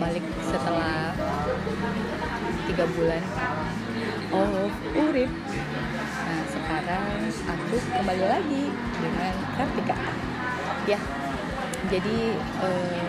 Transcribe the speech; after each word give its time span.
balik 0.00 0.24
setelah 0.40 1.12
tiga 2.64 2.84
bulan 2.96 3.22
oh 4.32 4.72
urip 4.96 5.28
nah 6.24 6.42
sekarang 6.48 7.04
aku 7.28 7.76
kembali 7.92 8.24
lagi 8.24 8.64
dengan 8.96 9.34
Kartika 9.60 9.96
ya 10.88 10.98
jadi 11.92 12.18
eh, 12.40 13.04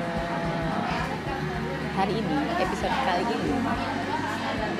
hari 1.95 2.13
ini 2.19 2.37
episode 2.59 2.95
kali 3.07 3.23
ini 3.23 3.51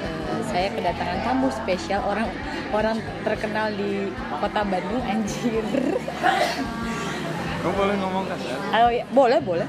eh, 0.03 0.39
saya 0.51 0.67
kedatangan 0.75 1.19
tamu 1.23 1.47
spesial 1.47 2.03
orang 2.03 2.27
orang 2.75 2.99
terkenal 3.23 3.71
di 3.71 4.11
kota 4.35 4.61
Bandung 4.67 5.03
anjir 5.07 5.63
Kamu 7.61 7.77
boleh 7.77 7.93
ngomong 7.93 8.25
kasar? 8.25 8.57
Oh 8.73 8.89
ya, 8.89 9.05
boleh 9.13 9.37
boleh. 9.37 9.67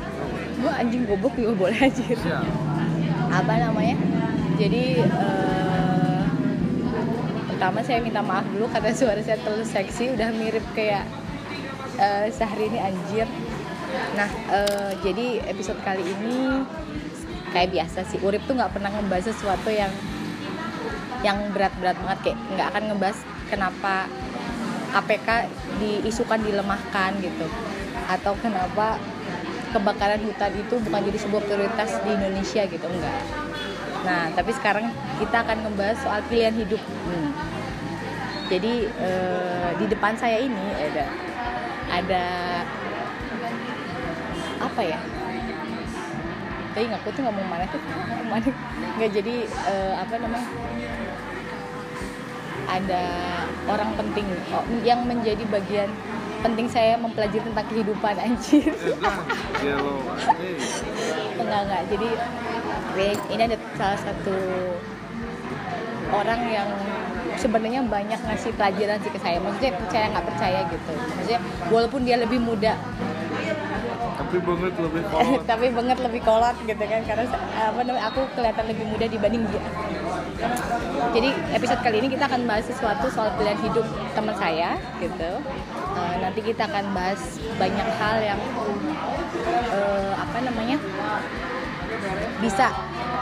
Gua 0.63 0.73
anjing 0.79 1.03
goblok 1.11 1.35
juga 1.35 1.53
boleh 1.59 1.79
anjir. 1.83 2.15
Siap. 2.15 2.47
Apa 3.35 3.53
namanya? 3.59 3.99
Jadi 4.57 5.03
eh, 5.03 6.23
pertama 7.51 7.83
saya 7.83 7.99
minta 7.99 8.23
maaf 8.23 8.47
dulu 8.47 8.71
karena 8.71 8.95
suara 8.95 9.19
saya 9.27 9.43
terlalu 9.43 9.67
seksi, 9.67 10.15
udah 10.15 10.29
mirip 10.31 10.63
kayak 10.79 11.03
eh, 11.99 12.31
Syahrini 12.31 12.79
anjir. 12.79 13.27
Nah, 14.15 14.31
eh, 14.55 14.91
jadi 15.03 15.51
episode 15.51 15.83
kali 15.83 16.07
ini 16.07 16.63
kayak 17.51 17.75
biasa 17.75 18.07
sih. 18.07 18.23
Urip 18.23 18.47
tuh 18.47 18.55
nggak 18.55 18.79
pernah 18.79 18.95
ngebahas 18.95 19.35
sesuatu 19.35 19.69
yang 19.69 19.91
yang 21.23 21.39
berat-berat 21.55 21.95
banget 22.03 22.19
kayak 22.31 22.39
nggak 22.55 22.67
akan 22.75 22.83
ngebahas 22.91 23.19
kenapa 23.47 23.95
KPK 24.93 25.29
diisukan 25.81 26.41
dilemahkan 26.43 27.11
gitu 27.23 27.47
atau 28.11 28.35
kenapa 28.43 28.99
kebakaran 29.73 30.21
hutan 30.21 30.53
itu 30.53 30.75
bukan 30.85 31.01
jadi 31.09 31.19
sebuah 31.19 31.43
prioritas 31.49 31.91
di 32.05 32.11
Indonesia 32.13 32.63
gitu 32.69 32.87
enggak. 32.87 33.19
Nah 34.05 34.29
tapi 34.37 34.53
sekarang 34.53 34.93
kita 35.17 35.37
akan 35.43 35.57
ngebahas 35.67 35.99
soal 35.99 36.21
pilihan 36.29 36.55
hidup. 36.55 36.83
Hmm. 37.09 37.33
jadi 38.53 38.85
eh, 38.85 39.71
di 39.81 39.89
depan 39.89 40.13
saya 40.13 40.45
ini 40.45 40.67
ada 40.77 41.09
ada 41.89 42.25
apa 44.61 44.81
ya? 44.85 44.99
Tapi 46.73 46.89
aku 46.93 47.09
tuh 47.17 47.23
ngomong 47.25 47.47
mana 47.49 47.65
tuh? 47.73 47.81
Mana? 48.31 48.53
Nggak 49.01 49.11
jadi 49.17 49.35
eh, 49.49 49.95
apa 49.97 50.15
namanya? 50.21 50.49
Ada 52.69 53.05
orang 53.69 53.91
penting 53.97 54.27
oh, 54.53 54.65
yang 54.85 55.05
menjadi 55.09 55.45
bagian 55.49 55.89
penting 56.43 56.67
saya 56.67 56.99
mempelajari 56.99 57.41
tentang 57.47 57.67
kehidupan 57.71 58.15
anjir. 58.19 58.75
Enggak 61.43 61.61
enggak. 61.69 61.83
Jadi 61.89 62.09
eh, 62.99 63.17
ini 63.31 63.43
ada 63.47 63.57
salah 63.79 63.99
satu 64.03 64.37
orang 66.13 66.41
yang 66.51 66.69
sebenarnya 67.39 67.81
banyak 67.87 68.21
ngasih 68.21 68.53
pelajaran 68.59 68.99
sih 69.01 69.11
ke 69.15 69.21
saya. 69.23 69.39
Maksudnya 69.41 69.73
percaya 69.79 70.07
nggak 70.13 70.27
percaya 70.27 70.61
gitu. 70.69 70.93
Maksudnya 70.93 71.41
walaupun 71.71 72.01
dia 72.05 72.17
lebih 72.19 72.39
muda. 72.43 72.75
Tapi 74.13 74.37
banget 74.45 74.73
lebih 74.77 75.03
kolot. 75.13 75.41
tapi 75.49 75.67
banget 75.73 75.99
lebih 76.01 76.21
kolot 76.25 76.57
gitu 76.67 76.85
kan. 76.85 77.01
Karena 77.07 77.25
apa 77.57 77.81
namanya 77.87 78.05
aku 78.11 78.21
kelihatan 78.35 78.65
lebih 78.69 78.85
muda 78.91 79.07
dibanding 79.09 79.43
dia. 79.49 79.63
Jadi 81.13 81.29
episode 81.55 81.81
kali 81.85 81.97
ini 82.03 82.09
kita 82.11 82.25
akan 82.27 82.49
bahas 82.49 82.65
sesuatu 82.67 83.07
soal 83.13 83.31
pilihan 83.37 83.59
hidup 83.63 83.87
teman 84.17 84.35
saya 84.35 84.75
gitu 84.99 85.39
Eh, 86.03 86.17
nanti 86.19 86.41
kita 86.43 86.67
akan 86.67 86.85
bahas 86.91 87.21
banyak 87.55 87.89
hal 88.03 88.17
yang 88.19 88.41
eh, 89.47 90.13
apa 90.19 90.39
namanya 90.43 90.77
bisa 92.43 92.75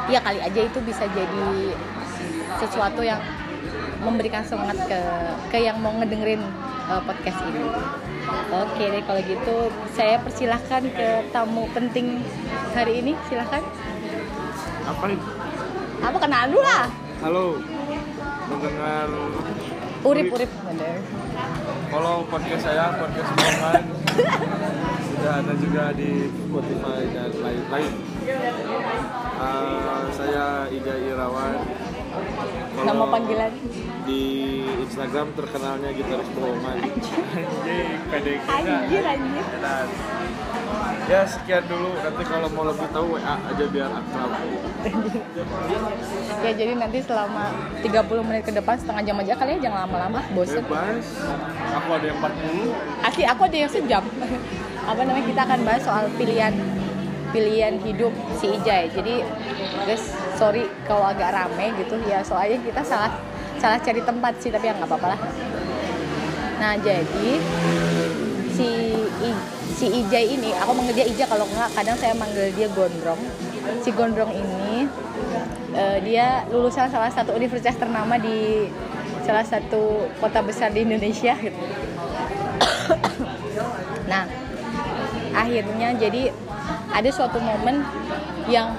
ya 0.09 0.21
kali 0.25 0.41
aja 0.41 0.61
itu 0.65 0.79
bisa 0.81 1.05
jadi 1.13 1.49
sesuatu 2.57 3.05
yang 3.05 3.21
memberikan 4.01 4.41
semangat 4.41 4.81
ke 4.89 5.01
ke 5.53 5.59
yang 5.61 5.77
mau 5.85 5.93
ngedengerin 6.01 6.41
eh, 6.89 7.03
podcast 7.05 7.39
ini. 7.53 7.69
Oke 8.51 8.85
deh 8.89 9.03
kalau 9.05 9.21
gitu 9.29 9.57
saya 9.93 10.17
persilahkan 10.25 10.83
ke 10.89 11.09
tamu 11.37 11.69
penting 11.77 12.25
hari 12.73 13.05
ini 13.05 13.13
silahkan. 13.29 13.61
Apa 14.89 15.05
ini? 15.13 15.21
Apa 16.01 16.17
kenal 16.17 16.49
dulu 16.49 16.63
lah. 16.65 16.87
Halo. 17.21 17.61
Mendengar 18.49 19.09
Urip 20.01 20.33
urip 20.33 20.49
bener. 20.65 21.20
Kalau 21.91 22.23
podcast 22.25 22.63
saya 22.63 22.95
podcast 22.97 23.31
bohongan 23.35 23.83
sudah 25.11 25.35
ada 25.43 25.53
juga 25.59 25.85
di 25.93 26.11
Spotify 26.31 27.01
dan 27.13 27.31
lain-lain. 27.37 27.93
Eh, 29.41 30.03
saya 30.15 30.47
Ija 30.71 30.95
Irawan. 30.97 31.55
Kalau 32.71 32.87
Nama 32.87 33.05
panggilan. 33.11 33.53
di 34.07 34.23
Instagram 34.81 35.27
terkenalnya 35.35 35.91
gitaris 35.93 36.31
bohongan. 36.33 36.77
Anjing, 36.81 37.89
kita. 38.09 38.31
Anjir 38.49 39.05
anjir. 39.05 39.45
Ya 41.11 41.27
sekian 41.27 41.67
dulu 41.67 41.91
nanti 41.99 42.23
kalau 42.23 42.47
mau 42.55 42.63
lebih 42.63 42.87
tahu 42.95 43.19
WA 43.19 43.35
aja 43.35 43.65
biar 43.67 43.91
akrab 43.91 44.31
Ya 46.47 46.51
jadi 46.55 46.73
nanti 46.79 47.03
selama 47.03 47.51
30 47.83 48.27
menit 48.31 48.47
ke 48.47 48.55
depan 48.55 48.79
setengah 48.79 49.03
jam 49.03 49.19
aja 49.19 49.35
kali 49.35 49.59
ya 49.59 49.67
jangan 49.67 49.91
lama-lama 49.91 50.23
bosen. 50.31 50.63
bebas 50.63 51.03
aku 51.75 51.89
ada 51.99 52.07
yang 52.07 52.19
40 52.23 53.03
Asli 53.11 53.25
aku 53.27 53.41
ada 53.43 53.57
yang 53.59 53.71
sejam. 53.75 54.05
Apa 54.87 55.01
namanya 55.03 55.27
kita 55.27 55.41
akan 55.51 55.61
bahas 55.67 55.83
soal 55.83 56.07
pilihan 56.15 56.55
pilihan 57.35 57.75
hidup 57.83 58.15
si 58.39 58.47
Ijai. 58.63 58.95
Jadi 58.95 59.27
guys, 59.83 60.15
sorry 60.39 60.71
kalau 60.87 61.11
agak 61.11 61.35
rame 61.35 61.75
gitu 61.75 61.99
ya 62.07 62.23
soalnya 62.23 62.63
kita 62.63 62.87
salah 62.87 63.11
salah 63.59 63.83
cari 63.83 63.99
tempat 63.99 64.39
sih 64.39 64.55
tapi 64.55 64.71
ya 64.71 64.79
nggak 64.79 64.87
apa-apa 64.87 65.19
lah. 65.19 65.21
Nah 66.63 66.79
jadi 66.79 67.31
si 68.55 68.95
I- 69.27 69.60
si 69.77 69.87
Ijai 69.87 70.27
ini 70.35 70.51
aku 70.57 70.71
manggil 70.75 70.95
dia 71.03 71.07
Ija 71.07 71.25
kalau 71.31 71.47
nggak 71.47 71.71
kadang 71.75 71.97
saya 71.99 72.15
manggil 72.17 72.51
dia 72.55 72.69
Gondrong. 72.73 73.21
Si 73.85 73.91
Gondrong 73.95 74.33
ini 74.33 74.89
eh, 75.75 75.99
dia 76.03 76.45
lulusan 76.51 76.91
salah 76.91 77.11
satu 77.13 77.35
universitas 77.37 77.79
ternama 77.79 78.19
di 78.19 78.67
salah 79.23 79.47
satu 79.47 80.11
kota 80.19 80.43
besar 80.43 80.75
di 80.75 80.83
Indonesia 80.83 81.35
gitu. 81.39 81.61
Nah, 84.11 84.27
akhirnya 85.31 85.95
jadi 85.95 86.35
ada 86.91 87.11
suatu 87.15 87.39
momen 87.39 87.87
yang 88.51 88.75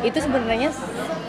itu 0.00 0.16
sebenarnya 0.16 0.72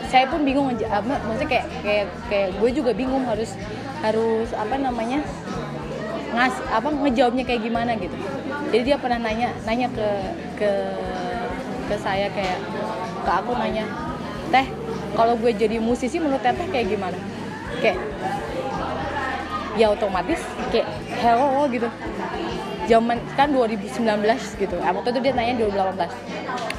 saya 0.08 0.24
pun 0.32 0.40
bingung 0.40 0.72
aja, 0.72 1.04
maksudnya 1.04 1.48
kayak 1.48 1.66
kayak 1.84 2.06
kayak 2.32 2.48
gue 2.56 2.70
juga 2.72 2.96
bingung 2.96 3.28
harus 3.28 3.52
harus 4.00 4.48
apa 4.56 4.80
namanya 4.80 5.20
ngas 6.32 6.56
apa 6.72 6.88
ngejawabnya 6.88 7.44
kayak 7.44 7.60
gimana 7.60 7.92
gitu. 8.00 8.16
Jadi 8.70 8.82
dia 8.86 8.96
pernah 9.00 9.18
nanya 9.18 9.50
nanya 9.66 9.88
ke 9.90 10.08
ke 10.60 10.70
ke 11.90 11.94
saya 11.98 12.30
kayak 12.30 12.58
ke 13.26 13.30
aku 13.30 13.52
nanya, 13.58 13.84
teh 14.54 14.66
kalau 15.12 15.36
gue 15.36 15.52
jadi 15.52 15.76
musisi 15.82 16.16
menurut 16.22 16.40
teteh 16.40 16.68
kayak 16.70 16.86
gimana? 16.88 17.18
Kayak 17.82 17.98
ya 19.76 19.92
otomatis 19.92 20.40
kayak 20.70 20.88
hello 21.20 21.68
gitu. 21.68 21.88
Zaman 22.90 23.18
kan 23.38 23.54
2019 23.54 24.02
gitu. 24.58 24.76
Ah, 24.82 24.90
waktu 24.90 25.14
itu 25.14 25.20
dia 25.22 25.32
nanya 25.32 25.54
2018 25.54 26.10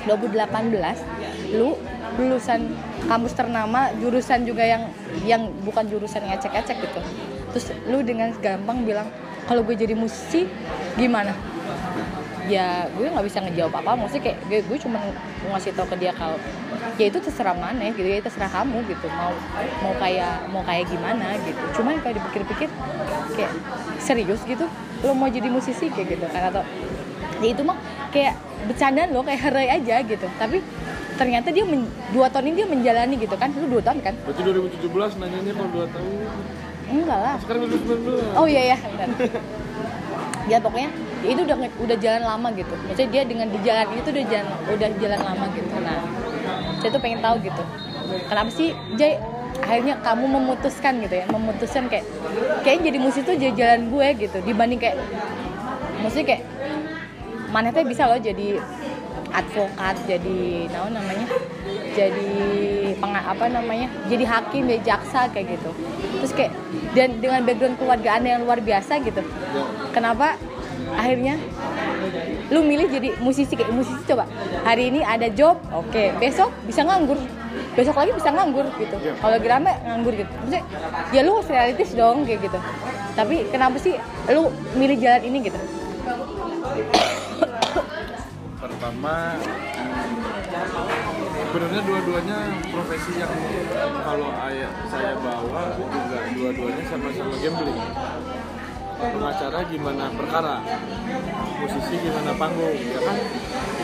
2018 0.04 1.56
lu 1.56 1.80
lulusan 2.14 2.70
kampus 3.10 3.34
ternama 3.34 3.90
jurusan 3.98 4.46
juga 4.46 4.62
yang 4.68 4.84
yang 5.26 5.50
bukan 5.66 5.88
jurusan 5.90 6.22
yang 6.28 6.38
ecek-ecek 6.38 6.78
gitu. 6.78 7.00
Terus 7.54 7.66
lu 7.88 8.02
dengan 8.02 8.34
gampang 8.42 8.84
bilang 8.84 9.08
kalau 9.48 9.62
gue 9.64 9.76
jadi 9.76 9.94
musisi 9.94 10.48
gimana 10.98 11.34
ya 12.52 12.92
gue 12.92 13.08
nggak 13.08 13.26
bisa 13.26 13.40
ngejawab 13.40 13.74
apa 13.80 13.92
maksudnya 13.96 14.24
kayak 14.32 14.38
gue, 14.52 14.60
gue 14.68 14.78
cuma 14.84 15.00
ngasih 15.48 15.72
tau 15.76 15.88
ke 15.88 15.96
dia 15.96 16.12
kalau 16.12 16.36
ya 17.00 17.06
itu 17.08 17.20
terserah 17.24 17.56
mana 17.56 17.90
gitu 17.96 18.04
ya 18.04 18.20
terserah 18.20 18.52
kamu 18.52 18.84
gitu. 18.92 19.08
Mau 19.08 19.32
mau 19.84 19.94
kayak 19.98 20.36
mau 20.52 20.64
kayak 20.68 20.86
gimana 20.92 21.40
gitu. 21.44 21.64
Cuman 21.80 22.04
kalau 22.04 22.14
dipikir-pikir 22.20 22.70
kayak 23.40 23.52
serius 24.04 24.44
gitu 24.44 24.68
lo 25.04 25.12
mau 25.16 25.28
jadi 25.28 25.48
musisi 25.52 25.88
kayak 25.92 26.16
gitu 26.20 26.26
kan 26.32 26.52
atau 26.52 26.64
ya 27.44 27.48
itu 27.52 27.62
mah 27.64 27.76
kayak 28.12 28.40
bercandaan 28.68 29.12
lo 29.12 29.24
kayak 29.24 29.40
herai 29.48 29.68
aja 29.80 29.96
gitu. 30.04 30.28
Tapi 30.36 30.60
ternyata 31.16 31.48
dia 31.54 31.64
men- 31.64 31.92
dua 32.12 32.28
tahun 32.28 32.52
ini 32.52 32.56
dia 32.64 32.68
menjalani 32.68 33.16
gitu 33.20 33.36
kan. 33.40 33.56
Lu 33.56 33.68
dua 33.80 33.82
tahun 33.84 34.04
kan? 34.04 34.14
Berarti 34.28 34.42
2017 34.44 35.20
nanyanya 35.20 35.52
kalau 35.56 35.70
2 35.72 35.96
tahun. 35.96 36.12
Enggak 36.94 37.20
lah. 37.20 37.36
Sekarang 37.40 37.62
2019 37.72 38.38
Oh 38.38 38.48
iya 38.52 38.76
ya. 38.76 38.78
Ya 40.52 40.60
pokoknya 40.60 40.92
itu 41.24 41.42
udah 41.44 41.58
udah 41.58 41.98
jalan 41.98 42.24
lama 42.24 42.48
gitu. 42.54 42.74
Maksudnya 42.88 43.10
dia 43.10 43.24
dengan 43.24 43.48
di 43.48 43.60
jalan 43.64 43.86
itu 43.96 44.10
udah 44.12 44.26
jalan 44.28 44.48
udah 44.68 44.90
jalan 45.00 45.20
lama 45.24 45.46
gitu. 45.56 45.76
Nah, 45.80 46.00
saya 46.84 46.90
tuh 46.92 47.02
pengen 47.02 47.20
tahu 47.24 47.36
gitu. 47.42 47.64
Kenapa 48.28 48.50
sih 48.52 48.76
Jay 49.00 49.18
akhirnya 49.64 49.96
kamu 50.04 50.26
memutuskan 50.28 50.94
gitu 51.00 51.16
ya, 51.24 51.26
memutuskan 51.32 51.88
kayak 51.88 52.06
kayak 52.68 52.84
jadi 52.84 52.98
musik 53.00 53.24
tuh 53.24 53.38
jadi 53.38 53.54
jalan 53.56 53.88
gue 53.88 54.08
gitu 54.28 54.38
dibanding 54.44 54.82
kayak 54.82 54.98
maksudnya 56.04 56.36
kayak 56.36 56.44
mana 57.54 57.70
teh 57.70 57.86
bisa 57.86 58.10
loh 58.10 58.20
jadi 58.20 58.60
advokat 59.34 59.96
jadi 60.10 60.70
nah 60.70 60.90
namanya 60.90 61.28
jadi 61.94 62.34
peng, 62.98 63.14
apa 63.14 63.46
namanya 63.50 63.88
jadi 64.10 64.26
hakim 64.26 64.66
jadi 64.66 64.82
jaksa 64.82 65.30
kayak 65.30 65.58
gitu 65.58 65.72
terus 66.22 66.34
kayak 66.34 66.52
dan 66.98 67.22
dengan 67.22 67.46
background 67.46 67.78
keluarga 67.78 68.18
anda 68.18 68.30
yang 68.38 68.44
luar 68.46 68.62
biasa 68.62 69.02
gitu 69.06 69.22
Ya. 69.54 69.62
kenapa 69.94 70.34
akhirnya 70.98 71.36
lu 72.54 72.62
milih 72.66 72.88
jadi 72.92 73.10
musisi 73.20 73.54
kayak 73.56 73.72
musisi 73.74 74.02
coba. 74.06 74.30
Hari 74.64 74.94
ini 74.94 75.02
ada 75.02 75.28
job 75.34 75.58
oke. 75.74 76.04
Besok 76.22 76.52
bisa 76.68 76.86
nganggur. 76.86 77.18
Besok 77.74 77.96
lagi 77.98 78.12
bisa 78.14 78.30
nganggur 78.30 78.66
gitu. 78.78 78.96
Iya. 79.02 79.14
kalau 79.18 79.38
rame 79.42 79.74
nganggur 79.86 80.14
gitu. 80.14 80.30
Maksudnya, 80.30 80.64
ya 81.10 81.22
lu 81.26 81.32
harus 81.42 81.50
realistis 81.50 81.92
dong 81.98 82.26
kayak 82.26 82.46
gitu. 82.46 82.60
Tapi 83.14 83.36
kenapa 83.50 83.78
sih 83.82 83.94
lu 84.30 84.50
milih 84.78 84.98
jalan 85.02 85.22
ini 85.26 85.38
gitu? 85.50 85.60
Pertama 88.58 89.38
sebenarnya 91.54 91.82
dua-duanya 91.86 92.38
profesi 92.74 93.12
yang 93.22 93.34
kalau 94.02 94.30
ayah 94.50 94.72
saya 94.90 95.14
bawa 95.22 95.78
juga 95.78 96.18
dua-duanya 96.34 96.84
sama-sama 96.90 97.34
gambling 97.38 97.80
pengacara 99.12 99.60
gimana 99.68 100.06
perkara? 100.16 100.56
Musisi 101.60 101.96
gimana 102.00 102.32
panggung? 102.40 102.78
Ya 102.78 103.00
kan? 103.04 103.18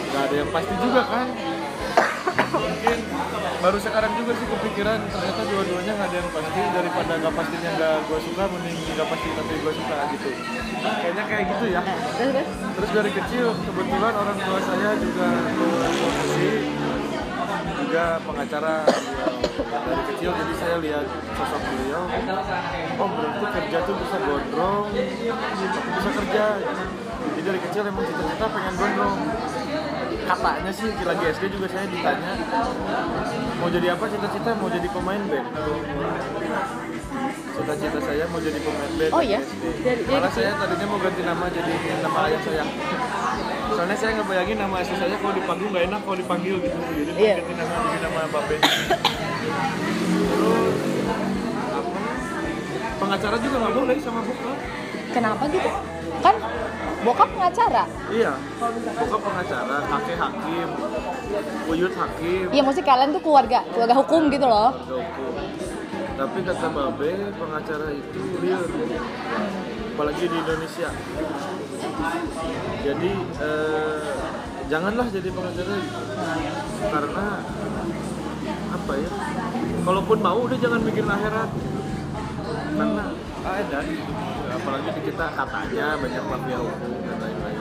Nggak 0.09 0.23
ada 0.29 0.35
yang 0.35 0.49
pasti 0.53 0.73
juga 0.79 1.01
kan? 1.03 1.27
Mungkin 2.49 2.97
baru 3.59 3.77
sekarang 3.77 4.11
juga 4.15 4.31
sih 4.39 4.47
kepikiran 4.47 4.99
ternyata 5.11 5.41
dua-duanya 5.51 5.91
nggak 5.99 6.09
ada 6.09 6.17
yang 6.17 6.31
pasti. 6.31 6.61
Daripada 6.71 7.11
nggak 7.19 7.33
pastinya 7.35 7.69
nggak 7.75 7.95
gue 8.07 8.19
suka 8.25 8.43
mending 8.47 8.77
nggak 8.95 9.07
pasti 9.11 9.27
tapi 9.35 9.53
gue 9.59 9.73
suka 9.75 9.95
gitu. 10.15 10.29
Kayaknya 10.79 11.23
kayak 11.27 11.43
gitu 11.51 11.65
ya. 11.69 11.81
Terus 12.79 12.89
dari 12.95 13.11
kecil 13.11 13.45
kebetulan 13.67 14.13
orang 14.15 14.37
tua 14.39 14.59
saya 14.63 14.91
juga 14.95 15.27
musisi, 15.99 16.49
juga 17.83 18.03
pengacara. 18.23 18.75
Dari 19.59 20.03
kecil 20.09 20.29
jadi 20.31 20.53
saya 20.55 20.75
lihat 20.79 21.05
sosok 21.33 21.61
beliau. 21.61 22.03
Oh 22.95 23.07
berarti 23.09 23.45
kerja 23.51 23.77
tuh 23.83 23.95
bisa 23.97 24.17
gondrong, 24.17 24.83
tapi 24.87 25.13
bisa 25.91 26.09
kerja. 26.15 26.43
Jadi 27.19 27.41
dari 27.41 27.59
kecil 27.61 27.81
emang 27.85 28.05
cita-cita 28.05 28.45
pengen 28.47 28.73
gondrong. 28.75 29.17
Katanya 30.21 30.71
sih 30.71 30.89
lagi 30.95 31.23
SD 31.27 31.43
juga 31.49 31.67
saya 31.67 31.85
ditanya 31.85 32.31
mau 33.57 33.67
jadi 33.67 33.87
apa 33.91 34.03
cita-cita 34.05 34.49
mau 34.53 34.69
jadi 34.69 34.87
pemain 34.87 35.21
band. 35.25 35.47
Cita-cita 37.51 37.99
saya 37.99 38.23
mau 38.25 38.39
jadi 38.39 38.59
pemain 38.59 38.91
band. 38.95 39.11
Oh 39.11 39.21
iya? 39.21 39.41
Dari- 39.81 40.05
Malah 40.05 40.29
kecil? 40.29 40.45
saya 40.45 40.51
tadinya 40.55 40.85
mau 40.87 40.99
ganti 40.99 41.21
nama 41.21 41.45
jadi 41.49 41.73
nama 41.99 42.19
ayah 42.25 42.41
saya. 42.41 42.63
Soalnya 43.69 43.95
saya 43.95 44.11
nggak 44.15 44.27
bayangin 44.27 44.57
nama 44.59 44.75
asli 44.77 44.95
saya 44.95 45.15
kalau 45.15 45.33
di 45.33 45.43
panggung 45.43 45.69
nggak 45.69 45.85
enak 45.87 46.01
kalau 46.03 46.17
dipanggil 46.17 46.55
gitu. 46.59 46.77
Jadi 46.77 47.11
Iya. 47.17 47.33
ganti 47.41 47.53
nama 47.55 47.73
jadi 47.81 47.99
nama 47.99 48.21
Babe. 48.29 48.55
Pengacara 52.99 53.35
juga 53.39 53.55
nggak 53.57 53.75
boleh 53.75 53.95
sama 54.03 54.21
bokap. 54.21 54.57
kenapa 55.09 55.43
gitu 55.49 55.69
kan 56.21 56.35
bokap 57.01 57.29
pengacara 57.33 57.83
Iya. 58.11 58.33
Bokap 58.99 59.21
pengacara, 59.25 59.77
kakek 59.87 60.17
hakim, 60.19 60.69
buyut 61.65 61.93
hakim. 61.95 62.45
iya 62.51 62.61
maksudnya 62.61 62.87
kalian 62.87 63.09
tuh 63.15 63.23
keluarga 63.23 63.59
keluarga 63.71 63.95
hukum 63.97 64.21
gitu 64.29 64.45
loh 64.45 64.69
hukum. 64.85 65.33
Tapi 66.19 66.37
kata 66.43 66.67
Babe, 66.67 67.31
pengacara 67.31 67.95
itu 67.95 68.19
real. 68.43 68.59
Apalagi 69.95 70.27
di 70.27 70.35
Indonesia. 70.35 70.89
Jadi 72.83 73.11
eh, 73.39 74.19
janganlah 74.67 75.07
jadi 75.07 75.29
pengacara 75.31 75.75
karena 76.91 77.25
apa 78.89 79.05
ya? 79.05 79.09
Kalaupun 79.85 80.17
mau 80.17 80.39
udah 80.49 80.57
jangan 80.57 80.81
mikirin 80.81 81.13
akhirat. 81.13 81.49
Karena 82.73 83.05
ada. 83.45 83.79
Apalagi 84.49 84.89
kita 85.05 85.25
katanya 85.37 85.85
banyak 86.01 86.23
mafia 86.25 86.57
hukum 86.57 86.91
dan 87.05 87.17
lain-lain. 87.21 87.59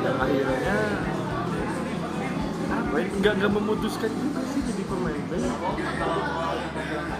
Dan 0.00 0.14
akhirnya 0.22 0.58
ya, 0.62 0.78
nggak 2.90 3.32
nggak 3.42 3.52
memutuskan 3.58 4.10
juga 4.14 4.40
sih 4.54 4.62
jadi 4.66 4.82
pemain 4.86 5.22
band 5.30 5.46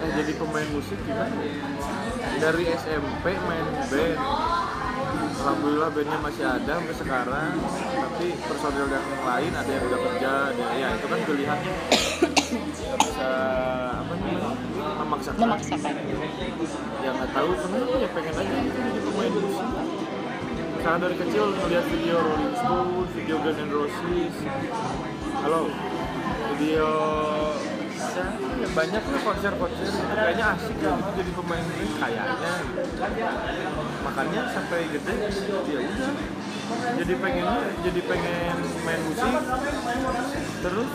eh, 0.03 0.11
jadi 0.19 0.33
pemain 0.35 0.69
musik 0.75 0.99
gimana 1.07 1.37
dari 2.43 2.65
SMP 2.75 3.27
main 3.39 3.67
band 3.87 4.19
Alhamdulillah 5.41 5.91
bandnya 5.95 6.19
masih 6.21 6.45
ada 6.47 6.73
sampai 6.81 6.97
sekarang 6.99 7.53
tapi 8.21 8.37
personil 8.37 8.85
yang 8.93 9.07
lain 9.25 9.53
ada 9.57 9.71
yang 9.73 9.85
udah 9.89 10.01
kerja 10.05 10.31
ada 10.53 10.67
ya 10.77 10.89
itu 10.93 11.07
kan 11.09 11.21
pilihannya 11.25 11.73
bisa 13.01 13.31
apa 13.97 14.13
namanya 14.13 14.51
memaksakan. 15.01 15.41
Memaksakan. 15.41 15.95
Ya 17.01 17.11
nggak 17.17 17.31
tahu 17.33 17.51
kenapa 17.57 17.97
ya 17.97 18.09
pengen 18.13 18.35
aja 18.37 18.57
gitu 18.61 18.77
jadi 18.77 19.01
pemain 19.09 19.33
musik 19.41 19.69
karena 20.85 20.99
dari 21.01 21.17
kecil 21.17 21.45
ngeliat 21.65 21.87
video 21.89 22.17
Rolling 22.21 22.57
Stone, 22.61 22.93
video 23.17 23.37
Guns 23.41 23.57
N' 23.57 23.73
Roses. 23.73 24.35
Halo? 25.41 25.63
Video 26.61 26.89
ya, 28.61 28.69
banyak 28.77 29.01
lah 29.01 29.21
konser-konser. 29.25 29.89
Kayaknya 29.97 30.45
asik 30.61 30.77
ya 30.77 30.93
gitu 30.93 31.11
jadi 31.25 31.31
pemain 31.41 31.65
ini 31.73 31.89
kayaknya. 31.97 32.53
Gitu. 32.69 32.85
makanya 34.05 34.41
sampai 34.53 34.93
gede 34.93 35.15
ya 35.73 35.81
udah 35.81 36.13
jadi 37.01 37.15
pengen 37.17 37.47
jadi 37.83 38.01
pengen 38.05 38.57
main 38.85 39.01
musik. 39.09 39.33
Terus 40.61 40.91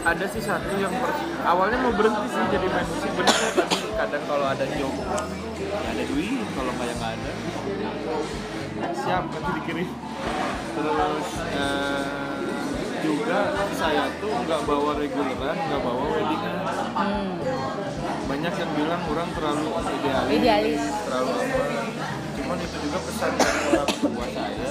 ada 0.00 0.24
sih 0.32 0.42
satu 0.42 0.72
yang 0.80 0.94
per- 0.96 1.20
awalnya 1.44 1.78
mau 1.84 1.92
berhenti 1.92 2.26
sih 2.32 2.44
jadi 2.50 2.66
main 2.66 2.86
musik. 2.88 3.10
Bener 3.14 3.36
tadi 3.54 3.78
kadang 3.94 4.24
kalau 4.24 4.46
ada 4.48 4.64
job 4.76 4.94
ya 5.60 5.70
ada 5.92 6.02
duit 6.08 6.46
kalau 6.56 6.70
nggak 6.74 6.86
ya 6.88 6.94
nggak 6.96 7.12
ada. 7.18 7.32
Siap 8.96 9.24
nanti 9.28 9.50
dikirim. 9.60 9.88
Terus 10.70 11.28
eh, 11.52 12.30
juga 13.00 13.38
saya 13.80 14.04
tuh 14.20 14.32
nggak 14.44 14.60
bawa 14.68 14.92
reguleran 15.00 15.56
nggak 15.56 15.80
bawa 15.80 16.04
weddingan 16.12 16.56
hmm. 16.60 17.32
banyak 18.28 18.54
yang 18.54 18.70
bilang 18.76 19.02
orang 19.08 19.28
terlalu 19.32 19.66
idealis, 19.72 20.30
Idealis. 20.36 20.82
terlalu 21.08 21.30
apa 21.32 21.79
cuman 22.50 22.66
itu 22.66 22.78
juga 22.82 22.98
pesan 23.06 23.30
dari 23.38 23.62
orang 23.70 23.90
tua 23.94 24.26
saya. 24.34 24.70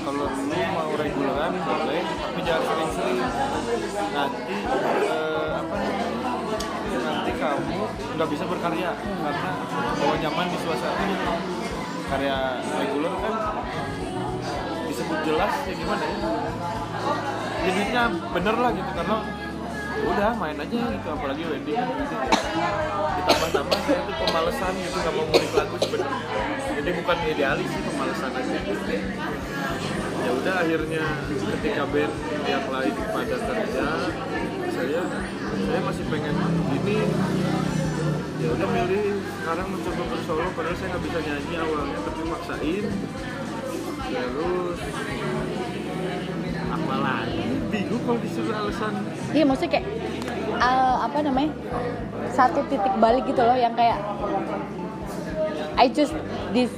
Kalau 0.00 0.26
lu 0.32 0.60
mau 0.72 0.90
reguleran 0.96 1.52
boleh 1.60 2.00
tapi 2.08 2.40
jangan 2.40 2.64
sering-sering. 2.64 3.18
Nanti 4.16 4.56
eh, 5.04 5.48
apa 5.60 5.76
nanti 7.04 7.32
kamu 7.36 7.80
nggak 8.16 8.28
bisa 8.32 8.44
berkarya 8.48 8.96
karena 8.96 9.50
bawa 10.00 10.14
nyaman 10.24 10.46
di 10.48 10.58
suasana. 10.64 11.04
Karya 12.08 12.36
reguler 12.64 13.12
kan 13.12 13.34
disebut 14.88 15.18
jelas 15.28 15.52
ya 15.68 15.74
gimana 15.76 16.04
ya? 16.08 16.16
Jadinya 17.60 18.02
bener 18.32 18.56
lah 18.56 18.70
gitu 18.72 18.90
karena 18.96 19.16
udah 20.10 20.30
main 20.36 20.56
aja 20.58 20.78
gitu 20.90 21.08
apalagi 21.08 21.42
wedding 21.46 21.78
kan. 21.78 21.88
Ditambah-tambah 23.20 23.78
saya 23.86 24.00
tuh 24.04 24.16
pemalesan 24.26 24.72
gitu 24.78 24.96
nggak 24.98 25.14
mau 25.14 25.24
ngulik 25.30 25.52
lagu 25.54 25.76
sebenarnya. 25.78 26.22
Jadi 26.80 26.90
bukan 26.98 27.16
idealis 27.30 27.68
sih 27.70 27.82
pemalesan 27.86 28.30
aja. 28.34 28.58
Ya 30.20 30.30
udah 30.36 30.54
akhirnya 30.60 31.04
ketika 31.30 31.84
band 31.88 32.14
yang 32.44 32.66
lain 32.68 32.94
pada 33.14 33.36
kerja 33.40 33.86
saya 34.70 35.02
saya 35.50 35.80
masih 35.86 36.04
pengen 36.10 36.34
ini. 36.74 36.98
Ya 38.40 38.48
udah 38.56 38.68
milih. 38.72 39.20
Sekarang 39.40 39.66
mencoba 39.72 40.02
bersolo 40.14 40.48
padahal 40.54 40.76
saya 40.78 40.88
nggak 40.94 41.04
bisa 41.10 41.18
nyanyi 41.26 41.54
awalnya 41.58 41.98
tapi 42.06 42.22
maksain. 42.28 42.84
Terus 44.10 44.78
apa 46.70 46.94
lagi 47.02 47.46
bingung 47.70 48.02
kalau 48.06 48.18
disuruh 48.22 48.54
alasan. 48.54 48.94
Iya 49.34 49.44
maksudnya 49.46 49.70
kayak 49.78 49.86
eh, 50.60 50.96
apa 51.00 51.18
namanya 51.24 51.50
satu 52.30 52.62
titik 52.68 52.94
balik 53.00 53.26
gitu 53.26 53.42
loh 53.42 53.56
yang 53.56 53.74
kayak 53.74 53.98
I 55.80 55.88
choose 55.88 56.12
this 56.52 56.70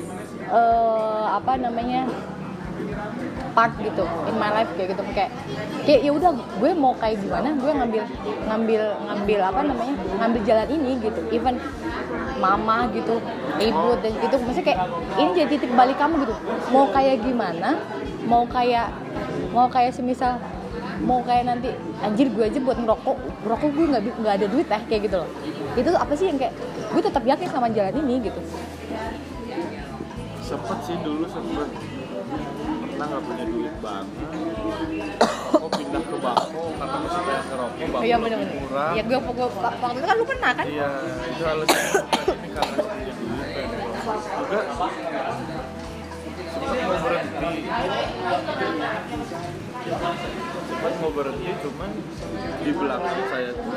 eh, 0.49 1.25
apa 1.29 1.59
namanya 1.59 2.07
part 3.53 3.77
gitu 3.77 4.09
in 4.33 4.35
my 4.41 4.49
life 4.49 4.71
kayak 4.81 4.97
gitu. 4.97 5.03
Kayak 5.13 5.31
kayak 5.85 6.01
ya 6.09 6.11
udah 6.15 6.33
gue 6.33 6.71
mau 6.73 6.97
kayak 6.97 7.21
gimana 7.21 7.53
gue 7.53 7.69
ngambil 7.69 8.03
ngambil 8.49 8.83
ngambil 8.97 9.41
apa 9.45 9.61
namanya 9.61 9.95
ngambil 10.23 10.41
jalan 10.49 10.69
ini 10.73 10.93
gitu. 11.05 11.21
Even 11.29 11.61
mama 12.41 12.91
gitu 12.97 13.23
ibu 13.61 13.91
dan 14.03 14.13
gitu 14.19 14.35
maksudnya 14.41 14.67
kayak 14.73 14.81
ini 15.21 15.31
jadi 15.37 15.49
titik 15.53 15.73
balik 15.77 16.01
kamu 16.01 16.25
gitu. 16.25 16.35
Mau 16.73 16.89
kayak 16.91 17.21
gimana 17.21 17.77
mau 18.25 18.49
kayak 18.49 18.89
mau 19.53 19.69
kayak 19.69 19.93
semisal 19.93 20.41
mau 21.01 21.25
kayak 21.25 21.45
nanti 21.49 21.73
anjir 22.05 22.29
gue 22.29 22.45
aja 22.45 22.59
buat 22.61 22.77
ngerokok 22.77 23.17
ngerokok 23.49 23.71
gue 23.73 23.87
nggak 23.89 24.03
nggak 24.21 24.35
ada 24.37 24.47
duit 24.53 24.67
teh 24.69 24.83
kayak 24.91 25.03
gitu 25.09 25.17
loh. 25.25 25.29
Itu 25.73 25.91
apa 25.97 26.13
sih 26.13 26.27
yang 26.29 26.37
kayak 26.37 26.53
gue 26.93 27.03
tetap 27.03 27.25
yakin 27.25 27.49
sama 27.49 27.73
jalan 27.73 27.95
ini 28.05 28.15
gitu. 28.29 28.41
Sempet 30.45 30.79
sih 30.85 30.97
dulu 31.01 31.25
sempet. 31.25 31.69
Karena 32.93 33.05
nggak 33.09 33.23
punya 33.25 33.45
duit 33.49 33.75
banget? 33.81 34.07
Oh 35.63 35.71
pindah 35.71 36.03
ke 36.03 36.17
bako 36.19 36.65
karena 36.77 36.97
masih 37.03 37.23
banyak 37.23 37.45
ngerokok? 37.49 37.87
Bako 37.93 38.03
iya 38.05 38.17
lebih 38.17 38.25
bener-bener. 38.29 38.57
murah. 38.63 38.93
Ya 38.93 39.03
gue 39.03 39.19
gue 39.19 39.47
waktu 39.49 39.97
itu 39.97 40.07
kan 40.07 40.17
lu 40.17 40.25
pernah 40.29 40.53
kan? 40.53 40.67
Iya 40.69 40.89
itu 41.33 41.43
alasan 41.43 41.81
ini 42.37 42.49
karena 42.53 42.73
punya 42.83 43.13
duit 43.17 43.47
juga 43.57 44.61
sempat 44.63 44.93
mau 46.83 46.99
berhenti 47.03 47.63
sempat 50.83 50.99
mau 50.99 51.15
berhenti 51.15 51.47
cuman 51.63 51.91
di 52.67 52.73
belakang 52.75 53.23
saya 53.31 53.55
tuh 53.55 53.71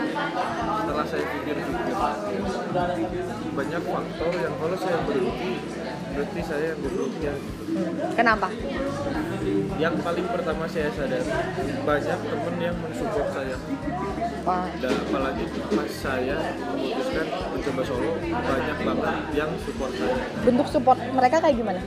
setelah 0.81 1.05
saya 1.05 1.24
pikir-pikir 1.38 1.93
lagi 2.01 3.05
banyak 3.53 3.81
faktor 3.85 4.31
yang 4.33 4.53
kalau 4.57 4.77
saya 4.81 4.97
berhenti. 5.05 5.53
Berarti 6.17 6.41
saya 6.41 6.65
yang 6.74 6.79
gobloknya 6.81 7.33
kenapa? 8.17 8.50
Yang 9.77 9.95
paling 10.01 10.27
pertama 10.33 10.65
saya 10.65 10.89
sadari 10.97 11.29
banyak 11.85 12.19
temen 12.25 12.55
yang 12.57 12.75
mensupport 12.81 13.27
saya. 13.29 13.55
Wah. 14.41 14.65
dan 14.81 14.93
apalagi 15.05 15.45
pas 15.77 15.91
saya 15.93 16.38
memutuskan 16.74 17.25
mencoba 17.53 17.81
solo 17.85 18.17
banyak 18.33 18.77
banget 18.81 19.15
yang 19.38 19.51
support 19.62 19.93
saya. 19.93 20.17
Bentuk 20.41 20.67
support 20.74 20.97
mereka 21.13 21.38
kayak 21.38 21.53
gimana? 21.53 21.81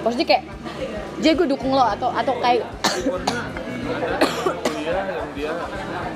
Maksudnya 0.00 0.24
kayak 0.24 0.44
Jay 1.20 1.36
gue 1.36 1.48
dukung 1.52 1.76
lo 1.76 1.84
atau 1.84 2.08
atau 2.16 2.32
kayak 2.40 2.64
supportnya 2.96 3.63
ada 3.84 4.16
kuliah 4.64 5.04
yang 5.12 5.28
dia 5.36 5.52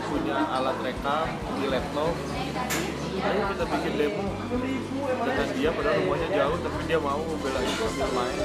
punya 0.09 0.37
alat 0.57 0.77
rekam 0.81 1.27
di 1.61 1.67
laptop 1.69 2.15
ayo 3.19 3.43
kita 3.53 3.65
bikin 3.69 3.93
demo 3.99 4.27
dengan 5.27 5.49
dia 5.53 5.71
padahal 5.75 5.99
rumahnya 6.01 6.29
jauh 6.33 6.59
tapi 6.65 6.81
dia 6.89 6.99
mau 7.03 7.21
belain 7.21 7.73
sambil 7.77 8.09
main 8.17 8.41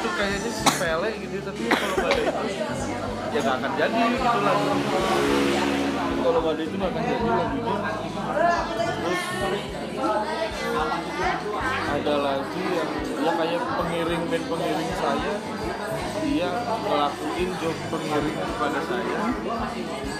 itu 0.00 0.08
kayaknya 0.16 0.50
sepele 0.52 1.10
gitu 1.22 1.36
tapi 1.44 1.62
kalau 1.70 1.96
nggak 1.96 2.12
ada 2.12 2.22
itu 2.24 2.46
ya 3.30 3.38
nggak 3.40 3.56
akan 3.56 3.72
jadi 3.78 4.02
gitu 4.10 4.38
lagi 4.44 4.68
kalau 6.20 6.38
nggak 6.44 6.54
ada 6.56 6.62
itu 6.66 6.74
nggak 6.76 6.90
akan 6.92 7.02
jadi 7.08 7.26
lagunya 7.30 7.76
terus 9.00 9.64
ada 11.90 12.14
lagi 12.16 12.62
yang 12.64 12.90
ya 13.20 13.32
kayak 13.36 13.62
pengiring 13.76 14.22
band 14.28 14.44
pengiring 14.48 14.90
saya 15.00 15.32
dia 16.30 16.46
ngelakuin 16.86 17.50
job 17.58 17.76
pengiring 17.90 18.38
kepada 18.38 18.80
saya. 18.86 19.20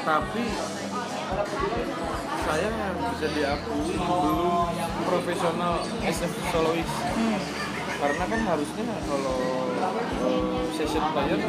Tapi 0.02 0.44
saya 2.50 2.68
yang 2.74 2.96
bisa 3.14 3.26
diakui 3.30 3.94
belum 3.94 4.66
profesional 5.06 5.74
as 6.02 6.18
a 6.26 6.28
soloist. 6.50 6.94
Karena 8.00 8.24
kan 8.26 8.40
harusnya 8.42 8.84
kalau 9.06 9.40
session 10.74 11.04
player 11.12 11.40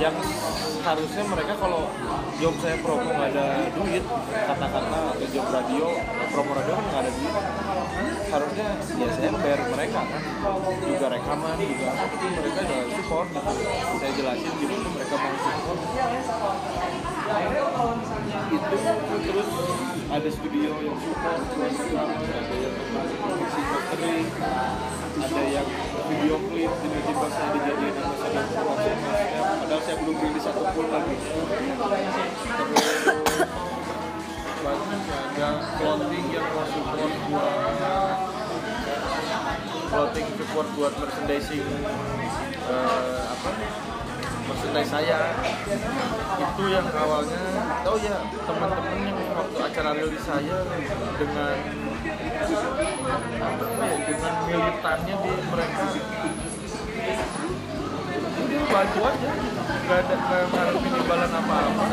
yang 0.00 0.14
harusnya 0.82 1.22
mereka 1.30 1.54
kalau 1.62 1.86
job 2.42 2.54
saya 2.58 2.74
promo 2.82 3.06
nggak 3.06 3.28
ada 3.38 3.70
duit 3.70 4.02
kata-kata 4.34 5.00
atau 5.14 5.26
job 5.30 5.46
radio 5.52 5.86
promo 6.34 6.52
radio 6.58 6.72
kan 6.74 6.84
nggak 6.90 7.02
ada 7.06 7.10
duit. 7.14 7.34
Harusnya 8.32 8.68
ya 8.98 9.08
saya 9.12 9.30
bayar 9.36 9.60
mereka 9.68 10.00
kan 10.02 10.22
juga 10.82 11.06
rekaman 11.12 11.54
juga 11.60 11.90
tapi 11.94 12.26
mereka 12.34 12.60
juga 12.66 12.84
support 12.98 13.28
gitu. 13.30 13.52
Saya 14.00 14.12
jelasin 14.18 14.52
gimana 14.58 14.88
mereka 14.90 15.14
mau 15.20 15.36
support. 15.38 15.80
Itu 18.52 18.76
terus 19.22 19.48
ada 20.12 20.28
studio 20.34 20.70
yang 20.82 20.98
support 20.98 21.40
ada 23.92 24.06
yang 24.08 24.26
ada 25.22 25.42
yang 25.46 25.68
video 26.08 26.36
klip 26.50 26.72
tiba-tiba 26.82 27.26
saya 27.30 27.48
dijadiin 27.54 27.94
ambassador 28.00 28.44
promotion 28.50 28.96
padahal 29.62 29.82
saya 29.84 29.96
belum 30.02 30.16
rilis 30.18 30.42
satupun 30.42 30.86
lagi. 30.90 31.16
Terus 34.62 35.06
ada 35.12 35.48
clothing 35.76 36.26
yang 36.30 36.46
mau 36.54 36.64
support 36.70 37.12
buat 37.28 38.16
clothing 39.92 40.28
support 40.38 40.68
buat 40.78 40.92
merchandising. 40.96 41.66
Eh, 42.62 43.22
apa 43.26 43.50
merchandise 44.52 44.92
saya 44.92 45.32
itu 46.36 46.64
yang 46.68 46.84
awalnya 46.92 47.40
tahu 47.80 47.96
ya 48.04 48.16
teman-teman 48.44 48.98
yang 49.00 49.16
waktu 49.32 49.58
acara 49.64 49.90
rilis 49.96 50.24
saya 50.28 50.56
dengan 51.16 51.56
apa 53.40 53.84
ya 53.88 53.96
dengan 54.04 54.34
militannya 54.44 55.14
di 55.24 55.30
mereka. 55.48 55.84
Dia 58.52 58.62
bantu 58.68 59.00
aja 59.08 59.30
nggak 59.72 59.98
ada 60.04 60.14
nggak 60.20 60.42
ngarepin 60.52 60.92
imbalan 61.00 61.32
apa-apa. 61.32 61.84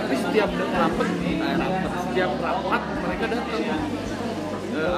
Tapi 0.00 0.14
setiap 0.16 0.50
rapat 0.56 1.08
setiap 2.00 2.32
rapat 2.40 2.82
mereka 3.04 3.24
datang 3.28 4.09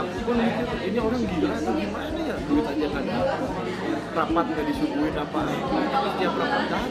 aku 0.02 0.16
pun 0.26 0.36
mikir 0.38 0.66
ini 0.86 0.98
orang 0.98 1.22
gila 1.26 1.48
atau 1.56 1.72
gimana 1.74 2.18
ya? 2.22 2.36
Duit 2.46 2.64
aja 2.66 2.86
nggak 2.86 3.02
ada 3.02 3.16
rapat 4.12 4.44
nggak 4.52 4.66
disuguhin 4.68 5.16
apa 5.16 5.40
tapi 5.72 6.08
setiap 6.12 6.32
rapat 6.36 6.62
datang 6.68 6.84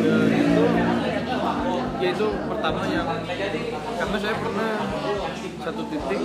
ya 0.00 0.38
itu 0.40 0.64
ya 2.00 2.08
itu 2.16 2.26
pertama 2.48 2.80
yang 2.88 3.06
karena 4.00 4.16
saya 4.16 4.34
pernah 4.40 4.70
satu 5.60 5.82
titik 5.92 6.20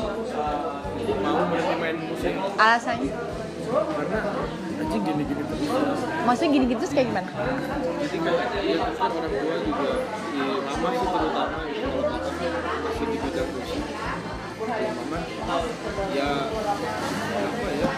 mau 1.20 1.44
berhenti 1.52 1.76
main 1.76 1.98
musik. 2.08 2.34
Alasannya? 2.56 3.12
Karena 3.66 4.20
anjing 4.80 5.02
gini-gini 5.04 5.42
terus. 5.44 5.62
Ya. 5.68 5.82
maksudnya 6.24 6.50
gini 6.56 6.66
gitu 6.72 6.80
terus 6.80 6.94
kayak 6.96 7.08
gimana? 7.12 7.30
Jadi 8.00 8.18
kan 8.24 8.34
ya 8.64 8.76
terus 8.80 8.98
kan 9.00 9.12
orang 9.12 9.34
tua 9.36 9.56
juga 9.68 9.90
si 10.16 10.38
mama 10.40 10.90
sih 10.96 11.08
terutama 11.12 11.60
gitu 11.68 11.88
kan 12.00 12.22
masih 12.86 13.06
di 13.12 13.18
bidang 13.20 13.50
musik 13.52 13.84
ya 14.66 14.92
mama 14.98 15.20
ya 16.10 16.30
apa 16.50 17.70
ya 17.78 17.90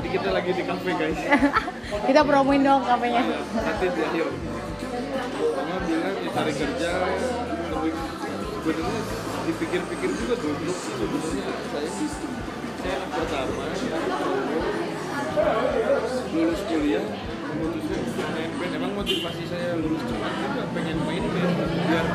jadi 0.00 0.08
kita 0.08 0.28
lagi 0.32 0.50
di 0.56 0.64
kafe 0.64 0.90
guys. 0.96 1.20
Kita 2.08 2.20
promoin 2.24 2.62
dong 2.62 2.82
kafenya. 2.86 3.22
Nanti 3.52 3.86
di 3.92 4.00
akhir 4.00 4.26
mama 4.30 5.76
bilang 5.84 6.14
ya 6.16 6.30
cari 6.32 6.52
kerja 6.54 6.90
lebih 7.70 7.94
sebenarnya 8.60 9.02
dipikir-pikir 9.48 10.10
juga 10.16 10.34
sih 10.40 10.92
sebenarnya. 10.96 11.44
Saya 11.72 11.88
sih 11.90 12.08
saya 12.80 12.98
pertama 13.12 13.64
lulus 16.30 16.60
kuliah 16.64 17.04
memutuskan 17.50 18.02
main 18.30 18.50
band 18.58 18.72
emang 18.78 18.92
motivasi 18.94 19.42
saya 19.46 19.68
lulus 19.78 20.02
cepat 20.06 20.32
juga 20.38 20.62
pengen 20.74 20.96
main 21.02 21.24
band 21.24 21.52
biar 21.58 22.06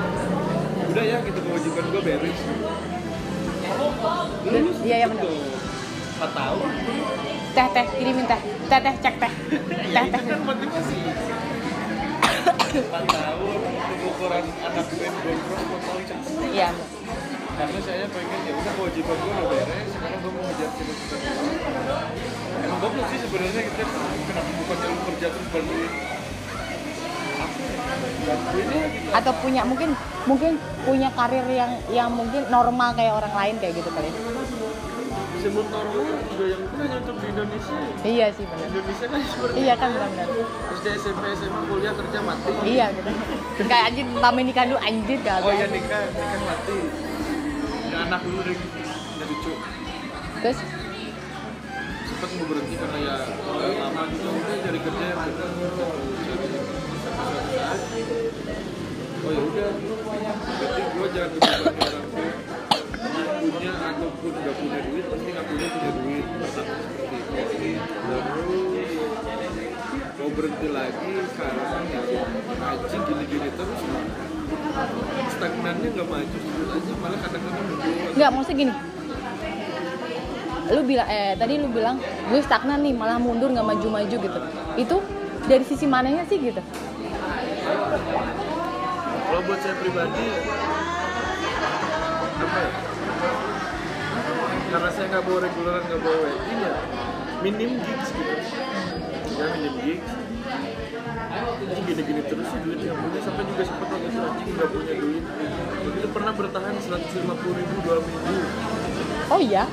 udah 0.85 1.03
ya 1.03 1.17
gitu 1.27 1.39
kewajiban 1.43 1.85
gue 1.91 2.01
beres. 2.01 2.39
Lulus 4.45 4.77
Iya, 4.85 4.95
iya, 5.03 5.07
benar. 5.11 5.23
tuh 5.27 5.35
4 6.21 6.39
tahun. 6.39 6.69
Teh 7.51 7.67
teh 7.75 7.85
kirimin 7.99 8.25
teh. 8.29 8.41
Teh 8.71 8.79
teh 8.79 8.95
cek 9.03 9.15
teh. 9.19 9.31
Ya 9.95 10.01
teh 10.07 10.11
teh. 10.15 10.21
kan 10.23 10.39
motivasi. 10.45 10.99
4 12.75 12.91
tahun 12.91 13.59
ukuran 14.05 14.45
anak 14.63 14.87
band 14.87 15.15
gondrong 15.23 15.63
4 15.79 15.87
tahun 15.87 16.01
iya 16.51 16.69
karena 17.55 17.79
saya 17.79 18.05
pengen 18.11 18.39
ya 18.43 18.53
udah 18.59 18.73
kewajiban 18.75 19.15
gue 19.15 19.31
udah 19.31 19.47
beres 19.47 19.87
sekarang 19.95 20.19
gue 20.19 20.31
mau 20.35 20.43
ngejar 20.43 20.69
cita-cita 20.75 21.15
emang 22.59 22.79
goblok 22.83 23.07
sih 23.07 23.19
sebenarnya 23.23 23.61
kita 23.63 23.83
kenapa 24.27 24.51
bukan 24.59 24.77
jalur 24.83 24.99
kerja 25.11 25.27
terus 25.31 25.49
bantuin 25.55 25.91
gitu. 25.91 26.23
Atau 29.13 29.31
punya 29.39 29.61
mungkin 29.61 29.93
mungkin 30.25 30.57
punya 30.83 31.13
karir 31.13 31.45
yang 31.45 31.71
yang 31.93 32.09
mungkin 32.09 32.43
normal 32.49 32.97
kayak 32.97 33.13
orang 33.21 33.33
lain 33.37 33.55
kayak 33.61 33.77
gitu 33.77 33.89
kali. 33.93 34.09
Sebelum 35.45 35.67
normal 35.69 36.01
juga 36.33 36.45
yang 36.49 36.61
pernah 36.73 36.85
nyontok 36.89 37.15
di 37.21 37.27
Indonesia. 37.29 37.77
Iya 38.01 38.27
sih 38.33 38.45
benar. 38.49 38.67
Indonesia 38.73 39.05
kan 39.05 39.21
seperti 39.21 39.55
iya 39.61 39.73
kan 39.77 39.89
benar 39.93 40.27
terus 40.27 40.79
dia 40.81 40.93
SMP 40.97 41.23
SMA 41.37 41.61
kuliah 41.69 41.93
kerja 41.93 42.19
mati. 42.25 42.51
Iya 42.65 42.85
gitu. 42.97 43.11
Kayak 43.69 43.83
anjir 43.93 44.05
lama 44.17 44.39
nikah 44.41 44.65
dulu 44.65 44.79
anjir 44.81 45.17
gak 45.21 45.37
oh 45.45 45.53
iya 45.53 45.67
nikah 45.69 46.01
nikah 46.09 46.41
mati 46.43 47.04
anak 48.05 48.21
dulu 48.21 48.39
deh. 48.45 48.53
Ada 48.53 49.25
cucu 49.25 49.51
terus? 50.45 50.59
Sempet 52.05 52.29
mau 52.37 52.45
berhenti 52.45 52.75
karena 52.77 52.97
ya 53.01 53.15
lama 53.81 54.01
juga 54.13 54.29
udah 54.29 54.55
cari 54.61 54.79
kerja 54.79 55.05
yang 55.09 55.19
benar 55.25 55.49
oh 59.25 59.31
ya 59.33 59.41
udah. 59.41 59.69
Berarti 60.45 60.81
gue 60.85 61.07
jangan 61.17 61.29
berbanding 61.33 61.77
orang 61.81 62.05
tua. 62.13 62.29
Punya 63.45 63.71
ataupun 63.73 64.31
nggak 64.37 64.55
punya 64.59 64.79
duit 64.85 65.05
pasti 65.09 65.29
nggak 65.33 65.45
punya 65.49 65.65
punya 65.73 65.91
duit. 65.97 66.25
Pertama 66.45 66.75
seperti 66.85 67.67
itu 67.73 67.89
terus 68.05 68.93
mau 70.15 70.29
berhenti 70.29 70.67
lagi 70.69 71.09
karena 71.33 71.65
ya 71.89 72.21
anjing 72.69 73.03
gini-gini 73.05 73.49
terus 73.49 73.81
stagnannya 75.35 75.89
nggak 75.95 76.07
maju 76.07 76.37
aja 76.75 76.93
malah 77.01 77.19
kadang-kadang 77.21 77.65
nggak 78.15 78.29
maksudnya 78.31 78.57
gini. 78.57 78.73
Lu 80.65 80.81
bilang 80.81 81.05
eh 81.05 81.37
tadi 81.37 81.61
lu 81.61 81.69
bilang 81.69 82.01
gue 82.01 82.41
stagnan 82.41 82.81
nih 82.81 82.93
malah 82.97 83.21
mundur 83.21 83.53
nggak 83.53 83.65
maju-maju 83.65 84.15
gitu. 84.17 84.39
Itu 84.79 84.97
dari 85.45 85.61
sisi 85.61 85.85
mananya 85.85 86.25
sih 86.25 86.41
gitu? 86.41 86.57
Kalau 89.25 89.41
buat 89.45 89.59
saya 89.61 89.75
pribadi 89.77 90.25
apa 92.35 92.57
ya? 92.57 92.71
Karena 94.73 94.89
saya 94.89 95.05
nggak 95.13 95.23
bawa 95.23 95.39
reguleran 95.45 95.81
nggak 95.85 96.01
bawa 96.01 96.17
wedding 96.25 96.59
ya 96.59 96.73
minim 97.45 97.71
gigs 97.77 98.09
gitu. 98.09 98.33
Ya 99.37 99.45
minim 99.53 99.75
gigs 99.85 100.11
ini 101.35 101.81
gini-gini 101.83 102.21
terus 102.23 102.47
sih 102.47 102.59
duit 102.63 102.79
nggak 102.79 102.97
punya 102.97 103.19
sampai 103.19 103.43
juga 103.43 103.63
sempat 103.67 103.87
itu 103.99 104.19
anjing 104.19 104.49
nggak 104.55 104.69
punya 104.71 104.93
duit. 104.99 105.23
Itu 105.99 106.07
pernah 106.15 106.33
bertahan 106.35 106.73
150 106.79 107.59
ribu 107.59 107.75
dua 107.83 107.97
minggu. 107.99 108.35
Oh 109.31 109.39
iya? 109.41 109.63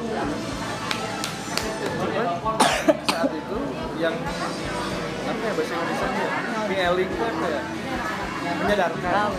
Cuman 1.83 2.26
saat 3.07 3.31
itu 3.31 3.59
yang 4.02 4.14
apa 5.23 5.42
ya 5.47 5.52
bahasa 5.54 5.73
Indonesia 5.78 6.09
PLing 6.66 7.11
itu 7.11 7.23
apa 7.23 7.47
ya? 7.47 7.62
Menyadarkan. 8.42 9.31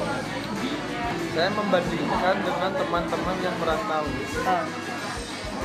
Saya 1.33 1.49
membandingkan 1.49 2.35
dengan 2.45 2.71
teman-teman 2.77 3.35
yang 3.41 3.55
merantau. 3.57 4.05
Oh. 4.43 4.65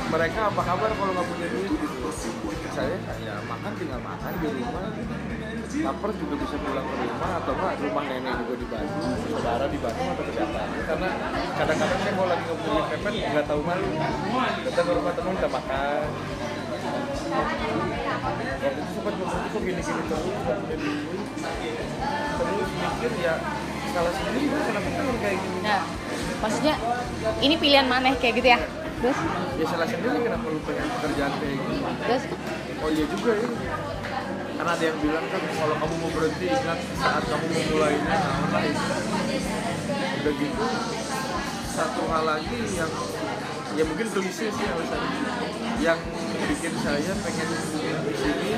mereka 0.09 0.49
apa 0.49 0.61
kabar 0.65 0.89
kalau 0.97 1.11
nggak 1.13 1.27
punya 1.29 1.47
duit? 1.53 1.71
Saya 2.73 2.97
ya 3.21 3.37
makan 3.45 3.71
tinggal 3.77 4.01
makan 4.01 4.31
di 4.41 4.47
rumah 4.49 4.89
lapar 5.69 6.09
juga 6.17 6.33
bisa 6.41 6.55
pulang 6.57 6.81
ke 6.81 6.95
rumah 7.05 7.31
atau 7.37 7.53
enggak? 7.53 7.73
Rumah 7.77 8.03
nenek 8.09 8.33
juga 8.41 8.53
di 8.57 8.65
Bandung 8.65 9.13
saudara 9.29 9.65
di 9.69 9.77
Bandung 9.77 10.07
atau 10.17 10.23
siapa 10.33 10.61
karena 10.89 11.09
kadang-kadang 11.53 11.99
saya 12.01 12.13
kalau 12.17 12.29
lagi 12.33 12.43
duit 12.49 12.85
pepet 12.89 13.13
nggak 13.29 13.45
tahu 13.45 13.61
malu 13.61 13.89
datang 14.65 14.85
ke 14.89 14.93
rumah 14.97 15.13
teman 15.13 15.33
udah 15.37 15.51
makan. 15.53 16.07
Waktu 17.29 17.65
itu 17.69 18.91
sempat 18.97 19.13
itu 19.13 19.25
kok 19.29 19.61
gini-gini 19.61 20.01
terus 20.09 20.25
nggak 20.25 20.59
terus 22.39 22.69
mikir 22.73 23.11
ya 23.21 23.33
salah 23.89 24.13
sendiri 24.13 24.45
gue 24.49 24.61
kenapa 24.65 24.89
kan 24.89 25.05
kayak 25.21 25.37
gini? 25.37 25.57
Nah 25.61 25.81
maksudnya 26.41 26.75
ini 27.45 27.55
pilihan 27.61 27.85
maneh 27.85 28.13
kayak 28.17 28.33
gitu 28.41 28.49
ya? 28.57 28.59
Terus? 28.99 29.17
Ya 29.61 29.65
salah 29.69 29.87
sendiri 29.87 30.17
kenapa 30.25 30.45
lu 30.49 30.59
pengen 30.65 30.85
pekerjaan 30.97 31.31
kayak 31.37 31.55
gini? 31.61 31.77
Terus? 32.03 32.23
Oh 32.79 32.89
iya 32.89 33.05
juga 33.05 33.31
ya. 33.37 33.49
Karena 34.59 34.75
ada 34.75 34.83
yang 34.91 34.99
bilang 34.99 35.23
kan 35.31 35.39
kalau 35.55 35.75
kamu 35.79 35.95
mau 36.03 36.11
berhenti 36.11 36.51
ingat 36.51 36.79
saat 36.99 37.23
kamu 37.31 37.47
memulainya 37.47 38.11
nah 38.11 38.43
online. 38.43 38.75
Udah 40.19 40.33
gitu 40.35 40.65
satu 41.79 42.01
hal 42.11 42.23
lagi 42.27 42.59
yang 42.75 42.91
ya 43.79 43.83
mungkin 43.87 44.07
klise 44.11 44.51
sih 44.51 44.65
alasannya 44.67 45.31
yang 45.79 45.95
bikin 46.51 46.75
saya 46.83 47.13
pengen 47.23 47.47
di 48.03 48.13
sini 48.19 48.51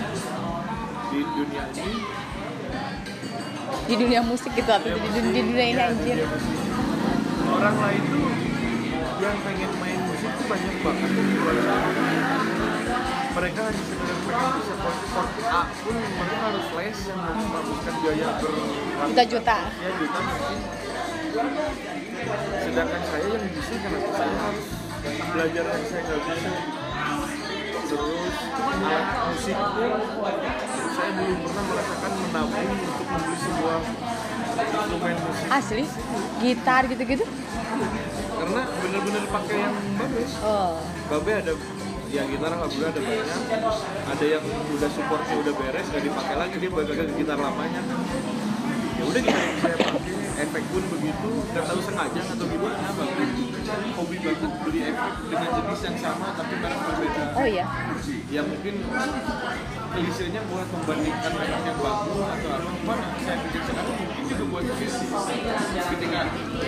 di 1.13 1.20
dunia 1.22 1.63
ini. 1.70 1.93
Di 3.86 3.93
dunia 3.93 4.22
musik 4.25 4.58
gitu 4.58 4.72
atau 4.74 4.89
di, 4.89 4.98
dunia, 4.98 5.22
di 5.22 5.41
dunia 5.53 5.65
ini 5.70 5.77
ya, 5.77 5.86
anjir. 5.93 6.17
dunia 6.17 7.53
orang 7.62 7.77
lain 7.77 8.01
tuh 8.10 8.29
yang 9.22 9.38
pengen 9.46 9.72
main 9.77 10.00
musik 10.10 10.31
tuh 10.34 10.46
banyak 10.50 10.75
banget. 10.81 11.10
Di 11.13 11.36
luar 11.38 11.58
sana 11.62 11.89
mereka 13.31 13.60
hanya 13.63 13.84
sekedar 13.86 14.11
mereka 15.92 16.38
harus 16.40 16.68
les 16.80 17.00
yang 17.12 17.20
biaya 18.02 18.28
ber 18.40 18.52
juta-juta 19.12 19.58
ya 19.68 19.92
juta. 20.00 20.24
Mungkin 21.32 21.68
sedangkan 22.62 23.02
saya 23.08 23.28
yang 23.28 23.46
bisa 23.52 23.74
kenapa 23.76 24.10
saya 24.15 24.36
harus 24.39 24.67
belajar 25.32 25.63
yang 25.67 25.86
saya 25.88 26.02
nggak 26.08 26.20
bisa 26.24 26.52
terus 27.91 28.36
alat 28.56 29.06
musik 29.28 29.58
pun. 29.60 29.91
Saya 30.91 31.12
belum 31.17 31.38
pernah 31.44 31.63
merasakan 31.67 32.12
menabung 32.24 32.67
untuk 32.72 33.08
membeli 33.10 33.36
sebuah 33.36 33.80
instrumen 34.62 35.15
musik. 35.28 35.48
Asli? 35.52 35.84
Gitar 36.39 36.84
gitu-gitu? 36.88 37.26
Karena 38.32 38.62
bener-bener 38.80 39.24
pakai 39.28 39.58
yang 39.60 39.76
bagus. 40.00 40.32
Oh. 40.39 40.80
Babe 41.12 41.32
ada 41.36 41.54
ya 42.12 42.28
gitar 42.28 42.52
alhamdulillah 42.52 42.91
ada 42.91 43.02
banyak. 43.02 43.39
Ada 44.12 44.26
yang 44.28 44.43
udah 44.43 44.89
supportnya 44.91 45.36
udah 45.39 45.54
beres 45.56 45.88
gak 45.88 46.04
dipakai 46.04 46.36
lagi 46.36 46.56
dia 46.60 46.69
balik 46.69 46.88
lagi 46.91 47.04
ke 47.08 47.15
gitar 47.24 47.38
lamanya. 47.39 47.82
Ya 49.00 49.04
udah 49.08 49.21
gitar 49.24 49.43
yang 49.47 49.60
saya 49.63 49.76
pakai 49.80 50.13
efek 50.43 50.63
pun 50.76 50.84
begitu. 50.91 51.30
Nggak 51.56 51.65
tahu 51.71 51.80
sengaja 51.80 52.21
atau 52.36 52.45
gimana 52.52 52.89
Babe 52.91 53.26
hobi 53.71 54.17
banget 54.19 54.52
beli 54.67 54.80
efek 54.84 55.13
dengan 55.32 55.50
jenis 55.56 55.82
yang 55.88 55.97
sama 56.04 56.28
tapi 56.36 56.54
merek 56.60 56.80
berbeda. 56.84 57.24
Oh 57.39 57.47
iya? 57.47 57.65
Ya 58.28 58.41
mungkin 58.43 58.74
klisenya 59.91 60.41
buat 60.52 60.67
membandingkan 60.67 61.32
merek 61.32 61.62
yang 61.63 61.80
bagus 61.80 62.19
atau 62.19 62.50
apa 62.52 62.67
cuman 62.76 63.00
saya 63.24 63.38
pikir 63.47 63.62
sekarang 63.63 63.95
mungkin 63.95 64.24
juga 64.28 64.43
buat 64.52 64.63
visi 64.76 65.08
ketika 65.71 66.21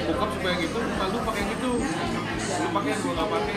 bokap 0.08 0.30
supaya 0.40 0.56
gitu 0.64 0.80
lalu 0.80 1.18
pakai 1.28 1.42
yang 1.44 1.52
itu. 1.52 1.72
Lu 2.54 2.68
pakai 2.72 2.90
yang 2.94 3.00
gua 3.04 3.14
nggak 3.18 3.28
pakai 3.28 3.56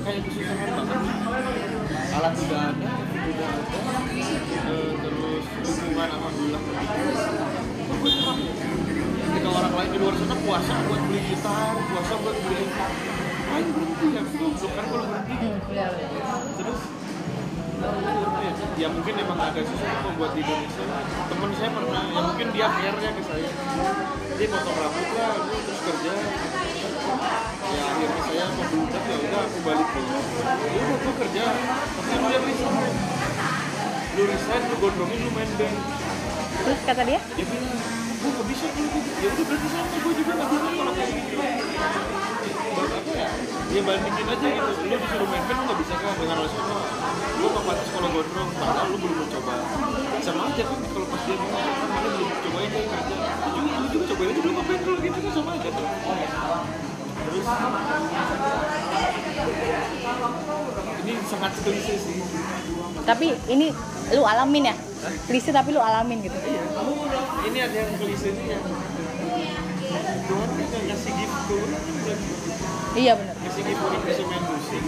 kayak 0.00 0.20
kesusahan 0.26 0.70
banget 0.76 0.98
alat 2.10 2.34
udah 2.36 2.60
ada 2.68 2.92
udah 3.20 3.48
ada. 3.48 3.64
Terus 5.00 5.44
dukungan 5.64 6.08
alhamdulillah 6.10 6.62
ketika 9.30 9.48
orang 9.48 9.74
lain 9.78 9.90
di 9.94 9.98
luar 10.02 10.14
sana 10.18 10.36
puasa 10.42 10.74
buat 10.84 11.00
beli 11.08 11.20
gitar 11.32 11.74
puasa 11.80 12.14
buat 12.20 12.36
beli 12.44 12.64
lain 13.50 13.66
berhenti 13.72 14.06
ya 14.14 14.22
goblok 14.26 14.72
kan 14.76 14.84
kalau 14.90 15.06
berhenti. 15.10 15.34
Hmm, 15.40 15.56
terus? 16.60 16.80
Ya, 18.76 18.88
mungkin 18.92 19.14
emang 19.16 19.40
ada 19.40 19.60
sesuatu 19.64 20.08
buat 20.20 20.36
di 20.36 20.44
Indonesia. 20.44 20.84
Temen 21.32 21.50
saya 21.56 21.70
pernah 21.72 22.02
ya 22.12 22.20
mungkin 22.28 22.48
dia 22.52 22.68
care-nya 22.68 23.10
ke 23.16 23.22
saya. 23.24 23.50
Dia 24.36 24.46
potong 24.52 24.76
rambut 24.76 25.08
lah 25.16 25.34
terus 25.48 25.80
kerja 25.88 26.12
akhirnya 28.00 28.24
saya 28.24 28.44
membludak 28.56 29.02
ya 29.04 29.16
udah 29.20 29.40
aku 29.44 29.58
balik 29.60 29.88
dulu 29.92 30.18
ya 30.56 30.82
udah 30.88 31.14
kerja 31.20 31.44
tapi 32.00 32.16
lu 32.16 32.28
yang 32.32 32.44
resign 32.48 32.92
lu 34.16 34.22
resign 34.24 34.62
lu 34.64 34.76
gondrongin 34.80 35.20
lu 35.20 35.30
main 35.36 35.50
band 35.60 35.76
terus 36.60 36.80
kata 36.84 37.02
dia? 37.04 37.20
Dia 37.36 37.44
bilang 37.44 37.76
gue 38.20 38.30
gak 38.36 38.46
bisa 38.48 38.66
kalau 38.72 38.88
gitu 38.88 39.10
ya 39.20 39.28
udah 39.36 39.44
berarti 39.44 39.68
sama 39.68 39.96
gue 40.00 40.12
juga 40.16 40.32
gak 40.32 40.48
bisa 40.48 40.70
kalau 40.80 40.92
kayak 40.96 41.10
gitu 41.12 41.36
apa 42.80 43.12
ya 43.12 43.28
ya 43.68 43.80
bandingin 43.84 44.26
aja 44.32 44.46
gitu 44.48 44.70
lu 44.80 44.96
disuruh 44.96 45.28
main 45.28 45.44
band 45.44 45.58
lu 45.60 45.64
gak 45.68 45.78
bisa 45.84 45.94
kan 46.00 46.12
dengan 46.16 46.36
alasan 46.40 46.64
oh, 46.72 46.84
lu 47.36 47.46
gak 47.52 47.64
pantas 47.68 47.88
kalau 47.92 48.08
gondrong 48.16 48.50
padahal 48.56 48.86
lu 48.88 48.96
belum 48.96 49.16
mencoba 49.28 49.54
sama 50.24 50.42
aja 50.48 50.62
kan 50.64 50.78
kalau 50.88 51.06
pas 51.12 51.20
dia 51.28 51.36
bilang 51.36 51.64
kan 51.68 51.88
mana 51.92 52.08
belum 52.16 52.28
cobain 52.48 52.68
deh 52.72 52.84
kerja 52.88 53.16
lu 53.20 53.48
juga 53.60 53.76
lu 53.76 53.88
juga 53.92 54.04
cobain 54.08 54.28
aja 54.32 54.40
dulu 54.40 54.52
ngapain 54.56 54.80
kalau 54.88 54.98
gitu 55.04 55.18
kan 55.20 55.32
sama 55.36 55.50
aja 55.60 55.68
tuh 55.68 56.89
terus 57.30 57.46
ini 61.00 61.12
sangat 61.30 61.52
klise 61.62 61.94
sih. 61.94 62.18
Tapi 63.06 63.26
ini 63.48 63.66
lu 64.14 64.22
alamin 64.26 64.74
ya? 64.74 64.76
Klise 65.30 65.50
tapi 65.54 65.70
lu 65.70 65.80
alamin 65.80 66.26
gitu. 66.26 66.34
Iya. 66.34 66.62
Ini 67.46 67.58
ada 67.70 67.76
yang 67.78 67.92
klisenya. 67.96 68.58
Tuhan 70.30 70.48
kan 70.54 70.82
ngasih 70.86 71.12
gift 71.18 71.34
kan 71.50 72.18
iya 72.94 73.12
benar 73.18 73.34
ngasih 73.38 73.62
gift 73.66 73.82
bisa 74.06 74.22
main 74.26 74.42
musik. 74.46 74.82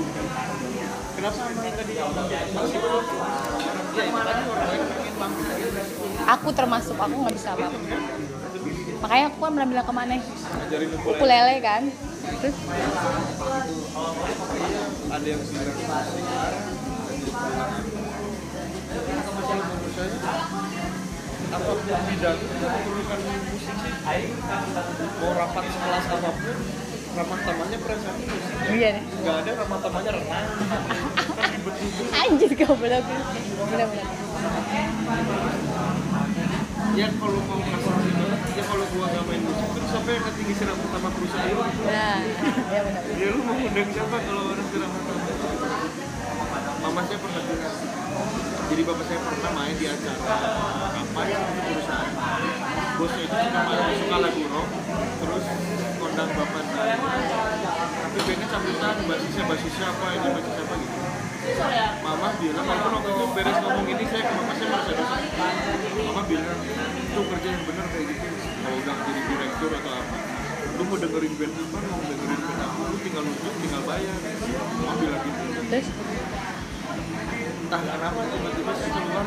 Kenapa 1.12 1.42
Ya 2.32 2.42
aku 6.26 6.48
termasuk 6.54 6.96
aku 6.98 7.14
nggak 7.26 7.34
bisa 7.34 7.48
apa 7.54 7.66
makanya 9.02 9.24
aku 9.30 9.38
kan 9.42 9.50
pernah 9.54 9.68
bilang 9.70 9.86
ke 9.86 9.94
mana 9.94 10.14
ukulele 11.06 11.56
kan 11.58 11.82
terus? 12.22 12.56
Ada 15.12 15.26
yang 15.26 15.40
bilang 15.42 15.76
apa 21.52 21.68
pun 21.68 21.84
bidang 21.84 22.38
memerlukan 22.40 23.20
musik 23.52 23.76
sih 23.84 23.92
mau 25.20 25.30
rapat 25.36 25.64
sekelas 25.68 26.04
apa 26.08 26.30
pun 26.32 26.56
ramah 27.12 27.38
tamahnya 27.44 27.76
perasaan 27.76 28.16
musik 28.24 28.72
iya. 28.72 28.88
Nih 28.96 29.04
nggak 29.20 29.36
ada 29.44 29.50
ramah 29.60 29.78
tamahnya 29.84 30.10
renang. 30.16 30.46
Anjir 32.24 32.52
goblok 32.56 33.04
benar-benar. 33.68 34.08
Ya 36.96 37.08
kalau 37.20 37.40
mau 37.44 37.60
ngasih 37.60 38.01
ini 38.52 38.60
ya 38.60 38.64
kalau 38.68 38.84
gua 38.92 39.06
nggak 39.08 39.24
main 39.32 39.40
musik 39.48 39.68
terus 39.72 39.88
siapa 39.88 40.08
yang 40.12 40.24
ketinggi 40.28 40.54
siram 40.60 40.76
sama 40.76 41.08
perusahaan 41.08 41.56
nah 41.88 42.16
iya 42.68 42.80
benar 42.84 43.02
ya 43.16 43.26
lu 43.32 43.40
mau 43.48 43.56
undang 43.56 43.88
siapa 43.96 44.16
kalau 44.28 44.42
orang 44.52 44.66
siram 44.68 44.90
sama 44.92 45.12
mama 46.84 47.00
saya 47.08 47.18
pernah 47.24 47.42
jadi 48.72 48.82
bapak 48.84 49.04
saya 49.08 49.20
pernah 49.24 49.52
main 49.56 49.74
di 49.76 49.86
acara 49.88 50.36
apa 50.92 51.20
ya 51.28 51.38
perusahaan. 51.44 52.12
Bosnya 52.96 53.22
itu 53.28 53.36
suka 53.36 53.60
main 53.68 53.96
suka 54.00 54.16
lagu 54.16 54.42
rock 54.48 54.68
terus 55.20 55.44
kondang 56.00 56.30
bapak 56.32 56.64
saya. 56.72 56.96
Tapi 56.96 58.18
bandnya 58.24 58.46
sambutan 58.48 58.96
basisnya 59.04 59.44
basisnya 59.44 59.86
apa 59.92 60.06
ini 60.16 60.28
basis 60.32 60.56
apa 60.56 60.74
gitu 60.80 60.98
mama 62.22 62.38
bilang 62.38 62.62
kalau 62.62 63.02
waktu 63.02 63.10
itu 63.18 63.24
beres 63.34 63.58
ngomong 63.66 63.86
ini 63.90 64.04
saya 64.06 64.22
ke 64.22 64.32
mama 64.38 64.52
saya 64.54 64.68
merasa 64.70 64.92
dosa. 64.94 65.16
Mama 66.06 66.22
bilang 66.30 66.58
itu 67.02 67.20
kerja 67.26 67.48
yang 67.50 67.64
benar 67.66 67.86
kayak 67.90 68.06
gitu. 68.14 68.26
Kalau 68.62 68.76
udah 68.78 68.96
jadi 69.02 69.20
direktur 69.26 69.70
atau 69.74 69.92
apa 69.98 70.16
lu 70.72 70.82
mau 70.86 70.96
dengerin 71.02 71.34
band 71.34 71.54
apa? 71.58 71.78
Mau 71.82 72.02
dengerin 72.06 72.40
band 72.46 72.60
apa? 72.62 72.82
Lu 72.86 72.98
tinggal 73.02 73.22
nunjuk 73.26 73.54
tinggal 73.58 73.82
bayar. 73.90 74.16
Mama 74.22 74.94
bilang 75.02 75.22
gitu. 75.26 75.42
Terus? 75.66 75.88
Entah 77.42 77.80
kenapa 77.90 78.20
tiba-tiba 78.30 78.72
saya 78.78 78.90
keluar. 78.94 79.26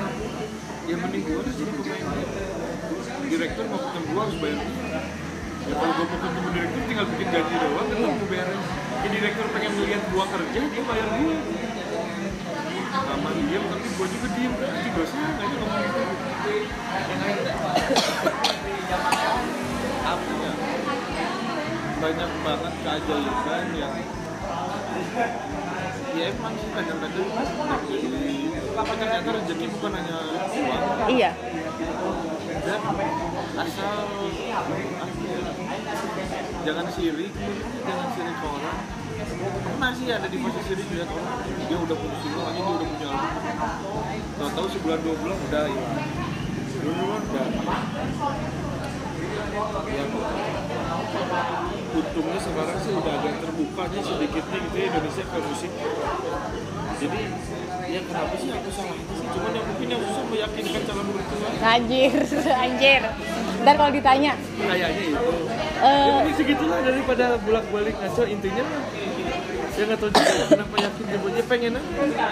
Ya 0.86 0.96
mending 0.96 1.24
gue 1.28 1.36
udah 1.36 1.52
jadi 1.52 1.72
pemain 1.76 2.08
direktur 3.28 3.66
mau 3.68 3.80
ketemu 3.84 4.08
gue 4.08 4.22
harus 4.24 4.38
bayar. 4.40 4.60
Ya 5.68 5.74
kalau 5.76 5.94
gue 6.00 6.06
mau 6.08 6.20
ketemu 6.24 6.50
direktur 6.56 6.82
tinggal 6.88 7.06
bikin 7.12 7.28
gaji 7.28 7.54
doang 7.60 7.88
ketemu 7.92 8.26
beres. 8.32 8.64
Ya 9.04 9.08
direktur 9.12 9.46
pengen 9.52 9.72
melihat 9.84 10.04
gue 10.08 10.26
kerja 10.32 10.60
dia 10.64 10.84
bayar 10.88 11.08
gue 11.20 11.36
sama 13.15 13.32
diem 13.32 13.63
tapi 13.63 13.88
gue 13.88 14.08
juga 14.12 14.28
diem. 14.36 14.51
Berarti 14.60 14.89
dosa 14.91 15.15
nggak 15.15 15.47
sih 15.47 15.56
ngomong 15.56 15.80
gitu. 15.80 16.01
Yang 17.06 17.19
lain 17.23 17.47
apa 20.06 20.32
ya 20.36 20.51
banyak 21.95 22.32
banget 22.43 22.73
keajaiban 22.84 23.65
yang 23.80 23.95
ya 26.15 26.25
emang 26.32 26.54
sih 26.60 26.69
kadang-kadang 26.75 27.28
tapi 28.75 28.93
ternyata 28.99 29.30
rezeki 29.32 29.65
bukan 29.80 29.91
hanya 29.95 30.17
uang. 30.36 30.84
Iya. 31.08 31.32
Dan 32.65 32.82
asal 33.56 34.06
jangan 36.67 36.86
sirik 36.91 37.34
jangan 37.88 38.08
sirik 38.12 38.38
orang 38.43 38.80
pernah 39.15 39.91
sih 39.95 40.08
ada 40.12 40.28
di 40.28 40.38
posisi 40.43 40.75
sirik 40.75 40.88
lihat 40.91 41.08
orang 41.08 41.39
dia 41.47 41.78
udah 41.80 41.95
punya 41.95 42.17
single 42.19 42.43
lagi 42.43 42.60
dia 42.60 42.75
udah 42.75 42.88
punya 42.91 43.08
album. 43.08 43.36
Tahu-tahu 44.36 44.67
sebulan 44.75 44.99
dua 44.99 45.15
bulan 45.23 45.38
udah 45.39 45.63
hilang. 45.71 45.95
Dulu 46.75 47.04
udah 47.23 47.45
yang 49.56 50.10
untungnya 51.96 52.39
sekarang 52.39 52.78
sih 52.84 52.91
udah 52.91 53.13
agak 53.15 53.36
terbukanya 53.39 54.00
sedikit 54.04 54.44
nih 54.46 54.60
gitu 54.62 54.76
ya 54.76 54.86
Indonesia 54.91 55.24
ke 55.24 55.38
musik. 55.39 55.72
Jadi 56.96 57.20
ya 57.86 58.02
kenapa 58.04 58.34
sih 58.36 58.50
aku 58.52 58.70
salah 58.72 58.96
sih? 58.96 59.06
Cuman 59.32 59.52
yang 59.52 59.65
mungkin 59.65 59.88
yang 59.88 60.02
susah 60.04 60.24
meyakinkan 60.28 60.82
calon 60.84 61.06
mertua. 61.08 61.48
Anjir 61.63 62.12
anjir. 62.63 63.02
Ntar 63.63 63.74
kalau 63.76 63.91
ditanya. 63.91 64.32
Kayaknya 64.60 65.04
itu. 65.08 65.24
Eh, 65.76 66.20
ya 66.24 66.34
segitulah 66.36 66.80
daripada 66.82 67.26
bolak 67.39 67.65
balik 67.70 67.96
ngaco 67.96 68.24
intinya 68.26 68.63
mah 68.63 68.84
ya 69.76 69.84
nggak 69.84 70.00
tahu 70.00 70.08
juga 70.08 70.46
kenapa 70.48 70.76
yakin 70.80 71.04
dia 71.04 71.44
pengen 71.52 71.74
aja 71.76 72.26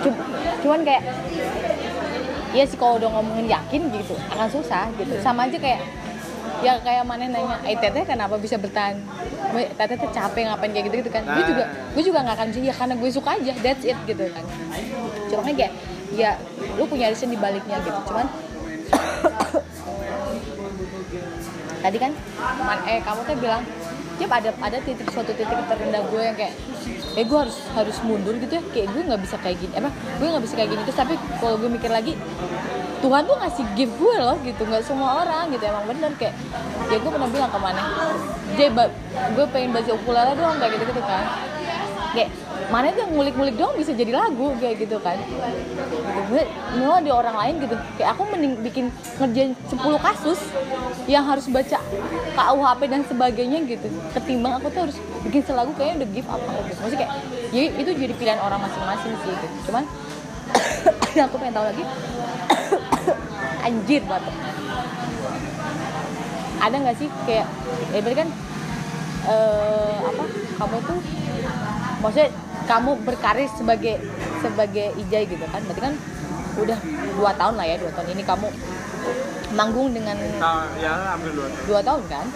cu- 0.00 0.20
cuman 0.64 0.80
kayak 0.80 1.02
Iya 2.54 2.64
sih 2.64 2.78
kalau 2.78 2.96
udah 2.96 3.08
ngomongin 3.10 3.50
yakin 3.50 3.90
gitu 3.90 4.14
akan 4.30 4.48
susah 4.48 4.86
gitu. 4.94 5.12
Sama 5.18 5.44
aja 5.44 5.58
kayak 5.58 5.80
ya 6.62 6.78
kayak 6.80 7.02
mana 7.02 7.26
nanya 7.26 7.58
eh 7.62 7.74
teteh 7.74 8.04
kenapa 8.04 8.38
bisa 8.38 8.54
bertahan? 8.54 8.94
Teteh 9.52 9.96
tuh 9.96 10.08
capek 10.08 10.46
ngapain 10.46 10.70
kayak 10.70 10.84
gitu 10.86 10.96
gitu 11.02 11.10
kan 11.10 11.22
gue 11.22 11.34
Nah. 11.34 11.44
juga 11.44 11.64
gue 11.92 12.02
juga 12.04 12.18
nggak 12.22 12.32
akan 12.32 12.46
bisa 12.48 12.58
ya 12.62 12.72
karena 12.72 12.94
gue 12.94 13.08
suka 13.10 13.28
aja 13.34 13.52
that's 13.58 13.82
it 13.82 13.96
gitu 14.06 14.22
kan. 14.30 14.44
Cuma 15.26 15.40
kayak 15.44 15.70
ya 16.14 16.38
lu 16.78 16.86
punya 16.86 17.10
reason 17.10 17.26
di 17.26 17.36
baliknya 17.36 17.80
gitu. 17.80 17.98
Cuman 18.06 18.26
tadi 21.82 21.96
kan 21.98 22.12
man- 22.60 22.84
eh 22.86 22.98
kamu 22.98 23.20
tuh 23.24 23.36
bilang 23.36 23.62
Jep 24.14 24.30
ada 24.30 24.50
ada 24.62 24.78
titik 24.78 25.10
suatu 25.10 25.34
titik 25.34 25.58
terendah 25.66 26.02
gue 26.06 26.22
yang 26.22 26.36
kayak 26.38 26.54
eh 27.18 27.24
gue 27.26 27.38
harus 27.38 27.58
harus 27.74 27.96
mundur 28.06 28.38
gitu 28.38 28.58
ya. 28.58 28.62
Kayak 28.70 28.88
gue 28.94 29.02
nggak 29.10 29.22
bisa 29.26 29.36
kayak 29.42 29.56
gini 29.58 29.72
emang 29.74 29.92
gue 30.22 30.26
nggak 30.30 30.44
bisa 30.46 30.54
kayak 30.54 30.70
gini. 30.70 30.82
Terus 30.86 30.98
tapi 30.98 31.14
kalau 31.42 31.56
gue 31.58 31.70
mikir 31.70 31.90
lagi 31.90 32.12
Tuhan 33.02 33.22
tuh 33.28 33.36
ngasih 33.36 33.64
gift 33.74 33.94
gue 33.98 34.16
loh 34.22 34.38
gitu. 34.46 34.62
Nggak 34.64 34.82
semua 34.86 35.26
orang 35.26 35.50
gitu. 35.50 35.64
Emang 35.66 35.84
bener 35.90 36.10
kayak 36.14 36.34
ya 36.90 36.96
gue 37.02 37.10
pernah 37.10 37.30
bilang 37.30 37.50
ke 37.50 37.58
mana 37.58 37.82
gue 39.34 39.46
pengen 39.50 39.70
baca 39.74 39.90
ukulele 39.90 40.32
doang 40.38 40.56
kayak 40.62 40.72
gitu 40.78 40.84
gitu 40.94 41.02
kan. 41.02 41.24
Kayak 42.14 42.30
mana 42.72 42.92
tuh 42.96 43.04
ngulik-ngulik 43.12 43.54
doang 43.60 43.76
bisa 43.76 43.92
jadi 43.92 44.12
lagu 44.14 44.56
kayak 44.56 44.84
gitu 44.84 44.96
kan. 45.00 45.20
Gitu. 45.20 46.40
memang 46.80 46.96
ada 47.04 47.10
orang 47.12 47.36
lain 47.36 47.54
gitu. 47.64 47.74
Kayak 48.00 48.10
aku 48.16 48.22
mending 48.32 48.54
bikin 48.64 48.84
ngerjain 49.20 49.52
10 49.68 49.76
kasus 50.00 50.40
yang 51.04 51.24
harus 51.28 51.44
baca 51.52 51.78
KUHP 52.36 52.80
dan 52.88 53.02
sebagainya 53.04 53.58
gitu. 53.68 53.88
Ketimbang 54.16 54.60
aku 54.60 54.72
tuh 54.72 54.80
harus 54.88 54.96
bikin 55.24 55.44
selagu 55.44 55.72
kayaknya 55.76 56.04
udah 56.04 56.08
give 56.12 56.28
up 56.28 56.40
aku 56.40 56.60
gitu. 56.70 56.80
Maksudnya 56.80 57.00
kayak 57.04 57.12
ya 57.52 57.62
itu 57.68 57.90
jadi 57.92 58.14
pilihan 58.16 58.40
orang 58.40 58.60
masing-masing 58.64 59.12
sih 59.22 59.32
gitu. 59.32 59.56
Cuman 59.68 59.84
yang 61.14 61.26
aku 61.30 61.36
pengen 61.40 61.54
tahu 61.54 61.66
lagi 61.68 61.84
anjir 63.66 64.02
batuk 64.04 64.34
ada 66.64 66.76
nggak 66.80 66.96
sih 66.96 67.08
kayak 67.28 67.46
ya 67.92 68.00
berarti 68.00 68.18
kan 68.24 68.28
eh, 69.28 69.96
apa 70.00 70.24
kamu 70.56 70.76
tuh 70.88 70.98
maksudnya 72.00 72.28
kamu 72.64 72.90
berkarir 73.04 73.48
sebagai 73.54 74.00
sebagai 74.40 74.92
ijai 75.00 75.24
gitu 75.28 75.44
kan. 75.48 75.60
Berarti 75.64 75.80
kan 75.80 75.94
udah 76.54 76.78
dua 77.18 77.30
tahun 77.34 77.54
lah 77.58 77.66
ya 77.66 77.76
dua 77.82 77.90
tahun 77.98 78.08
ini 78.14 78.22
kamu 78.22 78.46
manggung 79.54 79.90
dengan 79.94 80.16
nah 80.38 80.66
ya 80.78 81.14
ambil 81.14 81.30
dua 81.34 81.46
tahun. 81.50 81.66
Dua 81.66 81.80
tahun 81.82 82.02
kan? 82.10 82.26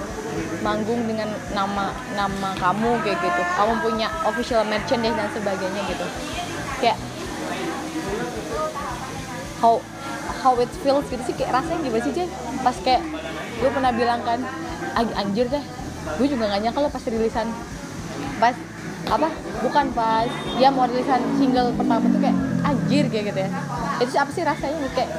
Manggung 0.62 1.00
dengan 1.06 1.28
nama 1.54 1.90
nama 2.14 2.50
kamu 2.58 2.90
kayak 3.02 3.18
gitu. 3.18 3.42
Kamu 3.58 3.72
punya 3.82 4.06
official 4.22 4.62
merchandise 4.66 5.16
dan 5.18 5.28
sebagainya 5.34 5.82
gitu. 5.90 6.06
Kayak 6.78 6.98
how 9.58 9.82
how 10.44 10.54
it 10.62 10.70
feels 10.82 11.06
gitu 11.10 11.22
sih. 11.26 11.34
Kayak 11.34 11.62
rasanya 11.62 11.80
gimana 11.82 12.02
sih 12.06 12.12
Jay? 12.14 12.28
Pas 12.62 12.76
kayak 12.78 13.02
gue 13.58 13.70
pernah 13.74 13.90
bilang 13.90 14.22
kan 14.22 14.38
"Ag- 14.94 15.16
anjir 15.18 15.50
deh. 15.50 15.64
Gue 16.16 16.26
juga 16.30 16.48
gak 16.48 16.62
nyangka 16.62 16.80
lo 16.80 16.88
pas 16.88 17.02
rilisan 17.04 17.50
apa? 19.08 19.28
Bukan 19.64 19.86
pas 19.96 20.28
dia 20.60 20.68
mau 20.68 20.84
rilisan 20.84 21.20
single 21.40 21.72
pertama 21.74 22.04
tuh 22.06 22.20
kayak 22.20 22.36
anjir 22.64 23.04
kayak 23.08 23.24
gitu 23.32 23.40
ya. 23.40 23.50
Itu 24.04 24.12
apa 24.20 24.30
sih 24.32 24.44
rasanya? 24.44 24.78
Kayak 24.92 25.10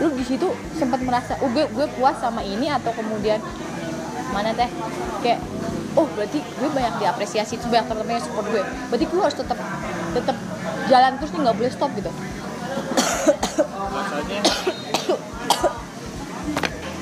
lu 0.00 0.08
di 0.16 0.24
situ 0.24 0.48
sempat 0.80 1.00
merasa 1.04 1.36
oh 1.44 1.48
gue 1.52 1.68
gue 1.70 1.86
puas 2.00 2.16
sama 2.18 2.40
ini 2.42 2.72
atau 2.72 2.90
kemudian 2.96 3.38
mana 4.34 4.50
teh? 4.56 4.68
Kayak 5.22 5.40
oh 5.94 6.06
berarti 6.14 6.42
gue 6.42 6.68
banyak 6.70 6.94
diapresiasi 7.02 7.58
terus 7.58 7.70
banyak 7.70 7.86
teman-teman 7.86 8.18
yang 8.18 8.24
support 8.26 8.46
gue. 8.50 8.62
Berarti 8.90 9.04
gue 9.06 9.20
harus 9.20 9.36
tetap 9.38 9.58
tetap 10.14 10.36
jalan 10.90 11.12
terus 11.22 11.30
nih 11.30 11.40
nggak 11.46 11.56
boleh 11.56 11.70
stop 11.72 11.90
gitu. 11.94 12.10
Rasanya 13.70 14.42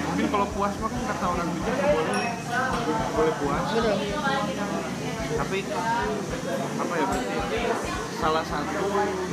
mungkin 0.08 0.26
kalau 0.34 0.46
puas 0.50 0.74
mah 0.82 0.90
kan 0.90 1.02
kata 1.08 1.24
orang 1.30 1.48
bijak 1.56 1.74
nggak 1.78 1.90
boleh. 1.94 2.32
Boleh 3.16 3.34
puas. 3.40 3.62
Gitu 3.72 3.92
tapi 5.36 5.58
apa 6.78 6.94
ya 6.96 7.04
berarti 7.04 7.60
salah 8.16 8.44
satu 8.48 8.84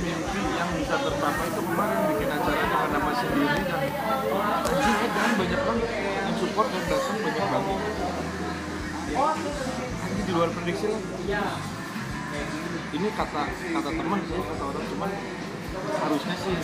mimpi 0.04 0.42
yang 0.60 0.70
bisa 0.76 0.96
tercapai 1.00 1.48
itu 1.48 1.62
kemarin 1.64 2.00
bikin 2.12 2.30
acara 2.36 2.56
dengan 2.60 2.90
nama 3.00 3.12
sendiri 3.16 3.62
dan 3.64 3.82
anjing 4.76 5.12
kan 5.16 5.32
banyak 5.40 5.62
banget 5.64 5.90
yang 5.96 6.36
support 6.36 6.68
dan 6.68 6.84
datang 6.92 7.18
banyak 7.24 7.46
banget. 7.48 7.80
Ini 10.06 10.22
di 10.28 10.32
luar 10.36 10.50
prediksi 10.52 10.86
lah. 10.92 11.02
Ini 12.92 13.08
kata 13.16 13.42
kata 13.48 13.90
teman 13.96 14.20
sih 14.28 14.36
kata 14.44 14.64
orang 14.68 14.86
cuman 14.92 15.12
harusnya 15.76 16.36
sih 16.44 16.56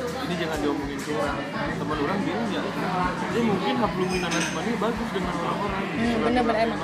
ini 0.00 0.34
jangan 0.34 0.58
diomongin 0.66 0.98
ke 0.98 1.10
orang. 1.14 1.38
Teman 1.78 1.96
orang 2.02 2.18
bingung 2.26 2.50
ya 2.50 2.62
ya 3.30 3.40
mungkin 3.46 3.74
hablumin 3.78 4.22
anak 4.26 4.44
ini 4.50 4.72
bagus 4.82 5.08
dengan 5.14 5.34
orang-orang. 5.38 5.84
Hmm, 5.94 6.16
bener-bener 6.26 6.58
emang. 6.66 6.80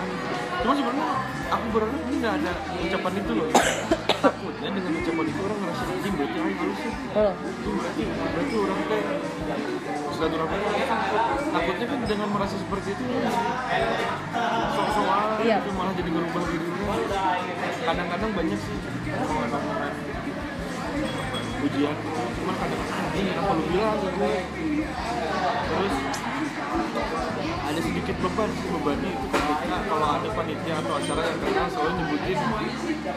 cuma 0.57 0.73
sebenarnya 0.73 1.36
aku 1.47 1.67
berharap 1.71 1.95
ini 2.07 2.17
nggak 2.19 2.35
ada 2.43 2.53
ucapan 2.83 3.13
itu 3.17 3.33
loh. 3.37 3.49
Takutnya 4.17 4.69
dengan 4.73 4.93
ucapan 4.97 5.25
itu 5.29 5.41
orang 5.45 5.59
ngerasa 5.63 5.83
anjing 5.87 6.13
berarti 6.17 6.39
aing 6.41 6.57
halus 6.59 6.79
sih 6.81 6.93
oh. 7.15 7.33
berarti 7.77 8.03
berarti 8.07 8.55
orang 8.57 8.79
kayak 8.89 9.07
silaturahmi. 10.17 10.57
Takutnya 11.47 11.87
kan 11.87 11.99
dengan 12.09 12.29
merasa 12.33 12.57
seperti 12.59 12.89
itu 12.97 13.05
sok-sokan 14.77 15.29
Iya. 15.47 15.57
itu 15.63 15.71
malah 15.77 15.95
jadi 15.95 16.11
berubah 16.11 16.43
dirinya 16.49 16.97
kadang-kadang 17.87 18.31
banyak 18.35 18.59
sih. 18.59 18.77
Omongan-omongan 19.07 19.93
ujian. 21.57 21.97
Cuman 22.37 22.55
kadang-kadang 22.57 23.11
ini 23.15 23.31
kenapa 23.31 23.53
lu 23.55 23.65
bilang 23.71 23.97
terus 25.67 25.95
sedikit 28.17 28.33
beban 28.33 28.49
sih 28.57 28.69
bebannya 28.73 29.11
itu 29.13 29.27
ketika 29.29 29.77
kalau 29.93 30.09
ada 30.17 30.29
panitia 30.33 30.75
atau 30.81 30.93
acara 30.97 31.21
yang 31.21 31.39
kenal 31.45 31.67
selalu 31.69 31.93
nyebutin. 32.01 32.39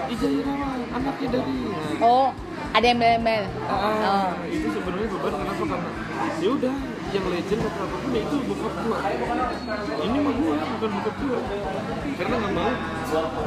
Ija 0.09 0.27
Irawan 0.27 0.79
anaknya 0.91 1.27
dari 1.31 1.55
oh 2.03 2.27
ada 2.75 2.85
yang 2.85 2.99
embel-embel? 2.99 3.43
Ah, 3.63 3.79
Oh. 3.79 4.29
itu 4.51 4.67
sebenarnya 4.67 5.07
beban. 5.15 5.31
Kenapa? 5.39 5.63
Karena 5.63 5.89
ya 6.43 6.49
udah 6.51 6.73
yang 7.09 7.25
legend 7.31 7.61
atau 7.63 7.81
apa 7.81 7.95
pun 7.95 8.09
ya 8.13 8.21
itu 8.21 8.35
bokap 8.45 8.73
gua 8.85 8.97
ini 10.03 10.17
mah 10.19 10.33
gua 10.35 10.53
bukan 10.59 10.89
bokap 10.93 11.15
gua 11.17 11.39
karena 12.19 12.35
nggak 12.37 12.53
mau 12.53 12.71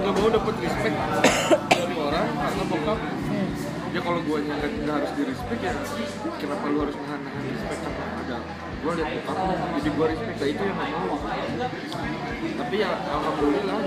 nggak 0.02 0.14
mau 0.18 0.28
dapat 0.32 0.54
respect 0.58 0.96
dari 1.70 1.94
orang 1.94 2.26
karena 2.32 2.64
bokap. 2.66 2.98
Hmm. 2.98 3.48
ya 3.92 4.00
kalau 4.02 4.20
gua 4.26 4.38
nggak 4.42 4.94
harus 4.98 5.12
di 5.14 5.22
respect 5.30 5.60
ya 5.62 5.72
kenapa 6.40 6.64
lu 6.72 6.78
harus 6.82 6.96
nahan 6.96 7.20
nahan 7.22 7.42
respect 7.44 7.80
sama 7.84 8.11
ada 8.82 8.90
gua 8.90 8.92
lihat 8.98 9.10
bokap 9.22 9.36
jadi 9.78 9.90
gua 9.94 10.06
respect 10.10 10.38
nah 10.42 10.48
itu 10.50 10.62
yang 10.66 10.76
nggak 10.76 10.90
mau. 10.90 11.18
Tapi 12.42 12.74
ya 12.82 12.90
alhamdulillah. 12.98 13.78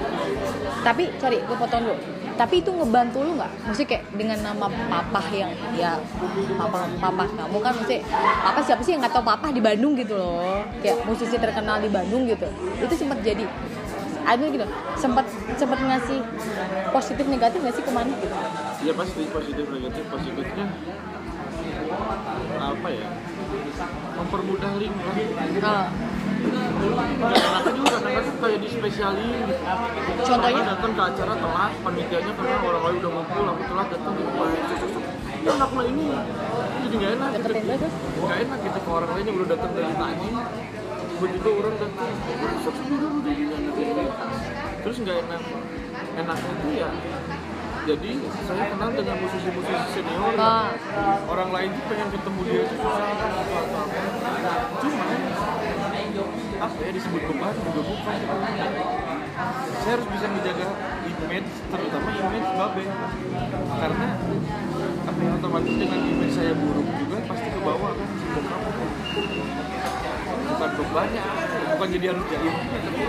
Tapi 0.87 1.03
sorry 1.19 1.37
gue 1.43 1.57
potong 1.59 1.83
dulu. 1.83 1.95
Tapi 2.35 2.55
itu 2.59 2.69
ngebantu 2.71 3.17
lu 3.23 3.31
nggak? 3.35 3.51
Mesti 3.67 3.83
kayak 3.83 4.03
dengan 4.15 4.37
nama 4.39 4.67
papa 4.71 5.21
yang 5.35 5.51
ya 5.75 5.99
papa 6.55 6.87
papa 6.99 7.23
kamu 7.27 7.57
kan 7.59 7.73
mesti 7.75 7.97
apa 8.43 8.59
siapa 8.63 8.81
sih 8.83 8.91
yang 8.95 9.01
nggak 9.03 9.15
tahu 9.15 9.25
papa 9.27 9.51
di 9.51 9.59
Bandung 9.59 9.99
gitu 9.99 10.15
loh? 10.15 10.63
Kayak 10.79 11.03
musisi 11.03 11.35
terkenal 11.35 11.83
di 11.83 11.91
Bandung 11.91 12.23
gitu. 12.27 12.47
Itu 12.79 12.93
sempat 12.95 13.19
jadi 13.19 13.43
ada 14.25 14.41
gitu 14.41 14.65
sempat 14.97 15.25
sempat 15.53 15.79
ngasih 15.85 16.19
positif 16.89 17.25
negatif 17.29 17.59
nggak 17.61 17.75
sih 17.77 17.83
ke 17.83 17.91
mana? 17.91 18.09
Gitu 18.15 18.35
ya 18.85 18.93
pasti 18.93 19.21
positif 19.29 19.65
negatif 19.69 20.03
positifnya 20.13 20.65
apa 22.55 22.87
ya 22.91 23.07
mempermudah 24.15 24.71
link 24.79 24.95
lah 24.95 25.15
Ah, 25.65 25.89
Anak-anak 26.85 27.73
juga 27.73 27.89
kadang-kadang 27.97 28.37
kayak 28.37 28.59
dispesialin 28.61 29.29
gitu. 29.49 29.63
Contohnya? 30.21 30.61
Datang 30.61 30.91
ke 30.93 31.01
acara 31.01 31.33
telat, 31.33 31.71
panitianya 31.81 32.31
karena 32.37 32.55
orang 32.61 32.83
lain 32.85 32.95
udah 33.01 33.11
ngumpul, 33.17 33.45
aku 33.49 33.63
telat 33.65 33.87
datang 33.89 34.13
gitu. 34.19 34.99
Ya 35.45 35.51
anak 35.57 35.69
mah 35.73 35.85
ini 35.85 36.05
jadi 36.85 36.95
gak 37.01 37.11
enak 37.17 37.29
gitu. 37.33 37.43
terus 37.45 37.93
Gak 38.25 38.39
enak 38.45 38.59
gitu 38.61 38.79
ke 38.81 38.89
orang 38.89 39.09
lain 39.13 39.25
yang 39.25 39.37
udah 39.41 39.49
datang 39.57 39.71
dari 39.73 39.93
tadi. 39.97 40.27
Begitu 41.15 41.49
orang 41.49 41.75
datang, 41.79 42.09
"Sok 42.61 42.75
sendiri 42.75 43.05
udah 43.07 43.33
gini 43.33 43.53
anak 43.55 43.75
ini." 43.79 44.05
Terus 44.85 44.97
gak 45.01 45.17
enak. 45.25 45.41
Enaknya 46.15 46.51
itu 46.55 46.69
ya 46.79 46.89
jadi 47.85 48.11
saya 48.49 48.65
kenal 48.73 48.89
dengan 48.97 49.15
musisi-musisi 49.21 49.85
senior. 49.93 50.33
Ah. 50.41 50.73
orang 51.29 51.49
lain 51.53 51.69
tuh 51.77 51.85
pengen 51.85 52.09
ketemu 52.09 52.41
dia 52.49 52.61
itu 52.65 52.75
susah. 52.81 53.05
Atau 53.13 53.29
atau 53.29 53.77
apa 53.85 54.01
cuma 54.81 55.05
apa 56.55 56.77
ya 56.81 56.91
disebut 56.97 57.21
beban 57.29 57.53
juga 57.61 57.81
bukan 57.85 58.17
saya 59.85 59.93
harus 60.01 60.07
bisa 60.09 60.25
menjaga 60.33 60.65
image 61.05 61.51
terutama 61.69 62.09
image 62.09 62.49
babe. 62.57 62.83
Karena 63.69 64.07
apa 65.05 65.19
ya 65.21 65.31
otomatis 65.37 65.73
dengan 65.77 65.99
image 66.09 66.33
saya 66.33 66.53
buruk 66.57 66.87
juga 66.97 67.17
pasti 67.29 67.47
ke 67.53 67.59
bawah 67.61 67.93
kan 67.93 68.09
si 68.17 68.25
bokap 68.33 68.61
bukan 70.45 70.69
bebannya 70.79 71.23
bukan 71.75 71.87
jadi 71.93 72.05
harus 72.09 72.25
jadi. 72.33 72.49
tapi 72.49 73.03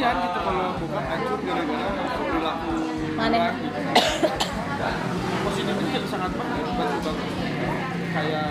kasihan 0.00 0.16
gitu 0.24 0.40
kalau 0.40 0.66
bokap 0.80 1.04
hancur 1.12 1.38
gara-gara 1.44 1.88
perilaku 2.24 2.72
orang 3.20 3.52
gitu. 3.60 3.80
Positifnya 5.44 5.84
jadi 5.92 6.08
sangat 6.08 6.32
banget 6.40 6.72
bantu 6.72 6.98
banget 7.04 7.28
kayak 8.16 8.48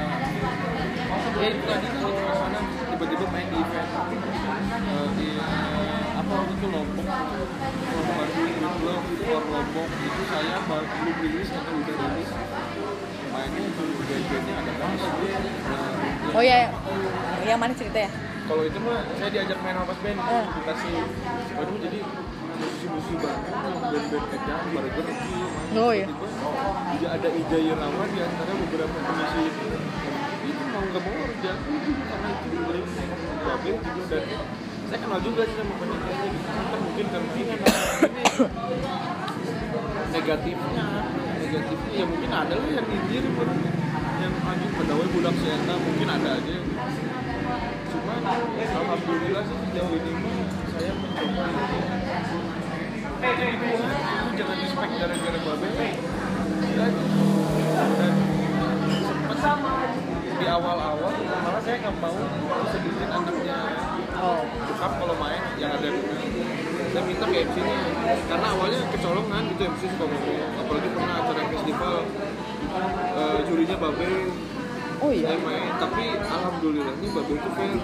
ya 1.39 1.47
itu 1.49 1.63
tadi 1.65 1.85
kan 1.89 2.01
di 2.05 2.11
tengah 2.13 2.35
sana 2.37 2.59
tiba-tiba 2.69 3.25
main 3.33 3.47
di 3.49 3.57
event. 3.57 3.89
Eh, 3.89 5.07
di 5.17 5.27
eh, 5.41 6.21
apa 6.21 6.31
waktu 6.37 6.53
itu 6.53 6.67
lombok. 6.69 7.05
Bandung 7.09 8.53
Club 8.77 9.03
or 9.25 9.43
lombok. 9.49 9.89
Itu 10.05 10.21
saya 10.29 10.57
baru 10.69 10.85
belum 10.85 11.15
rilis 11.17 11.49
atau 11.49 11.73
udah 11.73 11.95
rilis. 11.97 12.29
Mainnya 13.33 13.61
itu 13.65 13.83
band-bandnya 14.05 14.53
ada 14.53 14.71
pas 14.77 15.01
oh 16.29 16.43
ya 16.45 16.69
yang 17.41 17.57
mana 17.57 17.73
cerita 17.73 18.05
ya 18.05 18.09
kalau 18.49 18.65
itu 18.65 18.79
mah 18.81 19.05
saya 19.13 19.29
diajak 19.29 19.61
main 19.61 19.77
sama 19.77 19.93
band 19.93 20.17
Eh. 20.17 20.45
dikasih. 20.57 20.93
Baru 21.53 21.73
jadi 21.77 21.99
musisi-musisi 22.01 23.13
yang 23.21 23.39
band-band 23.45 24.25
edan 24.35 24.59
burger 24.73 25.05
oh 25.79 25.91
ya 25.93 26.07
juga 26.97 27.07
ada 27.13 27.29
Ija 27.29 27.57
Irawan 27.61 28.09
di 28.09 28.19
antara 28.25 28.51
beberapa 28.57 28.97
pengisi 29.05 29.39
itu. 29.45 29.65
Itu 30.49 30.63
mau 30.73 30.81
nggak 30.81 31.01
mau 31.05 31.13
harus 31.13 31.37
jago 31.45 31.73
karena 32.09 32.29
itu 32.33 32.47
beli 32.57 32.81
babe 33.45 33.71
juga. 33.77 34.17
Dan 34.17 34.85
saya 34.89 34.99
kenal 35.05 35.19
juga 35.21 35.41
sih 35.45 35.55
sama 35.55 35.73
penyanyinya 35.77 36.27
gitu 36.33 36.49
kan 36.49 36.79
mungkin 36.81 37.05
karena 37.13 37.29
ini 37.37 37.55
negatifnya. 40.09 40.85
Negatifnya 41.37 41.93
ya 41.93 42.05
mungkin 42.09 42.31
ada 42.33 42.53
lah 42.57 42.69
yang 42.73 42.87
nyindir 42.89 43.23
bro. 43.37 43.45
yang 44.19 44.35
anjing 44.43 44.73
pegawai 44.75 45.07
budak 45.15 45.35
sena 45.39 45.75
mungkin 45.79 46.07
ada 46.11 46.29
aja 46.35 46.58
alhamdulillah 48.29 49.43
sih 49.45 49.57
sejauh 49.57 49.95
ini 49.97 50.33
saya 50.69 50.91
mencoba. 50.93 51.43
Lu 53.19 54.31
jangan 54.37 54.57
respect 54.61 54.91
gara-gara 55.01 55.39
babe. 55.39 55.87
Dan 56.77 56.91
dan 57.97 58.13
sempet 59.39 59.91
di 60.39 60.45
awal-awal 60.47 61.13
malah 61.19 61.61
saya 61.63 61.75
nggak 61.83 61.95
mau 61.99 62.17
sebutin 62.69 63.09
anaknya. 63.09 63.59
Bokap 64.19 64.91
kalau 64.99 65.15
main 65.17 65.41
yang 65.57 65.71
ada 65.79 65.89
di 65.89 66.01
saya 66.89 67.03
minta 67.05 67.25
ke 67.25 67.37
MC 67.49 67.57
nya. 67.65 67.79
Karena 68.29 68.47
awalnya 68.53 68.79
kecolongan 68.93 69.41
gitu 69.53 69.61
MC 69.73 69.81
suka 69.95 70.05
ngomong. 70.05 70.51
Apalagi 70.59 70.89
pernah 70.93 71.15
acara 71.23 71.41
festival 71.49 71.95
eh, 73.19 73.39
jurinya 73.49 73.77
babe 73.81 74.11
oh 74.99 75.11
iya? 75.11 75.27
Saya 75.31 75.39
main 75.43 75.71
tapi 75.79 76.03
alhamdulillahnya 76.19 77.07
babe 77.15 77.33
itu 77.33 77.49
fair 77.55 77.77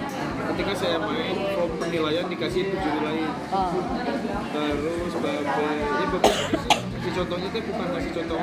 ketika 0.54 0.72
saya 0.76 0.98
main 1.00 1.34
from 1.56 1.70
penilaian 1.80 2.26
dikasih 2.28 2.60
itu 2.68 2.74
juri 2.76 3.00
lain 3.04 3.30
Ah. 3.52 3.72
terus 4.52 5.14
babe 5.20 5.66
ini 5.66 6.04
itu 6.04 6.18
sih 6.24 6.76
si 7.06 7.10
contohnya 7.14 7.48
tuh 7.54 7.62
bukan 7.70 7.86
ngasih 7.94 8.12
contoh. 8.18 8.38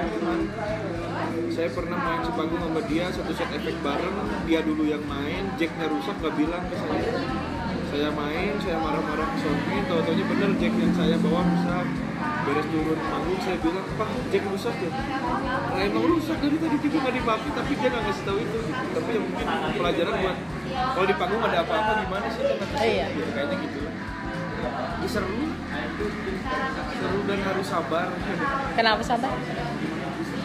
Saya 1.53 1.69
pernah 1.69 1.97
main 2.01 2.21
sepanggung 2.25 2.61
sama 2.65 2.81
dia 2.89 3.05
satu 3.13 3.33
set 3.35 3.49
efek 3.53 3.75
bareng 3.85 4.15
dia 4.49 4.59
dulu 4.65 4.87
yang 4.89 5.03
main 5.05 5.53
jacknya 5.59 5.85
rusak 5.91 6.15
gak 6.23 6.33
bilang 6.33 6.63
ke 6.71 6.75
saya. 6.79 7.11
Saya 7.93 8.09
main 8.09 8.57
saya 8.63 8.77
marah-marah 8.81 9.27
ke 9.27 9.37
Sony 9.43 9.77
tau-taunya 9.85 10.25
bener 10.25 10.51
jack 10.57 10.73
yang 10.73 10.93
saya 10.97 11.15
bawa 11.21 11.45
rusak 11.45 11.85
beres 12.43 12.67
turun 12.67 12.99
panggung 12.99 13.39
saya 13.39 13.57
bilang 13.63 13.87
pak 13.95 14.09
jack 14.27 14.43
rusak 14.51 14.75
ya? 14.83 14.91
Nah, 14.91 15.79
emang 15.79 16.05
rusak 16.11 16.37
dari 16.43 16.57
tadi 16.59 16.75
itu 16.75 16.97
nggak 16.99 17.15
dipakai 17.15 17.49
tapi 17.55 17.71
dia 17.79 17.87
nggak 17.87 18.03
ngasih 18.03 18.23
tahu 18.27 18.37
itu. 18.43 18.59
Tapi 18.67 19.09
ya 19.09 19.19
mungkin 19.23 19.45
pelajaran 19.79 20.13
buat 20.19 20.37
kalau 20.93 21.05
di 21.07 21.15
panggung 21.15 21.41
ada 21.47 21.57
apa-apa 21.63 21.91
gimana 22.03 22.27
sih? 22.27 22.43
Kata 22.43 22.75
saya 22.75 22.87
Iya. 22.87 23.05
Ya, 23.07 23.25
kayaknya 23.31 23.55
gitu. 23.63 23.79
Ya, 23.83 25.07
seru. 25.07 25.43
Seru 26.99 27.19
dan 27.27 27.39
harus 27.43 27.67
sabar. 27.67 28.07
Kenapa 28.75 29.01
sabar? 29.03 29.33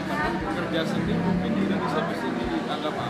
Karena 0.09 0.39
kerja 0.39 0.81
seni 0.87 1.15
mungkin 1.19 1.51
di 1.53 1.63
Indonesia 1.67 2.01
bisa 2.09 2.27
dianggap 2.31 2.95
apa? 2.95 3.07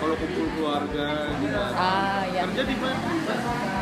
Kalau 0.00 0.14
kumpul 0.16 0.46
keluarga 0.56 1.28
gitu 1.44 1.60
ah 1.76 2.24
ya 2.24 2.48
kerja 2.48 2.62
di 2.64 2.76
mana? 2.80 3.12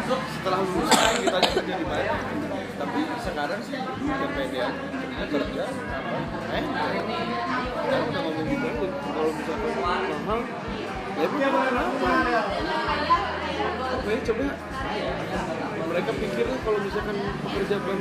Setelah 0.09 0.61
lulus 0.67 0.91
kita 0.91 1.39
kerja 1.39 1.75
di 1.79 1.87
mana 1.87 2.38
tapi 2.79 3.01
sekarang 3.19 3.61
sih 3.67 3.75
udah 3.83 4.31
pede 4.39 4.59
aja 4.63 5.27
kerja 5.27 5.65
apa 5.67 6.19
eh 6.55 6.65
sekarang 7.75 8.07
udah 8.07 8.21
ngomong 8.23 8.47
gitu 8.47 8.69
kalau 9.03 9.31
misalkan 9.35 9.73
mahal 9.83 10.41
ya 11.19 11.49
mahal 11.51 11.75
apa? 11.75 12.11
Oke 13.99 14.23
coba. 14.23 14.47
Mereka 15.89 16.11
pikir 16.15 16.47
kalau 16.63 16.79
misalkan 16.79 17.17
pekerja 17.43 17.77
bank 17.83 18.01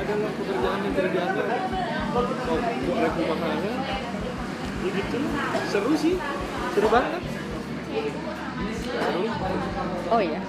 adalah 0.00 0.32
pekerjaan 0.32 0.80
yang 0.80 0.94
dianggap 1.12 1.48
kalau 2.16 2.30
buat 2.88 3.00
rek 3.04 3.16
mahalnya 3.28 3.72
ya 4.82 4.90
gitu 4.96 5.18
seru 5.68 5.92
sih. 5.92 6.16
Seru 6.72 6.88
banget. 6.88 7.22
Seru. 8.80 9.22
Oh 10.08 10.20
iya. 10.24 10.40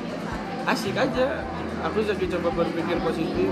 Asik 0.63 0.95
aja 0.95 1.43
aku 1.84 2.00
lagi 2.08 2.26
coba 2.32 2.50
berpikir 2.63 2.98
positif. 3.04 3.52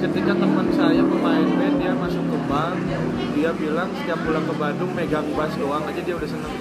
Ketika 0.00 0.32
teman 0.32 0.66
saya 0.72 1.02
pemain 1.04 1.44
band 1.44 1.76
dia 1.76 1.92
masuk 1.92 2.24
ke 2.24 2.38
bank 2.48 2.76
dia 3.36 3.50
bilang 3.52 3.88
setiap 4.00 4.18
pulang 4.24 4.44
ke 4.48 4.54
Bandung 4.56 4.92
megang 4.96 5.28
bass 5.36 5.52
doang 5.60 5.84
aja 5.84 6.00
dia 6.00 6.14
udah 6.16 6.28
seneng. 6.28 6.54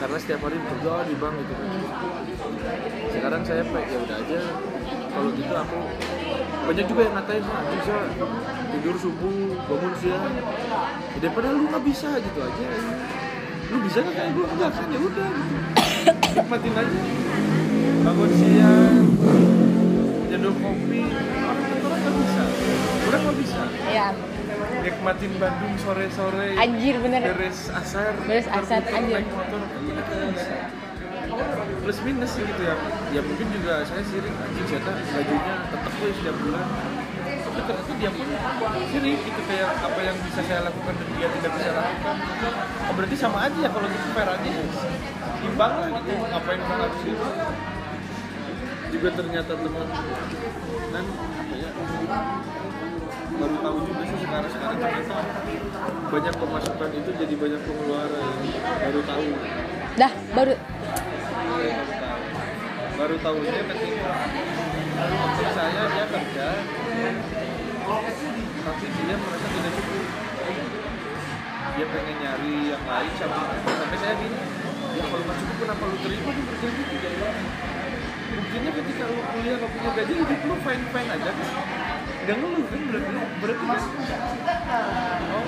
Karena 0.00 0.16
setiap 0.18 0.40
hari 0.48 0.58
kerja 0.58 0.92
di 1.04 1.14
bank 1.20 1.34
gitu. 1.36 1.52
Kan 1.52 1.68
sekarang 3.12 3.42
saya 3.44 3.62
ya 3.62 3.98
udah 4.08 4.16
aja. 4.24 4.40
Kalau 5.12 5.28
gitu 5.36 5.52
aku 5.52 5.78
banyak 6.62 6.86
juga 6.88 7.00
yang 7.04 7.14
ngatain 7.20 7.44
ah 7.44 7.62
bisa 7.76 7.96
tidur 8.72 8.96
subuh 8.96 9.36
bangun 9.68 9.92
siang. 10.00 10.24
Ya, 10.32 11.18
daripada 11.20 11.48
lu 11.52 11.68
nggak 11.68 11.84
bisa 11.84 12.08
gitu 12.18 12.40
aja. 12.40 12.64
Lu 13.68 13.76
bisa 13.84 13.98
nggak 14.00 14.16
kayak 14.16 14.30
gue 14.32 14.44
enggak 14.48 14.70
kan? 14.72 14.86
Ya 14.88 14.98
udah 15.00 15.28
gitu. 15.28 15.56
Nikmatin 16.32 16.72
aja 16.72 17.21
bangun 18.02 18.30
siang 18.34 19.06
nyeduh 20.26 20.54
kopi. 20.58 21.00
Orang 21.06 21.60
kan 21.62 22.02
mah 22.02 22.14
bisa? 22.18 22.44
Orang 23.06 23.20
mah 23.22 23.34
bisa? 23.38 23.62
Ya 23.94 24.06
nikmatin 24.82 25.32
Bandung 25.38 25.74
sore-sore 25.78 26.58
anjir 26.58 26.98
bener. 26.98 27.22
beres 27.22 27.70
asar 27.70 28.18
Beres 28.26 28.50
asar, 28.50 28.82
anjir. 28.90 29.22
naik 29.22 29.30
motor 29.30 29.62
itu 29.62 30.14
bisa. 30.34 30.54
Plus 31.82 31.98
minus 32.02 32.30
sih 32.34 32.42
gitu 32.42 32.62
ya. 32.66 32.74
Ya 33.14 33.20
mungkin 33.22 33.46
juga 33.54 33.86
saya 33.86 34.02
sirik 34.02 34.34
anjing 34.34 34.66
saya 34.66 34.80
gajinya 34.82 35.54
tetap 35.70 35.92
gue 35.94 36.10
setiap 36.18 36.36
bulan. 36.42 36.66
Tapi 37.22 37.60
ternyata 37.62 37.92
dia 38.02 38.10
pun 38.10 38.26
sirik 38.90 39.18
gitu 39.22 39.40
kayak 39.46 39.70
apa 39.78 40.00
yang 40.02 40.16
bisa 40.26 40.40
saya 40.42 40.60
lakukan 40.66 40.94
dan 40.98 41.08
dia 41.14 41.28
tidak 41.38 41.50
bisa 41.54 41.70
lakukan. 41.70 42.16
Oh, 42.90 42.94
berarti 42.98 43.16
sama 43.16 43.38
aja 43.46 43.58
ya 43.62 43.70
kalau 43.70 43.86
gitu 43.86 44.08
fair 44.10 44.28
aja 44.34 44.50
imbang 45.42 45.74
lah 45.74 45.88
gitu 45.90 46.12
ngapain 46.22 46.58
kita 46.62 46.74
harus 46.78 47.02
itu 47.02 47.28
juga 49.02 49.18
ternyata 49.18 49.58
teman. 49.58 49.86
Dan 50.94 51.04
apa 51.10 51.54
ya 51.58 51.70
baru 53.34 53.56
tahu 53.58 53.76
juga 53.82 54.02
sih 54.06 54.18
sekarang 54.22 54.50
sekarang 54.54 54.78
ternyata 54.78 55.18
banyak 56.06 56.34
pemasukan 56.38 56.90
itu 56.94 57.10
jadi 57.18 57.34
banyak 57.34 57.60
pengeluaran. 57.66 58.34
Baru 58.62 59.00
tahu. 59.02 59.26
Dah 59.98 60.12
baru. 60.38 60.54
Baru 61.34 61.82
tahu. 61.98 62.22
Baru 62.94 63.16
tahunya 63.18 63.62
ketika 63.74 64.12
waktu 64.94 65.44
saya 65.50 65.82
dia 65.90 66.06
kerja 66.06 66.48
tapi 68.62 68.86
dia 68.86 69.16
merasa 69.18 69.46
tidak 69.50 69.72
cukup. 69.82 70.06
Dia 71.74 71.86
pengen 71.90 72.16
nyari 72.22 72.54
yang 72.70 72.84
lain 72.86 73.12
sampai 73.18 73.58
sampai 73.66 73.98
saya 73.98 74.14
bilang 74.14 74.46
ya 74.94 75.04
kalau 75.10 75.24
nggak 75.26 75.36
cukup 75.42 75.56
kenapa 75.58 75.82
lu 75.90 75.96
terima? 76.06 76.30
Kerja 76.30 76.68
gitu 76.70 76.94
buktinya 78.32 78.70
ketika 78.72 79.04
lu 79.06 79.20
kuliah 79.30 79.54
nggak 79.56 79.70
punya 79.70 79.90
gaji 79.92 80.12
hidup 80.16 80.40
lu 80.42 80.54
fine 80.60 80.84
fine 80.88 81.10
aja 81.10 81.30
kan? 81.30 81.46
Nggak 82.22 82.36
ngeluh 82.38 82.64
kan 82.64 82.80
berarti 82.86 83.10
berarti 83.42 83.64
kan 83.66 83.80
oh 85.32 85.44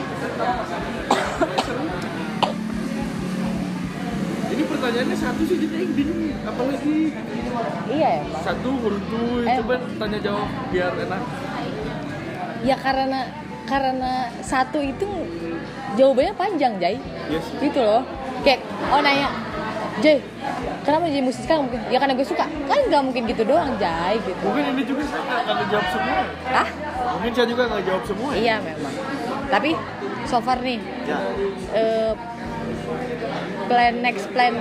seru 1.64 1.84
jadi 4.44 4.62
pertanyaannya 4.70 5.16
satu 5.18 5.42
sih 5.44 5.56
jadi 5.58 5.74
yang 5.82 5.92
bingung 5.92 6.22
apalagi 6.46 6.96
iya 7.90 8.10
ya 8.20 8.22
Bang. 8.28 8.42
satu 8.44 8.68
meruntuh 8.70 9.42
Eh. 9.42 9.56
coba 9.58 9.74
tanya 9.98 10.18
jawab 10.22 10.48
biar 10.70 10.92
enak. 10.94 11.22
Ya 12.64 12.76
karena 12.78 13.20
karena 13.66 14.12
satu 14.40 14.78
itu 14.78 15.08
jawabannya 15.96 16.34
panjang 16.38 16.78
Jai. 16.78 16.96
Yes. 17.28 17.44
Gitu 17.58 17.76
loh. 17.76 18.06
Kayak 18.46 18.62
oh 18.88 19.00
nanya 19.02 19.28
Jay 20.00 20.22
kenapa 20.84 21.04
jadi 21.08 21.24
musisi 21.24 21.42
sekarang 21.48 21.62
mungkin 21.68 21.80
ya 21.88 21.98
karena 21.98 22.14
gue 22.14 22.26
suka. 22.26 22.44
Kan 22.44 22.78
nggak 22.88 23.02
mungkin 23.02 23.22
gitu 23.28 23.42
doang 23.48 23.72
Jai 23.80 24.16
gitu. 24.20 24.40
Mungkin 24.44 24.64
ini 24.76 24.82
juga 24.84 25.02
nggak 25.08 25.40
akan 25.48 25.66
jawab 25.72 25.86
semua. 25.90 26.20
Ah 26.52 26.68
mungkin 27.18 27.32
saya 27.32 27.46
juga 27.48 27.62
nggak 27.70 27.82
jawab 27.88 28.02
semua 28.04 28.28
ya? 28.34 28.38
Iya 28.40 28.56
memang. 28.60 28.94
Tapi 29.48 29.70
so 30.28 30.36
far 30.44 30.58
nih 30.60 30.78
ya. 31.08 31.18
eh, 31.72 32.12
plan 33.68 33.94
next 34.04 34.28
plan 34.32 34.54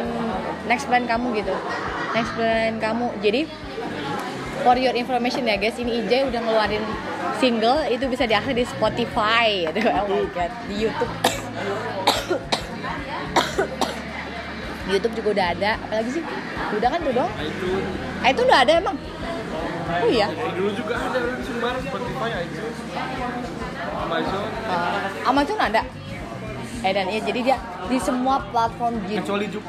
next 0.68 0.86
plan 0.88 1.04
kamu 1.04 1.28
gitu. 1.44 1.54
Next 2.16 2.32
plan 2.40 2.80
kamu. 2.80 3.08
Jadi 3.20 3.42
for 4.64 4.80
your 4.80 4.96
information 4.96 5.44
ya 5.44 5.60
guys 5.60 5.76
ini 5.76 6.04
IJ 6.04 6.32
udah 6.32 6.40
ngeluarin 6.40 6.84
single 7.44 7.84
itu 7.92 8.08
bisa 8.08 8.24
diakses 8.24 8.56
di 8.56 8.64
Spotify. 8.64 9.68
Aduh 9.68 9.84
oh 10.00 10.08
my 10.08 10.26
god 10.32 10.52
di 10.72 10.88
YouTube 10.88 11.12
di 14.94 15.02
YouTube 15.02 15.16
juga 15.26 15.30
udah 15.34 15.48
ada. 15.58 15.72
Apalagi 15.82 16.10
sih? 16.22 16.24
Udah 16.78 16.90
kan 16.94 17.00
tuh 17.02 17.14
dong 17.18 17.32
Nah, 17.34 17.46
itu. 17.50 17.70
Ah, 18.22 18.28
itu 18.30 18.42
udah 18.46 18.60
ada 18.62 18.72
emang? 18.78 18.98
Oh 19.90 20.10
iya. 20.10 20.28
Dulu 20.30 20.70
juga 20.78 20.94
ada 21.02 21.18
orang 21.18 21.42
sumber 21.42 21.74
Spotify 21.82 22.30
iTunes. 22.46 22.78
Amazon. 24.06 24.46
Eh, 24.70 25.00
Amazon 25.26 25.60
ada? 25.60 25.82
Eh 26.84 26.92
dan 26.94 27.06
iya 27.10 27.22
jadi 27.24 27.40
dia 27.42 27.58
di 27.90 27.98
semua 27.98 28.44
platform 28.54 29.02
digital 29.08 29.24
kecuali 29.24 29.48
Jux. 29.50 29.66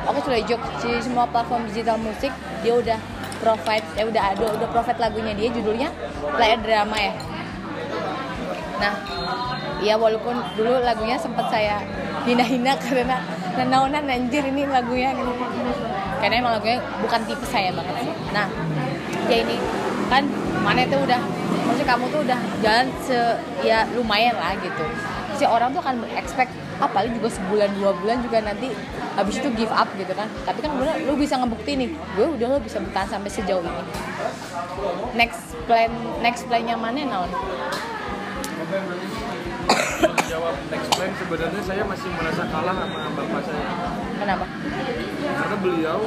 Oke 0.00 0.18
sudah 0.24 0.40
juk 0.44 0.60
di 0.80 0.90
semua 1.00 1.24
platform 1.28 1.62
digital 1.68 1.96
musik 2.00 2.32
dia 2.64 2.72
udah 2.76 2.98
provide 3.40 3.86
ya 3.96 4.04
udah 4.04 4.22
ada 4.32 4.44
udah 4.48 4.68
provide 4.68 5.00
lagunya 5.00 5.32
dia 5.32 5.48
judulnya 5.52 5.88
Player 6.36 6.60
Drama 6.60 6.96
ya. 6.96 7.12
Nah, 8.80 8.94
ya 9.84 9.94
walaupun 9.96 10.36
dulu 10.56 10.84
lagunya 10.84 11.16
sempat 11.16 11.48
saya 11.52 11.80
hina-hina 12.24 12.76
karena 12.84 13.20
nenaunan 13.60 14.04
anjir 14.08 14.42
ini 14.48 14.64
lagunya 14.64 15.12
gitu. 15.12 15.32
Karena 16.20 16.34
emang 16.40 16.52
lagunya 16.56 16.80
bukan 17.04 17.20
tipe 17.28 17.44
saya 17.44 17.68
banget 17.76 17.96
sih. 18.08 18.14
Nah, 18.32 18.46
ya 19.28 19.36
ini 19.44 19.56
kan 20.08 20.24
mana 20.64 20.88
itu 20.88 20.96
udah 20.96 21.20
maksudnya 21.68 21.86
kamu 21.86 22.04
tuh 22.08 22.20
udah 22.24 22.40
jalan 22.64 22.86
se 23.04 23.18
ya 23.60 23.84
lumayan 23.92 24.36
lah 24.40 24.56
gitu. 24.58 24.84
Si 25.36 25.44
orang 25.44 25.72
tuh 25.72 25.80
akan 25.84 26.04
expect 26.16 26.52
apalagi 26.80 27.12
juga 27.20 27.28
sebulan 27.36 27.70
dua 27.76 27.92
bulan 27.92 28.24
juga 28.24 28.40
nanti 28.40 28.72
habis 29.14 29.36
itu 29.36 29.48
give 29.52 29.70
up 29.70 29.86
gitu 30.00 30.10
kan 30.16 30.26
tapi 30.48 30.64
kan 30.64 30.72
bener 30.80 30.96
lu 31.04 31.12
bisa 31.12 31.36
ngebukti 31.36 31.76
nih 31.76 31.92
gue 31.92 32.26
udah 32.40 32.56
lo 32.56 32.58
bisa 32.58 32.80
bertahan 32.80 33.08
sampai 33.20 33.28
sejauh 33.28 33.60
ini 33.60 33.82
next 35.12 35.52
plan 35.68 35.92
next 36.24 36.48
plannya 36.48 36.74
mana 36.80 37.04
naon 37.04 37.30
next 40.70 40.90
plan 40.94 41.10
sebenarnya 41.18 41.62
saya 41.66 41.82
masih 41.82 42.08
merasa 42.14 42.42
kalah 42.46 42.74
sama 42.78 42.98
bapak 43.18 43.42
saya. 43.42 43.70
Kenapa? 44.22 44.44
Karena 45.18 45.56
beliau 45.58 46.00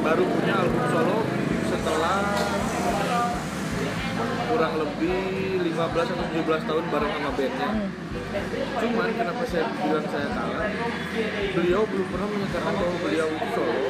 baru 0.00 0.24
punya 0.24 0.54
album 0.56 0.84
solo 0.88 1.18
setelah 1.68 2.16
kurang 4.48 4.74
lebih 4.80 5.20
15 5.60 5.76
atau 6.12 6.26
17 6.40 6.68
tahun 6.68 6.84
bareng 6.88 7.12
sama 7.12 7.30
bandnya. 7.36 7.68
Cuman 8.80 9.08
kenapa 9.12 9.42
saya 9.44 9.64
bilang 9.76 10.06
saya 10.08 10.28
kalah? 10.32 10.68
Beliau 11.52 11.82
belum 11.84 12.08
pernah 12.08 12.28
menyatakan 12.32 12.72
bahwa 12.80 12.96
beliau 13.04 13.28
itu 13.28 13.48
solo 13.52 13.80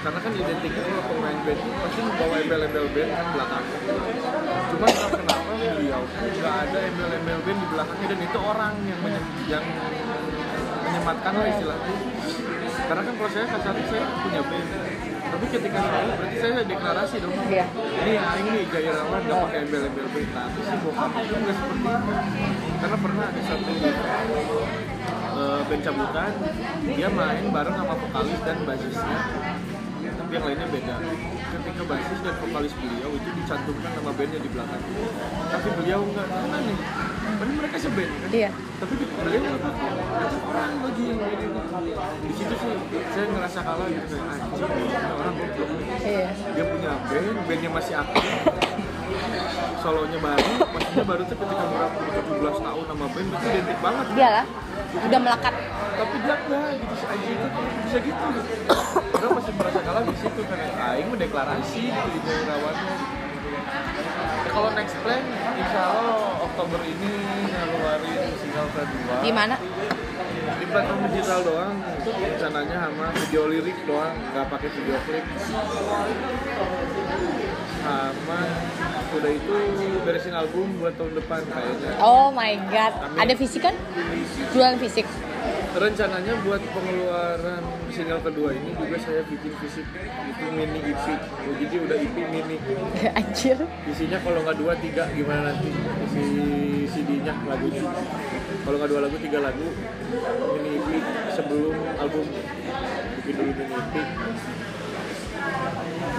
karena 0.00 0.16
kan 0.16 0.32
identiknya 0.32 0.82
kalau 0.88 1.04
pemain 1.12 1.38
band 1.44 1.60
pasti 1.60 2.00
membawa 2.00 2.34
embel-embel 2.40 2.86
band 2.96 3.10
kan 3.12 3.26
belakangnya 3.36 3.78
cuman 4.72 4.88
entah 4.96 5.29
kenapa 5.60 5.76
beliau 5.76 6.02
nggak 6.08 6.56
ada 6.64 6.78
embel-embel 6.88 7.38
band 7.44 7.58
di 7.60 7.66
belakangnya. 7.68 8.06
Dan 8.08 8.20
itu 8.24 8.38
orang 8.40 8.74
yang 8.88 9.00
yang 9.48 9.64
menyematkan 10.88 11.32
lah 11.36 11.46
istilahnya. 11.52 11.94
Karena 12.88 13.02
kan 13.04 13.14
kalau 13.14 13.30
saya 13.30 13.46
kasarnya 13.46 13.84
saya 13.86 14.04
punya 14.24 14.42
band 14.42 14.68
tapi 15.30 15.46
ketika 15.46 15.78
saya 15.78 16.10
berarti 16.18 16.36
saya 16.42 16.62
deklarasi 16.66 17.16
dong. 17.22 17.32
Iya. 17.46 17.66
ini 18.02 18.12
aing 18.18 18.48
nih 18.50 18.64
Jaya 18.66 18.90
Rawan 18.98 19.20
nggak 19.22 19.38
pakai 19.46 19.58
embel-embel 19.62 20.06
band 20.10 20.30
tapi 20.34 20.60
si 20.64 20.76
bokap 20.82 21.12
itu 21.22 21.34
nggak 21.38 21.54
seperti 21.54 21.78
itu. 21.78 22.02
Karena 22.80 22.96
pernah 22.98 23.24
ada 23.30 23.40
satu 23.46 23.70
eh, 23.70 25.60
band 25.68 25.82
cabutan. 25.86 26.32
Dia 26.98 27.08
main 27.12 27.44
bareng 27.52 27.76
sama 27.76 27.94
vokalis 27.94 28.40
dan 28.42 28.58
basisnya. 28.66 29.18
Tapi 30.00 30.30
yang 30.34 30.44
lainnya 30.48 30.66
beda. 30.72 30.96
Ketika 31.50 31.82
basis 31.84 32.18
dan 32.24 32.34
vokalis 32.42 32.72
beliau 32.74 33.10
itu 33.14 33.30
dicantumkan 33.50 33.90
nama 33.98 34.10
bandnya 34.14 34.38
di 34.38 34.50
belakang. 34.54 34.82
Tapi 35.50 35.68
beliau 35.74 36.00
nggak 36.06 36.26
karena 36.30 36.58
nih. 36.62 36.78
Padahal 37.34 37.56
mereka 37.58 37.76
seband 37.82 38.10
kan? 38.14 38.30
Iya. 38.30 38.50
Tapi 38.54 38.94
beliau 38.94 39.40
nggak 39.42 39.58
pakai 39.66 39.88
Ada 39.90 40.38
orang 40.38 40.72
lagi 40.86 41.02
yang 41.02 41.18
ini 41.18 41.46
di 42.30 42.34
situ 42.38 42.54
sih 42.54 42.72
saya 43.10 43.26
ngerasa 43.26 43.58
kalah 43.66 43.86
gitu 43.90 44.14
kayak 44.14 44.38
anjing 44.38 44.70
ini 44.70 44.94
orang 44.94 45.34
goblok 45.34 45.68
iya. 46.06 46.28
Dia 46.30 46.64
punya 46.70 46.90
band 47.10 47.38
bandnya 47.50 47.70
masih 47.74 47.94
aktif. 47.98 48.24
Solonya 49.82 50.18
baru 50.22 50.52
maksudnya 50.70 51.04
baru 51.10 51.22
tuh 51.26 51.36
ketika 51.42 51.64
berapa 51.74 51.98
17 52.30 52.66
tahun 52.70 52.84
sama 52.86 53.06
band 53.10 53.28
itu 53.34 53.46
identik 53.50 53.78
banget. 53.82 54.06
Dia 54.14 54.28
lah 54.30 54.44
udah 55.10 55.18
melekat. 55.18 55.54
Tapi 55.98 56.16
dia 56.22 56.34
enggak 56.38 56.68
gitu. 56.78 56.94
Si 56.94 57.06
Aji 57.10 57.30
itu 57.34 57.46
bisa 57.82 57.98
gitu. 57.98 58.24
Orang 59.10 59.32
masih 59.42 59.52
merasa 59.58 59.80
kalah 59.82 60.02
di 60.06 60.14
situ 60.14 60.40
karena 60.46 60.66
Aing 60.94 61.08
mendeklarasi 61.10 61.82
gitu 61.90 62.08
di 62.14 62.20
Jayarawannya 62.24 62.94
ya, 62.94 63.19
kalau 64.50 64.68
next 64.74 64.96
plan 65.04 65.22
insya 65.54 65.80
Allah 65.80 66.42
Oktober 66.42 66.80
ini 66.82 67.12
ngeluarin 67.48 68.20
single 68.40 68.68
kedua 68.74 69.14
di 69.22 69.32
mana? 69.32 69.56
Di 70.40 70.66
platform 70.66 71.00
digital 71.08 71.40
doang. 71.46 71.74
Rencananya 72.04 72.76
sama 72.90 73.06
video 73.16 73.42
lirik 73.48 73.78
doang 73.86 74.12
nggak 74.34 74.46
pakai 74.50 74.68
video 74.72 74.96
klip. 75.04 75.24
Sama 77.80 78.40
udah 79.10 79.32
itu 79.32 79.54
beresin 80.04 80.34
album 80.36 80.66
buat 80.80 80.94
tahun 80.98 81.12
depan 81.16 81.40
kayaknya. 81.48 81.90
Oh 82.02 82.28
my 82.34 82.56
god. 82.68 82.92
Ada 83.16 83.32
fisik 83.36 83.62
kan? 83.64 83.74
Jualan 84.52 84.76
fisik 84.82 85.06
rencananya 85.70 86.34
buat 86.42 86.58
pengeluaran 86.74 87.62
single 87.94 88.22
kedua 88.26 88.50
ini 88.50 88.74
juga 88.74 88.96
saya 88.98 89.22
bikin 89.22 89.52
fisik 89.62 89.86
itu 89.86 90.44
mini 90.50 90.80
EP 90.82 91.06
Oh, 91.46 91.54
jadi 91.58 91.76
udah 91.86 91.96
EP 91.98 92.16
mini. 92.26 92.56
Anjir. 93.18 93.58
Isinya 93.86 94.18
kalau 94.18 94.42
nggak 94.42 94.58
dua 94.58 94.74
tiga 94.82 95.06
gimana 95.14 95.54
nanti? 95.54 95.70
Isi 96.10 96.24
CD-nya 96.90 97.34
lagunya. 97.46 97.86
Kalau 98.66 98.76
nggak 98.82 98.90
dua 98.90 99.00
lagu 99.06 99.16
tiga 99.22 99.38
lagu 99.42 99.68
mini 100.58 100.70
EP 100.78 100.88
sebelum 101.38 101.74
album. 102.02 102.26
Bikin 103.22 103.34
dulu 103.38 103.52
mini 103.54 103.74
EP 103.78 103.94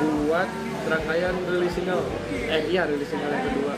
buat 0.01 0.49
rangkaian 0.87 1.35
rilis 1.51 1.73
single. 1.75 2.03
Eh 2.31 2.61
iya 2.71 2.87
rilis 2.87 3.07
single 3.11 3.31
yang 3.35 3.45
kedua. 3.51 3.73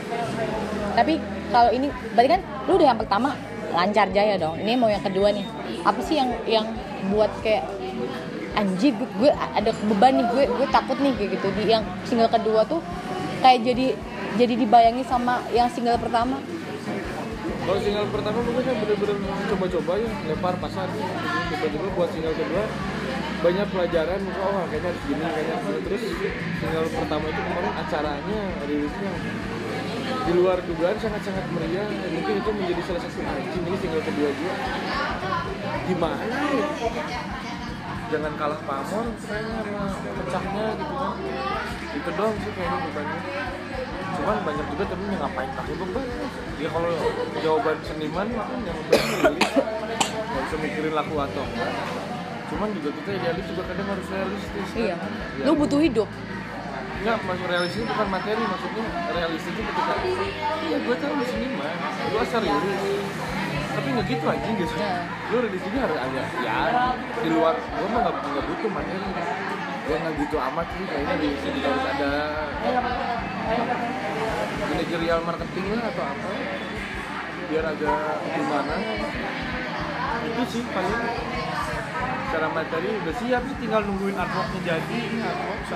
Tapi 0.94 1.14
kalau 1.50 1.70
ini 1.74 1.90
berarti 2.14 2.30
kan 2.30 2.40
lu 2.70 2.72
udah 2.78 2.88
yang 2.94 3.00
pertama 3.02 3.30
lancar 3.74 4.06
jaya 4.14 4.38
dong. 4.38 4.56
Ini 4.62 4.78
mau 4.78 4.88
yang 4.88 5.02
kedua 5.02 5.34
nih. 5.34 5.44
Apa 5.82 6.00
sih 6.00 6.16
yang 6.16 6.30
yang 6.46 6.66
buat 7.10 7.28
kayak 7.42 7.66
anjir 8.54 8.94
gue, 8.94 9.08
gue 9.18 9.30
ada 9.34 9.70
beban 9.90 10.14
nih 10.14 10.26
gue 10.30 10.44
gue 10.46 10.68
takut 10.70 10.96
nih 11.02 11.12
kayak 11.18 11.30
gitu. 11.36 11.46
Di 11.58 11.62
yang 11.66 11.84
single 12.06 12.30
kedua 12.30 12.62
tuh 12.64 12.80
kayak 13.42 13.66
jadi 13.66 13.86
jadi 14.38 14.54
dibayangi 14.54 15.02
sama 15.04 15.42
yang 15.50 15.66
single 15.68 15.98
pertama. 15.98 16.38
Kalau 17.64 17.80
single 17.80 18.08
pertama 18.12 18.38
mungkin 18.44 18.76
bener-bener 18.76 19.16
coba-coba 19.50 19.92
ya 19.98 20.10
lempar 20.30 20.54
pasar. 20.62 20.88
Tiba-tiba 21.50 21.86
buat 21.98 22.08
single 22.14 22.36
kedua 22.38 22.64
banyak 23.44 23.66
pelajaran. 23.68 24.20
Oh 24.40 24.64
kayaknya 24.70 24.88
harus 24.88 25.02
gini 25.04 25.24
kayaknya 25.26 25.56
terus 25.84 26.02
single 26.62 26.88
pertama 26.94 27.24
itu 27.26 27.40
kemarin 27.42 27.72
acaranya 27.76 28.40
rilisnya 28.64 29.12
di 30.24 30.32
luar 30.32 30.58
dugaan 30.64 30.96
sangat-sangat 30.96 31.44
meriah 31.52 31.84
dan 31.84 32.10
mungkin 32.16 32.34
itu 32.40 32.50
menjadi 32.56 32.82
salah 32.88 33.02
satu 33.04 33.20
anjing 33.20 33.64
ini 33.68 33.76
single 33.76 34.02
kedua 34.04 34.28
juga 34.32 34.54
gimana 35.84 36.16
ya? 36.24 36.68
Jangan 38.12 38.32
kalah 38.36 38.60
pamor 38.64 39.06
kayaknya 39.26 39.84
sama 39.90 40.12
pecahnya 40.22 40.64
gitu 40.76 40.94
kan. 40.96 41.14
Itu 41.92 42.10
doang 42.14 42.36
sih 42.40 42.52
kayaknya 42.52 42.78
bebannya. 42.88 43.20
Cuman 44.14 44.36
banyak 44.44 44.66
juga 44.70 44.84
temen 44.86 45.06
yang 45.08 45.22
ngapain 45.24 45.50
pakai 45.56 45.74
beban. 45.76 46.06
Ya 46.60 46.68
kalau 46.70 46.92
jawaban 47.42 47.76
seniman 47.84 48.28
kan 48.32 48.60
yang 48.64 48.78
beban 48.88 49.34
nggak 49.34 50.42
bisa 50.46 50.56
mikirin 50.60 50.92
laku 50.94 51.14
atau 51.20 51.42
enggak. 51.44 51.72
Cuman 52.48 52.68
juga 52.76 52.88
kita 53.02 53.10
idealis 53.18 53.44
juga 53.50 53.62
kadang 53.66 53.88
harus 53.88 54.06
realistis 54.08 54.68
kan? 54.72 54.78
iya. 54.78 54.96
Ya. 55.40 55.44
lu 55.48 55.52
butuh 55.58 55.80
hidup 55.80 56.08
Enggak, 57.04 57.20
maksud 57.20 57.44
realistis 57.52 57.84
itu 57.84 57.92
bukan 57.92 58.08
materi, 58.08 58.42
maksudnya 58.48 58.84
realistis 59.12 59.52
itu 59.52 59.60
ketika 59.60 59.94
Iya, 60.64 60.76
gue 60.88 60.96
tahu 60.96 61.12
lu 61.20 61.24
seniman, 61.28 61.76
lu 62.08 62.16
asal 62.16 62.40
rilis 62.40 62.80
Tapi 63.76 63.88
nggak 63.92 64.06
gitu 64.08 64.24
aja 64.24 64.48
gitu. 64.48 64.72
Nah. 64.72 65.04
Lu 65.28 65.36
juga 65.44 65.78
harus 65.84 65.98
ada, 66.00 66.22
ya 66.40 66.56
di 67.20 67.28
luar, 67.28 67.60
gue 67.60 67.88
mah 67.92 68.00
nggak 68.08 68.16
nggak 68.24 68.44
butuh 68.48 68.70
materi. 68.72 69.08
Gue 69.84 69.96
nggak 70.00 70.14
gitu 70.16 70.36
amat 70.48 70.66
sih, 70.72 70.84
kayaknya 70.88 71.14
rilisnya 71.20 71.50
juga 71.52 71.68
harus 71.76 71.86
ada. 71.92 72.12
Manajerial 74.64 75.20
marketing 75.28 75.66
lah 75.76 75.86
atau 75.92 76.04
apa. 76.08 76.28
Biar 77.52 77.64
agak 77.68 78.00
gimana 78.32 78.74
Itu 80.24 80.42
sih 80.48 80.62
paling. 80.72 81.00
Secara 82.32 82.48
materi 82.48 82.88
udah 82.96 83.14
siap 83.20 83.42
sih 83.44 83.56
tinggal 83.60 83.84
nungguin 83.84 84.16
artworknya 84.16 84.60
jadi 84.64 84.96
ini 85.04 85.20
artwork 85.20 85.68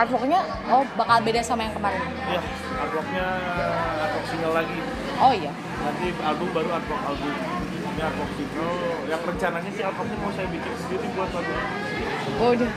artworknya 0.00 0.40
oh 0.66 0.82
bakal 0.96 1.18
beda 1.20 1.40
sama 1.40 1.62
yang 1.62 1.74
kemarin 1.76 2.00
Iya, 2.24 2.40
artworknya 2.78 3.24
artwork 4.00 4.26
single 4.26 4.54
lagi. 4.54 4.78
oh 5.18 5.32
iya 5.34 5.52
Nanti 5.80 6.06
album 6.20 6.48
baru 6.52 6.68
artwork 6.72 7.02
album. 7.04 7.32
Ini 7.90 8.02
artwork 8.04 8.32
single. 8.36 8.76
Yang 9.08 9.22
rencananya 9.26 9.70
sih 9.72 9.82
artworknya 9.82 10.16
mau 10.20 10.32
saya 10.32 10.48
bikin 10.48 10.72
sendiri 10.76 11.06
buat 11.12 11.30
lagu. 11.32 11.52
oh 12.36 12.48
udah 12.52 12.72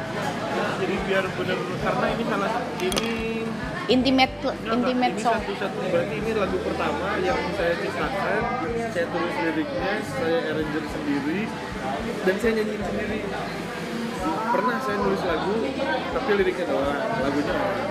Jadi 0.79 0.95
biar 1.07 1.25
bener 1.29 1.57
karena 1.79 2.05
ini 2.11 2.23
salah 2.25 2.49
satu 2.49 2.71
ini 2.79 3.11
intimate 3.83 4.35
Enggak, 4.39 4.55
intimate 4.71 5.15
ini 5.15 5.23
song 5.23 5.35
satu-satu 5.39 5.79
berarti 5.91 6.15
ini 6.15 6.31
lagu 6.31 6.57
pertama 6.59 7.07
yang 7.19 7.39
saya 7.55 7.73
ciptakan, 7.75 8.41
saya 8.91 9.05
tulis 9.11 9.35
liriknya, 9.43 9.93
saya 10.07 10.37
arranger 10.51 10.83
sendiri, 10.87 11.41
dan 12.23 12.35
saya 12.39 12.51
nyanyiin 12.55 12.79
sendiri. 12.81 13.19
Pernah 14.23 14.77
saya 14.85 14.97
nulis 15.01 15.21
lagu, 15.25 15.53
tapi 16.13 16.29
liriknya 16.37 16.65
doang, 16.69 16.99
lagunya 17.23 17.53
orang. 17.53 17.89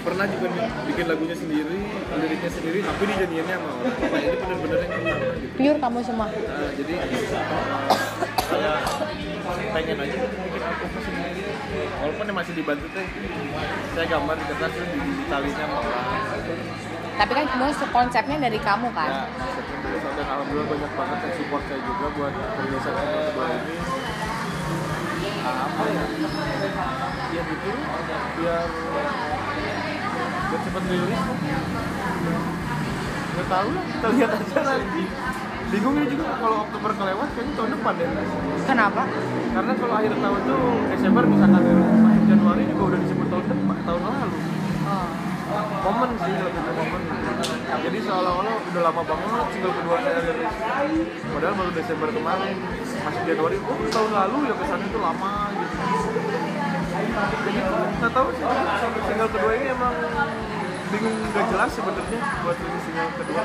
Pernah 0.00 0.24
juga 0.32 0.46
bikin 0.88 1.06
lagunya 1.08 1.36
sendiri, 1.36 1.76
liriknya 2.08 2.50
sendiri, 2.52 2.78
tapi 2.80 3.02
dinyanyiinnya 3.04 3.56
sama 3.60 3.68
orang. 3.68 3.92
Nah 4.00 4.20
ini 4.20 4.36
bener-bener 4.40 4.78
yang 4.80 4.92
gitu. 4.96 5.16
pure 5.60 5.76
kamu 5.76 5.98
semua 6.00 6.26
Nah, 6.32 6.70
jadi 6.72 6.92
saya 8.50 8.72
pengen 9.70 9.96
aja 10.00 10.18
bikin 10.24 10.62
album 10.64 10.88
sendiri. 11.04 11.42
Walaupun 12.00 12.24
yang 12.32 12.38
masih 12.40 12.52
dibantu 12.56 12.86
teh, 12.96 13.06
saya 13.92 14.06
gambar 14.08 14.34
di 14.40 14.44
kertas 14.48 14.70
terus 14.72 14.88
digitalinya 14.88 15.64
sama 15.68 15.76
orang. 15.84 16.06
tapi 17.20 17.32
kan 17.36 17.44
semua 17.52 17.88
konsepnya 17.92 18.36
dari 18.40 18.56
kamu 18.56 18.88
Ya, 19.12 19.28
kan 20.00 20.12
ada 20.16 20.22
alhamdulillah 20.24 20.68
banyak 20.72 20.92
banget 20.96 21.18
yang 21.20 21.34
support 21.36 21.62
saya 21.68 21.80
juga 21.84 22.06
buat 22.16 22.32
yang 22.32 22.52
kedua 22.56 23.44
ini. 23.52 23.89
Apa 25.40 25.82
ya? 25.88 26.04
Ya 27.30 27.42
gitu, 27.46 27.70
biar 28.40 28.68
biar 30.50 30.60
cepat 30.66 30.82
rilis. 30.90 31.20
Nggak 33.30 33.46
tahu 33.46 33.68
lah, 33.70 33.84
kita 33.86 34.06
lihat 34.12 34.30
aja 34.34 34.60
nanti. 34.66 35.04
Bingung 35.70 35.94
ya 36.02 36.06
juga 36.10 36.24
kalau 36.42 36.66
Oktober 36.66 36.90
kelewat 36.98 37.28
kayaknya 37.30 37.52
tahun 37.54 37.70
depan 37.78 37.94
deh. 37.94 38.08
kenapa 38.66 39.02
Karena 39.54 39.72
kalau 39.78 39.94
akhir 39.94 40.12
tahun 40.18 40.40
tuh 40.42 40.62
Desember 40.90 41.22
misalkan 41.30 41.62
Januari 42.26 42.62
juga 42.66 42.82
udah 42.90 43.00
disebut 43.06 43.26
tahun 43.30 43.44
depan, 43.54 43.76
tahun 43.86 44.02
lalu. 44.02 44.38
oh. 44.90 45.06
momen 45.86 46.10
sih 46.18 46.34
lebih 46.42 46.62
ke 46.62 46.72
momen 46.74 47.02
jadi 47.78 47.98
seolah-olah 48.02 48.56
udah 48.70 48.82
lama 48.82 49.02
banget 49.06 49.46
single 49.54 49.74
kedua 49.78 49.96
saya 50.02 50.18
rilis 50.26 50.54
padahal 51.30 51.54
baru 51.54 51.70
Desember 51.70 52.08
kemarin 52.10 52.56
masih 53.06 53.22
Januari. 53.30 53.56
Oh 53.62 53.78
tahun 53.88 54.10
lalu 54.10 54.36
ya 54.50 54.54
kesannya 54.58 54.86
tuh 54.90 55.00
lama 55.00 55.32
gitu. 55.54 55.76
Jadi 57.30 57.60
nggak 58.00 58.12
tahu 58.12 58.28
sih 58.34 58.44
single 59.06 59.30
kedua 59.30 59.50
ini 59.54 59.66
emang 59.70 59.94
bingung 60.90 61.16
gak 61.30 61.46
jelas 61.54 61.70
sebenarnya 61.70 62.18
buat 62.42 62.56
rilis 62.58 62.82
single 62.82 63.10
kedua. 63.14 63.42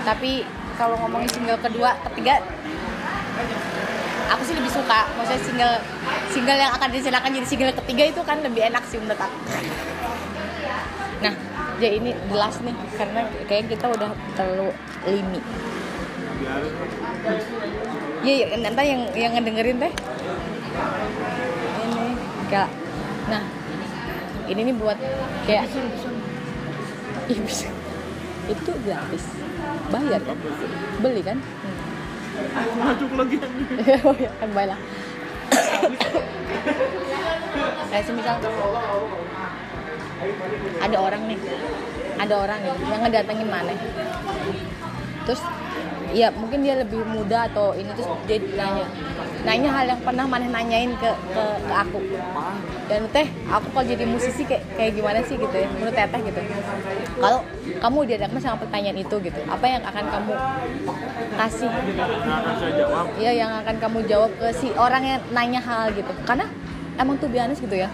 Tapi 0.00 0.32
kalau 0.78 0.96
ngomongin 1.04 1.30
single 1.34 1.60
kedua 1.60 1.90
ketiga 2.08 2.34
aku 4.30 4.42
sih 4.46 4.54
lebih 4.54 4.72
suka. 4.72 5.00
Maksudnya 5.18 5.42
single 5.42 5.76
single 6.30 6.58
yang 6.58 6.72
akan 6.72 6.88
diserahkan 6.94 7.30
jadi 7.34 7.46
single 7.50 7.74
ketiga 7.82 8.02
itu 8.14 8.20
kan 8.22 8.38
lebih 8.40 8.62
enak 8.70 8.86
sih 8.86 9.02
menurut 9.02 9.18
aku. 9.18 9.38
Nah 11.20 11.34
ya 11.80 11.90
ini 11.96 12.12
jelas 12.28 12.54
nih 12.60 12.76
karena 12.94 13.20
kayak 13.48 13.64
kita 13.72 13.86
udah 13.88 14.12
terlalu 14.36 14.68
limi. 15.08 15.40
Biarin 16.40 16.72
iya 18.20 18.52
ya, 18.52 18.56
nanti 18.60 18.82
yang 18.84 19.02
yang 19.16 19.32
ngedengerin 19.32 19.80
teh. 19.80 19.92
Ini 21.80 22.04
kayak 22.52 22.68
nah 23.32 23.42
ini 24.44 24.60
nih 24.68 24.76
buat 24.76 24.98
kayak 25.48 25.64
Ih, 27.30 27.38
bisa. 27.46 27.70
Itu 28.50 28.74
gratis. 28.82 29.24
Bayar. 29.94 30.18
Kan 30.26 30.34
beli 30.98 31.22
kan? 31.22 31.38
Masuk 32.82 33.10
lagi. 33.14 33.38
Oh 34.06 34.14
ya 34.18 34.30
kan 34.42 34.50
baiklah 34.50 34.78
kayak 37.90 38.06
semisal 38.06 38.38
ada 40.80 40.96
orang 40.96 41.22
nih. 41.28 41.38
Ada 42.20 42.34
orang 42.36 42.58
nih 42.60 42.74
yang 42.92 43.00
ngedatengin 43.00 43.48
mana 43.48 43.72
terus 45.24 45.40
ya 46.10 46.28
mungkin 46.34 46.66
dia 46.66 46.74
lebih 46.80 47.06
muda 47.06 47.46
atau 47.46 47.70
ini 47.76 47.86
terus 47.94 48.10
dia 48.26 48.38
nanya. 48.58 48.86
Nanya 49.40 49.70
hal 49.72 49.84
yang 49.88 50.00
pernah 50.04 50.28
mana 50.28 50.52
nanyain 50.52 50.92
ke 51.00 51.10
ke, 51.32 51.44
ke 51.64 51.72
aku. 51.72 52.00
Dan 52.90 53.06
teh 53.14 53.24
aku 53.46 53.70
kalau 53.72 53.86
jadi 53.86 54.04
musisi 54.04 54.42
kayak 54.44 54.66
kayak 54.74 54.92
gimana 54.98 55.22
sih 55.24 55.38
gitu 55.38 55.54
ya 55.54 55.70
menurut 55.70 55.94
teteh 55.94 56.20
gitu. 56.28 56.40
Kalau 57.22 57.40
kamu 57.78 57.98
dihadapkan 58.10 58.40
sama 58.42 58.56
pertanyaan 58.60 58.98
itu 59.00 59.16
gitu 59.22 59.40
apa 59.46 59.64
yang 59.64 59.82
akan 59.86 60.04
kamu 60.10 60.32
kasih? 61.38 61.70
Ya 63.22 63.30
yang 63.32 63.52
akan 63.64 63.76
kamu 63.78 63.98
jawab 64.10 64.34
ke 64.36 64.50
si 64.52 64.74
orang 64.76 65.06
yang 65.06 65.20
nanya 65.32 65.62
hal 65.62 65.94
gitu. 65.94 66.10
Karena 66.26 66.50
emang 66.98 67.16
tuh 67.16 67.30
biasa 67.30 67.54
gitu 67.54 67.76
ya. 67.80 67.88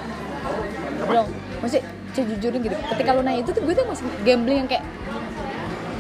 Dong 1.07 1.29
masih 1.63 1.85
sejujurnya 2.17 2.61
gitu. 2.65 2.77
Ketika 2.97 3.11
lu 3.13 3.21
nanya 3.21 3.45
itu 3.45 3.53
tuh 3.53 3.61
gue 3.61 3.75
tuh 3.77 3.85
masih 3.85 4.05
gambling 4.25 4.65
yang 4.65 4.69
kayak 4.73 4.85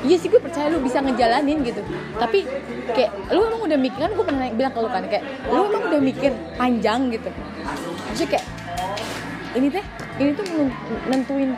iya 0.06 0.16
sih 0.16 0.30
gue 0.30 0.40
percaya 0.40 0.72
lu 0.72 0.80
bisa 0.80 1.04
ngejalanin 1.04 1.60
gitu. 1.66 1.84
Tapi 2.16 2.48
kayak 2.96 3.12
lu 3.34 3.44
emang 3.44 3.60
udah 3.68 3.78
mikir 3.78 4.00
kan 4.00 4.12
gue 4.16 4.24
pernah 4.24 4.46
bilang 4.54 4.72
ke 4.72 4.80
lu 4.80 4.88
kan 4.88 5.04
kayak 5.04 5.24
lu 5.52 5.60
emang 5.68 5.82
udah 5.92 6.00
mikir 6.00 6.32
panjang 6.56 7.12
gitu. 7.12 7.28
Maksudnya 8.08 8.30
kayak 8.38 8.46
ini 9.56 9.66
teh 9.72 9.84
ini 10.16 10.30
tuh 10.32 10.44
nentuin 11.12 11.50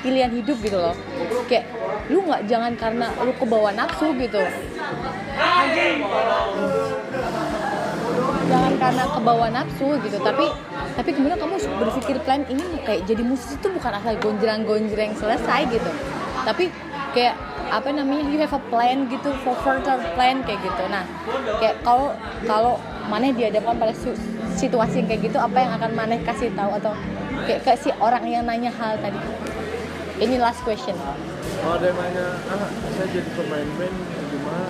pilihan 0.00 0.30
hidup 0.32 0.56
gitu 0.62 0.78
loh. 0.78 0.94
Kayak 1.50 1.66
lu 2.12 2.22
nggak 2.26 2.46
jangan 2.46 2.72
karena 2.78 3.06
lu 3.22 3.32
kebawa 3.34 3.70
nafsu 3.74 4.12
gitu. 4.18 4.42
Jangan 8.50 8.74
karena 8.82 9.04
kebawa 9.14 9.46
nafsu 9.50 9.88
gitu. 10.04 10.18
Tapi 10.20 10.46
tapi 11.00 11.16
kemudian 11.16 11.40
kamu 11.40 11.56
berpikir 11.80 12.20
plan 12.28 12.44
ini 12.44 12.60
kayak 12.84 13.08
jadi 13.08 13.24
musisi 13.24 13.56
itu 13.56 13.72
bukan 13.72 13.88
asal 13.96 14.12
gonjreng-gonjreng 14.20 15.16
selesai 15.16 15.72
gitu. 15.72 15.90
Tapi 16.44 16.68
kayak 17.16 17.40
apa 17.72 17.88
namanya 17.88 18.28
you 18.28 18.36
have 18.36 18.52
a 18.52 18.60
plan 18.68 19.08
gitu 19.08 19.32
for 19.40 19.56
further 19.64 19.96
plan 20.12 20.44
kayak 20.44 20.60
gitu. 20.60 20.84
Nah 20.92 21.08
kayak 21.56 21.80
kalau 21.80 22.12
kalau 22.44 22.76
mana 23.08 23.32
dihadapkan 23.32 23.80
pada 23.80 23.96
situasi 24.60 25.00
yang 25.00 25.08
kayak 25.08 25.20
gitu 25.24 25.40
apa 25.40 25.56
yang 25.56 25.72
akan 25.80 25.90
maneh 25.96 26.20
kasih 26.20 26.52
tahu 26.52 26.68
atau 26.76 26.92
kayak 27.48 27.64
ke 27.64 27.72
si 27.80 27.88
orang 27.96 28.28
yang 28.28 28.44
nanya 28.44 28.68
hal 28.68 29.00
tadi? 29.00 29.16
Ini 30.20 30.36
last 30.36 30.60
question. 30.68 30.92
Kalau 31.00 31.80
ada 31.80 31.88
yang 31.88 31.96
nanya 31.96 32.26
ah 32.52 32.68
saya 32.68 33.08
jadi 33.08 33.30
pemain 33.40 33.68
band 33.80 33.96
gimana? 34.28 34.68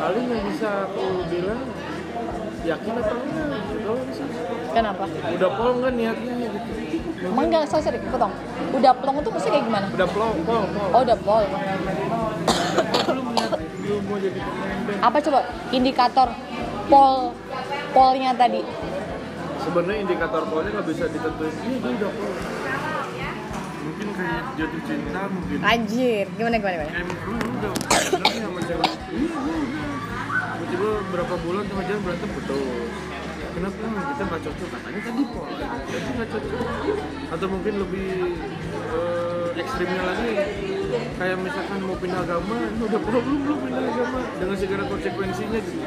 Paling 0.00 0.24
yang 0.24 0.44
bisa 0.48 0.88
aku 0.88 1.04
bilang 1.28 1.75
yakin 2.66 2.92
apa 2.98 3.12
enggak? 3.14 3.60
Gitu 3.70 3.92
sih 4.10 4.26
kenapa? 4.74 5.04
Udah 5.08 5.50
pol 5.54 5.70
nggak 5.78 5.92
niatnya 5.94 6.34
gitu. 6.42 6.58
Emang 7.30 7.46
nggak 7.48 7.64
sorry, 7.70 7.82
sorry 7.86 7.98
potong. 8.10 8.34
Udah 8.74 8.92
plong 8.98 9.16
itu 9.22 9.30
maksudnya 9.30 9.54
kayak 9.54 9.64
gimana? 9.70 9.86
Udah 9.94 10.08
pol 10.10 10.30
pol 10.42 10.62
pol 10.74 10.88
oh 10.90 11.00
udah 11.06 11.18
pol 11.22 11.42
belum 13.06 13.26
niat 13.38 13.50
belum 13.56 14.02
mau 14.10 14.18
jadi 14.18 14.40
pemain 14.42 14.78
band 14.84 15.00
apa 15.00 15.16
coba? 15.22 15.40
Indikator 15.70 16.28
pol 16.90 17.32
polnya 17.94 18.30
tadi. 18.34 18.60
Sebenarnya 19.62 19.98
indikator 20.02 20.42
polnya 20.50 20.70
nggak 20.74 20.86
bisa 20.90 21.04
ditentuin. 21.08 21.54
Iya 21.62 21.76
dia 21.78 21.92
udah 21.96 22.10
pol 22.10 22.32
mungkin 23.86 24.08
kayak 24.18 24.42
jatuh 24.58 24.82
cinta 24.82 25.22
mungkin. 25.30 25.56
Anjir 25.62 26.26
gimana 26.34 26.56
gimana 26.58 26.74
gimana? 26.74 26.90
Kayak 26.90 27.06
lu 27.06 27.34
lu 27.38 27.48
udah 27.54 27.70
sama 28.42 28.60
cewek 28.66 28.92
berapa 30.84 31.34
bulan 31.40 31.64
sama 31.68 31.82
jalan 31.88 32.00
berantem? 32.04 32.28
Putus 32.36 32.94
kenapa 33.56 33.76
kita 33.80 34.22
nggak 34.28 34.42
cocok? 34.44 34.68
Katanya 34.68 35.00
tadi 35.00 35.22
pol 35.32 35.48
jadi 35.88 36.08
nggak 36.12 36.28
cocok. 36.28 36.60
Atau 37.32 37.46
mungkin 37.48 37.74
lebih 37.80 38.08
eh, 38.92 39.48
ekstrimnya 39.56 40.02
lagi 40.04 40.32
kayak 41.16 41.38
misalkan 41.40 41.78
mau 41.80 41.96
pindah 41.96 42.20
agama 42.20 42.54
ini 42.60 42.82
udah 42.88 43.00
belum 43.00 43.24
belum 43.48 43.58
pindah 43.64 43.84
agama? 43.88 44.18
Dengan 44.36 44.56
segala 44.60 44.82
konsekuensinya 44.84 45.58
gitu. 45.64 45.80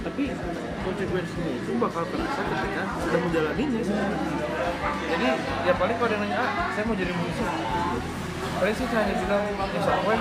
Tapi 0.00 0.22
konsekuensinya 0.80 1.52
itu 1.60 1.70
bakal 1.76 2.02
terasa 2.08 2.40
ketika 2.40 2.82
sudah 3.04 3.20
menjalaninya. 3.20 3.82
Jadi 5.10 5.26
ya 5.68 5.72
paling 5.76 5.96
kalau 6.00 6.08
ada 6.08 6.16
nanya 6.24 6.36
ah 6.40 6.50
saya 6.72 6.84
mau 6.88 6.96
jadi 6.96 7.12
musisi 7.12 7.44
paling 8.60 8.76
sih 8.76 8.86
saya 8.92 9.08
hanya 9.08 9.14
bilang 9.24 9.44
nyesek 9.72 9.96
gue 10.04 10.16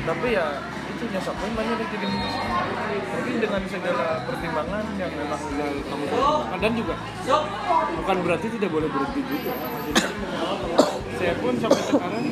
tapi 0.00 0.28
ya 0.34 0.46
itu 1.00 1.16
gue 1.16 1.50
banyak 1.56 1.76
yang 1.80 1.90
jadi 1.96 2.06
mungkin 2.12 3.36
dengan 3.40 3.62
segala 3.72 4.06
pertimbangan 4.28 4.84
yang 5.00 5.12
memang 5.16 5.40
udah 5.40 5.68
kamu 5.88 6.04
dan 6.60 6.72
juga 6.76 6.94
bukan 8.04 8.16
berarti 8.20 8.46
tidak 8.60 8.68
boleh 8.68 8.88
berhenti 8.92 9.20
juga. 9.24 9.52
Saya 11.16 11.34
pun 11.40 11.54
sampai 11.56 11.82
sekarang 11.88 12.24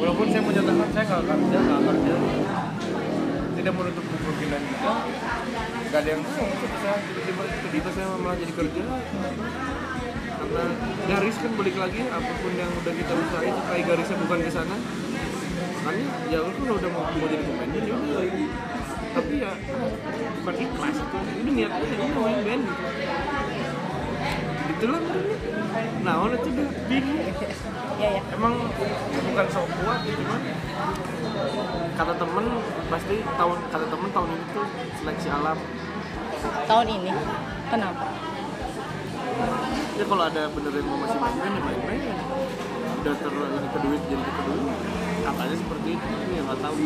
walaupun 0.00 0.26
saya 0.32 0.42
menyatakan 0.44 0.88
saya 0.96 1.04
nggak 1.04 1.24
kerja 1.28 1.58
nggak 1.60 1.80
kerja 1.84 2.14
tidak 3.60 3.72
menutup 3.76 4.04
kemungkinan 4.08 4.60
juga. 4.64 4.92
Nggak 5.84 6.00
ada 6.00 6.10
yang 6.16 6.22
tahu 6.24 6.48
bisa 6.48 6.90
tiba-tiba 7.04 7.42
tiba-tiba 7.44 7.88
saya 7.92 8.06
malah 8.16 8.36
jadi 8.40 8.52
kerja. 8.56 8.82
Karena 10.40 10.64
garis 11.12 11.36
kan 11.36 11.52
balik 11.60 11.76
lagi 11.76 12.00
apa 12.08 12.32
pun 12.40 12.52
yang 12.56 12.72
udah 12.72 12.94
kita 12.96 13.12
usahain 13.12 13.56
kayak 13.68 13.84
garisnya 13.84 14.16
bukan 14.24 14.38
ke 14.40 14.48
sana 14.48 14.76
makanya 15.90 16.30
ya 16.30 16.38
lu 16.46 16.50
kalau 16.54 16.76
udah 16.78 16.90
mau, 16.94 17.02
mau 17.02 17.26
jadi 17.26 17.44
pemain 17.50 17.70
ya 17.74 17.96
tapi 19.10 19.34
ya 19.42 19.50
bukan 20.38 20.54
ikhlas 20.54 20.96
itu. 21.02 21.18
Ini 21.42 21.50
niatnya 21.50 21.82
ini 21.82 22.06
mau 22.14 22.22
main 22.30 22.40
band 22.46 22.62
gitu. 22.62 22.84
Itulah 24.70 25.02
nah 26.06 26.14
orang 26.22 26.38
itu 26.38 26.48
udah 26.54 26.68
bingung. 26.86 27.18
Ya 27.98 28.08
ya 28.14 28.22
emang 28.38 28.54
bukan 29.10 29.46
sok 29.50 29.66
kuat 29.82 30.00
cuman 30.06 30.40
kata 31.98 32.12
temen 32.16 32.46
pasti 32.86 33.16
tahun 33.34 33.58
kata 33.74 33.86
temen 33.90 34.08
tahun 34.14 34.28
ini 34.30 34.44
tuh 34.54 34.66
seleksi 35.02 35.28
alam. 35.34 35.58
Tahun 36.70 36.86
ini? 36.86 37.10
Kenapa? 37.66 38.06
Ya 39.98 40.04
kalau 40.06 40.24
ada 40.24 40.42
beneran 40.54 40.84
mau 40.86 41.02
masih 41.02 41.18
main 41.18 41.34
band 41.34 41.54
ya 41.58 41.62
main 41.66 41.80
band 41.82 42.02
udah 43.00 43.16
ter 43.16 43.32
ini 43.32 43.68
ke 43.72 43.78
duit 43.80 44.02
jadi 44.12 44.22
ke 44.28 44.42
duit 44.44 45.09
katanya 45.20 45.56
seperti 45.56 45.88
itu 45.96 46.06
ya 46.34 46.40
nggak 46.44 46.60
tahu. 46.60 46.76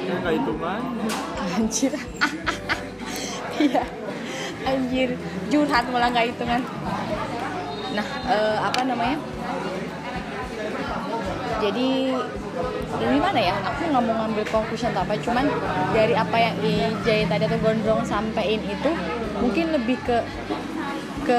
Ya 0.00 0.14
nggak 0.20 0.34
hitungan 0.40 0.82
anjir. 1.56 1.92
Iya. 3.60 3.84
Anjir. 4.64 5.20
Curhat 5.52 5.84
malah 5.92 6.08
nggak 6.08 6.32
hitungan. 6.32 6.64
Nah 7.92 8.06
eh, 8.24 8.56
apa 8.56 8.80
namanya? 8.88 9.20
Jadi 11.60 12.16
dari 12.96 13.18
mana 13.20 13.40
ya? 13.40 13.54
Aku 13.60 13.80
nggak 13.84 14.04
mau 14.04 14.14
ngambil 14.24 14.44
conclusion 14.48 14.96
apa 14.96 15.12
cuman 15.20 15.44
dari 15.92 16.16
apa 16.16 16.36
yang 16.40 16.56
Ijay 16.64 17.28
tadi 17.28 17.44
atau 17.44 17.60
Gondrong 17.60 18.00
sampein 18.08 18.64
itu 18.64 18.90
mungkin 19.44 19.76
lebih 19.76 20.00
ke 20.08 20.24
ke 21.28 21.38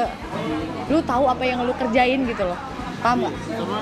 lu 0.94 1.02
tahu 1.02 1.26
apa 1.26 1.42
yang 1.42 1.66
lu 1.66 1.74
kerjain 1.74 2.22
gitu 2.22 2.44
loh. 2.46 2.60
Paham 3.02 3.26
nggak? 3.26 3.36
Sama 3.50 3.80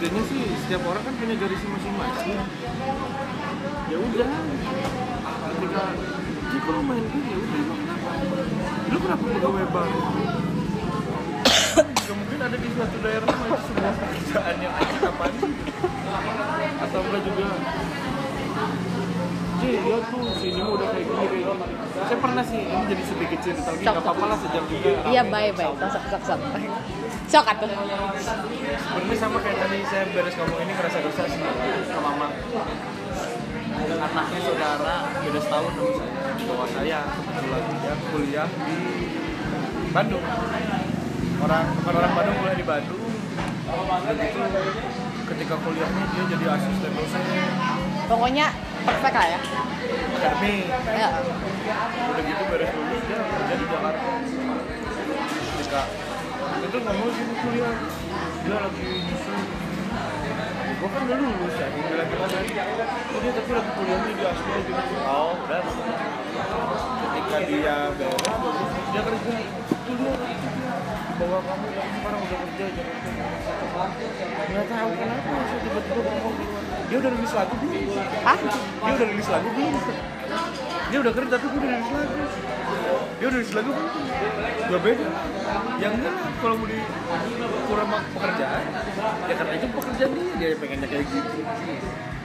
intinya 0.00 0.22
sih 0.32 0.40
setiap 0.64 0.80
orang 0.88 1.04
kan 1.04 1.12
punya 1.12 1.36
garisnya 1.36 1.70
masing-masing. 1.76 2.40
Ya 3.92 3.96
udah. 4.00 4.30
Ketika 5.44 5.84
jika 6.50 6.68
lo 6.72 6.80
main 6.88 7.04
game 7.04 7.28
ya 7.28 7.36
udah 7.36 7.58
emang 7.60 7.78
kenapa? 7.84 8.10
Lu 8.88 8.98
kenapa 9.04 9.24
pegawai 9.28 9.66
bank 9.68 9.92
ya 12.10 12.12
mungkin 12.18 12.38
ada 12.42 12.56
di 12.58 12.68
suatu 12.74 12.96
daerah 13.06 13.28
mah 13.30 13.46
itu 13.46 13.62
sebuah 13.70 13.94
pekerjaan 13.94 14.56
yang 14.58 14.74
apaan 14.74 15.30
sih 15.38 15.52
atau 16.82 17.00
enggak 17.06 17.22
juga 17.22 17.48
Ji, 19.60 19.76
ya 19.76 19.96
tuh 20.08 20.24
sini 20.40 20.60
udah 20.64 20.88
kayak 20.88 21.04
gini 21.04 21.16
kayak 21.20 21.30
gini. 21.36 21.74
Saya 22.00 22.16
pernah 22.16 22.44
sih, 22.48 22.60
ini 22.64 22.84
jadi 22.88 23.02
sedikit 23.04 23.38
cerita 23.44 23.68
lagi, 23.68 23.84
nggak 23.84 24.00
apa-apa 24.00 24.24
lah 24.24 24.38
sejam 24.40 24.64
juga. 24.72 24.90
iya 25.12 25.22
baik 25.28 25.52
baik 25.60 25.76
sok 25.76 26.04
sok 26.08 26.22
sok 26.24 26.40
sok 27.28 27.44
atuh 27.44 27.68
Sebenarnya 27.68 29.16
sama 29.20 29.38
kayak 29.44 29.58
tadi 29.60 29.78
saya 29.84 30.04
beres 30.16 30.34
ngomong 30.40 30.58
ini 30.64 30.72
ngerasa 30.72 30.98
dosa 31.04 31.22
sih 31.28 31.40
ke 31.44 32.00
mama. 32.00 32.28
Anaknya 33.80 34.40
saudara 34.48 34.96
beda 35.20 35.40
setahun 35.44 35.72
sama 35.76 35.92
saya. 35.92 36.32
Di 36.40 36.44
bawah 36.48 36.68
saya 36.72 36.98
kebetulan 37.04 37.62
dia 37.84 37.94
kuliah 38.08 38.48
di 38.48 38.78
Bandung. 39.92 40.24
Orang 41.40 41.64
bukan 41.76 41.92
orang 42.00 42.12
Bandung 42.16 42.36
kuliah 42.40 42.56
di 42.56 42.66
Bandung. 42.66 43.02
Dan 44.08 44.16
itu 44.24 44.40
ketika 45.30 45.54
kuliahnya 45.62 46.04
dia 46.16 46.24
jadi 46.32 46.46
asisten 46.58 46.90
dosen 46.96 47.22
pokoknya 48.10 48.46
perfect 48.90 49.16
lah 49.16 49.28
ya. 49.30 49.38
Akademi. 50.18 50.56
ya. 50.90 51.08
Udah 52.10 52.22
gitu 52.26 52.42
beres 52.50 52.70
lulus 52.74 53.02
dia 53.06 53.18
kerja 53.22 53.54
di 53.54 53.66
Jakarta. 53.70 54.10
Ketika 55.30 55.82
itu 56.60 56.78
ngomong 56.82 57.10
sini 57.14 57.34
kuliah. 57.38 57.74
Dia 58.40 58.56
lagi 58.58 58.88
nyusul. 59.06 59.38
Gue 60.80 60.88
kan 60.88 61.00
udah 61.04 61.18
lulus 61.20 61.54
ya 61.60 61.66
gue 61.70 61.96
lagi 61.96 62.14
ngomong 62.16 62.40
oh 63.10 63.18
dia 63.20 63.32
tapi 63.36 63.50
lagi 63.52 63.70
kuliahnya 63.76 64.12
di 64.16 64.24
Asia 64.26 64.56
gitu. 64.64 64.82
Oh 65.06 65.30
udah. 65.38 65.62
Ketika 67.00 67.38
dia 67.46 67.76
beres 67.94 68.34
dia 68.90 69.02
kerja. 69.06 69.34
Itu 69.70 69.92
dia 69.96 70.14
bawah 71.20 71.42
kamu 71.44 71.66
sekarang 71.68 72.20
udah 72.24 72.38
kerja 72.40 72.64
Jakarta 72.72 73.10
nggak 74.50 74.66
tahu 74.66 74.90
kenapa 74.96 75.30
saya 75.46 75.60
tiba-tiba 75.60 76.00
ngomong 76.00 76.34
luar. 76.40 76.54
dia 76.88 76.96
udah 76.96 77.10
rilis 77.12 77.32
lagu 77.36 77.54
belum? 77.60 77.76
Ah 78.24 78.38
dia 78.40 78.92
udah 78.96 79.06
rilis 79.12 79.28
lagu 79.28 79.48
belum? 79.52 79.74
Dia 80.90 80.98
udah 80.98 81.12
kerja 81.14 81.28
tapi 81.36 81.46
gue 81.46 81.60
udah 81.60 81.70
rilis 81.70 81.90
lagu. 81.92 82.14
Dia 83.20 83.26
udah 83.28 83.38
rilis 83.38 83.52
lagu 83.52 83.70
belum? 83.70 83.94
Gak 84.70 84.80
beda. 84.80 85.06
Yang 85.80 85.94
lah, 86.00 86.14
kalau 86.40 86.54
mau 86.56 86.66
di 86.66 86.78
kurang 87.68 87.88
sama 87.88 87.98
pekerjaan 88.16 88.64
ya 89.28 89.34
karena 89.36 89.52
itu 89.60 89.66
pekerjaan 89.70 90.10
dia 90.16 90.32
dia 90.40 90.48
pengennya 90.56 90.88
kayak 90.88 91.04
gitu. 91.04 91.30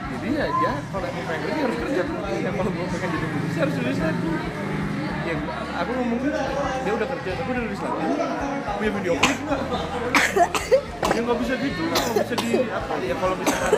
Jadi 0.06 0.30
ya 0.32 0.46
dia 0.48 0.74
kalau 0.90 1.06
emang 1.12 1.26
pengen 1.28 1.42
kerja 1.44 1.62
harus 1.68 1.78
kerja. 1.84 2.02
Ya 2.40 2.52
kalau 2.56 2.72
gue 2.72 2.86
pengen 2.96 3.10
jadi 3.12 3.28
musisi 3.28 3.58
harus 3.60 3.76
rilis 3.76 4.00
lagu 4.00 4.30
ya 5.26 5.36
aku 5.82 5.92
ngomong 5.98 6.20
dia 6.86 6.94
udah 6.94 7.08
kerja 7.18 7.30
tapi 7.34 7.50
udah 7.50 7.64
rilis 7.66 7.82
lagu 7.82 7.98
punya 8.78 8.92
video 9.02 9.14
klip 9.18 9.40
nggak? 9.42 9.62
Ya 11.16 11.20
nggak 11.26 11.38
bisa 11.42 11.54
gitu 11.58 11.82
nggak 11.90 12.14
bisa 12.22 12.36
di 12.38 12.50
apa? 12.70 12.94
Ya 13.02 13.16
kalau 13.18 13.36
misalkan 13.40 13.72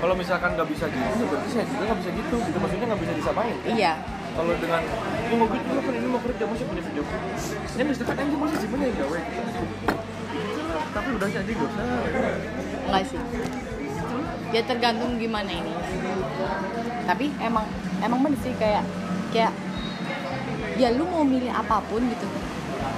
kalau 0.00 0.14
misalkan 0.16 0.50
nggak 0.56 0.68
bisa 0.72 0.84
gitu 0.88 1.04
ya 1.04 1.26
berarti 1.28 1.48
saya 1.52 1.64
juga 1.68 1.82
nggak 1.84 1.98
bisa 2.00 2.10
gitu. 2.16 2.36
Gitu 2.40 2.58
maksudnya 2.58 2.86
nggak 2.88 3.00
bisa 3.04 3.12
disamain. 3.20 3.56
Iya. 3.68 3.92
Kalau 4.32 4.52
dengan 4.56 4.82
oh 5.28 5.36
mau 5.36 5.48
gitu 5.52 5.68
kan 5.76 5.92
ini 5.92 6.08
mau 6.08 6.20
kerja 6.24 6.44
masih 6.48 6.64
punya 6.64 6.82
video 6.88 7.02
klip? 7.04 7.22
Ya 7.76 7.82
misalkan 7.84 8.16
aja 8.16 8.36
masih 8.40 8.56
sih 8.56 8.68
punya 8.72 8.86
yang 8.88 8.96
gawe 8.96 9.20
tapi 10.92 11.08
udah 11.16 11.24
jadi 11.24 11.52
gak 11.56 11.68
usah 11.72 11.84
enggak 12.88 13.04
sih. 13.08 13.20
Ya 14.52 14.60
tergantung 14.64 15.16
gimana 15.16 15.48
ini. 15.52 15.72
Tapi 17.08 17.32
emang 17.40 17.64
emang 18.04 18.20
bener 18.24 18.40
sih 18.44 18.52
kayak 18.60 18.84
kayak 19.32 19.52
ya 20.76 20.88
lu 20.94 21.04
mau 21.08 21.24
milih 21.24 21.50
apa 21.50 21.80
pun 21.88 22.04
gitu. 22.06 22.26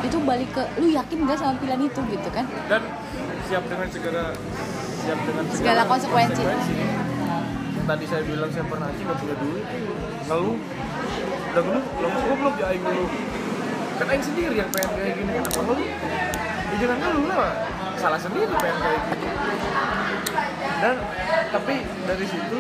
Itu 0.04 0.20
balik 0.20 0.50
ke 0.52 0.62
lu 0.76 0.92
yakin 0.92 1.24
gak 1.24 1.38
sama 1.40 1.56
pilihan 1.62 1.80
itu? 1.80 2.00
Gitu 2.10 2.28
kan. 2.34 2.44
Dan 2.68 2.82
siap 3.48 3.64
dengan 3.70 3.88
segala 3.88 4.22
siap 5.04 5.18
dengan 5.24 5.44
Segala 5.54 5.82
konsekuensi. 5.86 6.42
tadi 7.84 8.04
saya 8.08 8.24
bilang 8.24 8.48
saya 8.48 8.64
pernah 8.64 8.88
aja 8.88 8.96
nggak 8.96 9.18
punya 9.20 9.36
duit 9.44 9.64
ngeluh. 10.24 10.56
Udah 11.52 11.62
ngeluh? 11.62 11.84
Lo 12.00 12.06
kok 12.08 12.36
belum 12.40 12.54
aing 12.56 12.82
ngeluh. 12.82 13.10
Kan 14.00 14.06
aing 14.08 14.24
sendiri 14.24 14.54
yang 14.56 14.70
pengen 14.72 14.90
kayak 14.96 15.14
gini. 15.20 15.30
Kenapa 15.36 15.60
ngeluh? 15.68 15.88
Ya 16.64 16.74
jangan 16.80 16.96
ngeluh 16.98 17.24
lah. 17.28 17.52
Salah 18.00 18.20
sendiri 18.20 18.52
pengen 18.56 18.78
kayak 18.80 19.00
gini. 19.12 19.28
Dan 20.80 20.96
tapi 21.52 21.74
dari 22.08 22.26
situ 22.26 22.58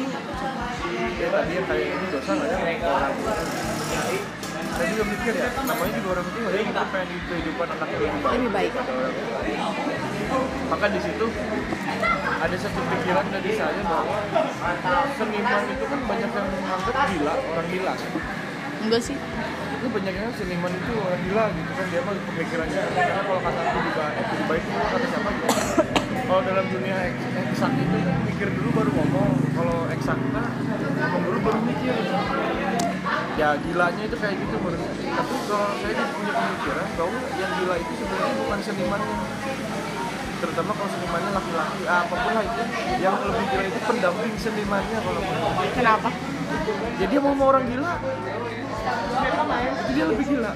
ya 1.24 1.28
tadi 1.32 1.52
yang 1.56 1.64
kayak 1.64 1.86
ini 1.88 2.06
dosa 2.12 2.30
nggak 2.36 2.52
ke 2.52 2.84
orang 2.84 3.14
saya 4.74 4.86
juga 4.90 5.04
mikir 5.06 5.32
ya 5.38 5.48
namanya 5.54 5.92
juga 5.96 6.08
orang 6.18 6.26
tua 6.34 6.50
ya 6.52 6.62
kita 6.66 6.82
pengen 6.90 7.06
di 7.08 7.16
kehidupan 7.30 7.66
anak 7.70 7.88
lebih 7.94 8.20
baik. 8.20 8.34
Lebih 8.34 8.50
baik. 8.52 8.72
maka 10.66 10.86
di 10.90 11.00
situ 11.00 11.26
ada 12.44 12.56
satu 12.58 12.80
pikiran 12.92 13.26
dari 13.30 13.50
saya 13.54 13.82
bahwa 13.86 14.16
seniman 15.14 15.62
itu 15.70 15.84
kan 15.86 16.00
banyak 16.04 16.30
yang 16.34 16.48
menganggap 16.50 16.94
gila 17.08 17.34
orang 17.38 17.66
gila. 17.70 17.92
Enggak 18.84 19.00
sih. 19.00 19.16
Itu 19.78 19.86
banyak 19.88 20.12
yang 20.12 20.32
seniman 20.34 20.72
itu 20.74 20.92
orang 20.98 21.20
gila 21.22 21.44
gitu 21.54 21.70
kan 21.72 21.86
dia 21.88 22.00
mah 22.02 22.14
pemikirannya 22.18 22.82
karena 22.92 23.22
kalau 23.24 23.40
kata 23.40 23.60
aku 23.62 23.78
juga 23.88 24.04
eh 24.10 24.24
lebih 24.26 24.46
baik 24.50 24.62
itu 24.66 24.76
kata 24.90 25.06
siapa? 25.06 25.28
Gitu 25.30 25.48
kalau 26.24 26.40
dalam 26.40 26.66
dunia 26.72 26.96
eks- 27.14 27.36
eksak 27.52 27.72
itu 27.78 27.96
kan 28.02 28.16
mikir 28.26 28.48
dulu 28.58 28.68
baru 28.74 28.90
ngomong 28.90 29.43
kalau 29.64 29.88
eksakta 29.88 30.42
ngomong 31.00 31.22
dulu 31.24 31.38
baru 31.40 31.60
mikir. 31.64 31.96
Ya 33.34 33.48
gilanya 33.58 34.02
itu 34.04 34.16
kayak 34.20 34.36
gitu 34.36 34.56
saya. 34.60 34.78
tapi 35.14 35.34
kalau 35.48 35.70
saya 35.80 36.04
punya 36.12 36.32
pemikiran 36.36 36.88
bahwa 37.00 37.18
yang 37.40 37.50
gila 37.58 37.74
itu 37.80 37.92
sebenarnya 37.98 38.34
bukan 38.44 38.58
senimannya 38.60 39.16
terutama 40.44 40.70
kalau 40.76 40.90
senimannya 40.92 41.30
laki-laki. 41.32 41.82
Ah, 41.88 42.00
apa 42.04 42.14
pun 42.14 42.32
lah 42.36 42.44
itu 42.44 42.62
yang 43.00 43.16
lebih 43.24 43.46
gila 43.48 43.64
itu 43.64 43.80
pendamping 43.88 44.34
senimannya 44.36 44.98
kalau 45.00 45.20
menurut 45.24 45.54
saya. 45.56 45.72
kenapa? 45.72 46.08
Jadi 47.00 47.10
dia 47.10 47.20
mau 47.24 47.34
mau 47.34 47.48
orang 47.48 47.64
gila. 47.64 47.92
Itu 49.64 49.90
dia 49.96 50.04
lebih 50.12 50.24
gila. 50.28 50.50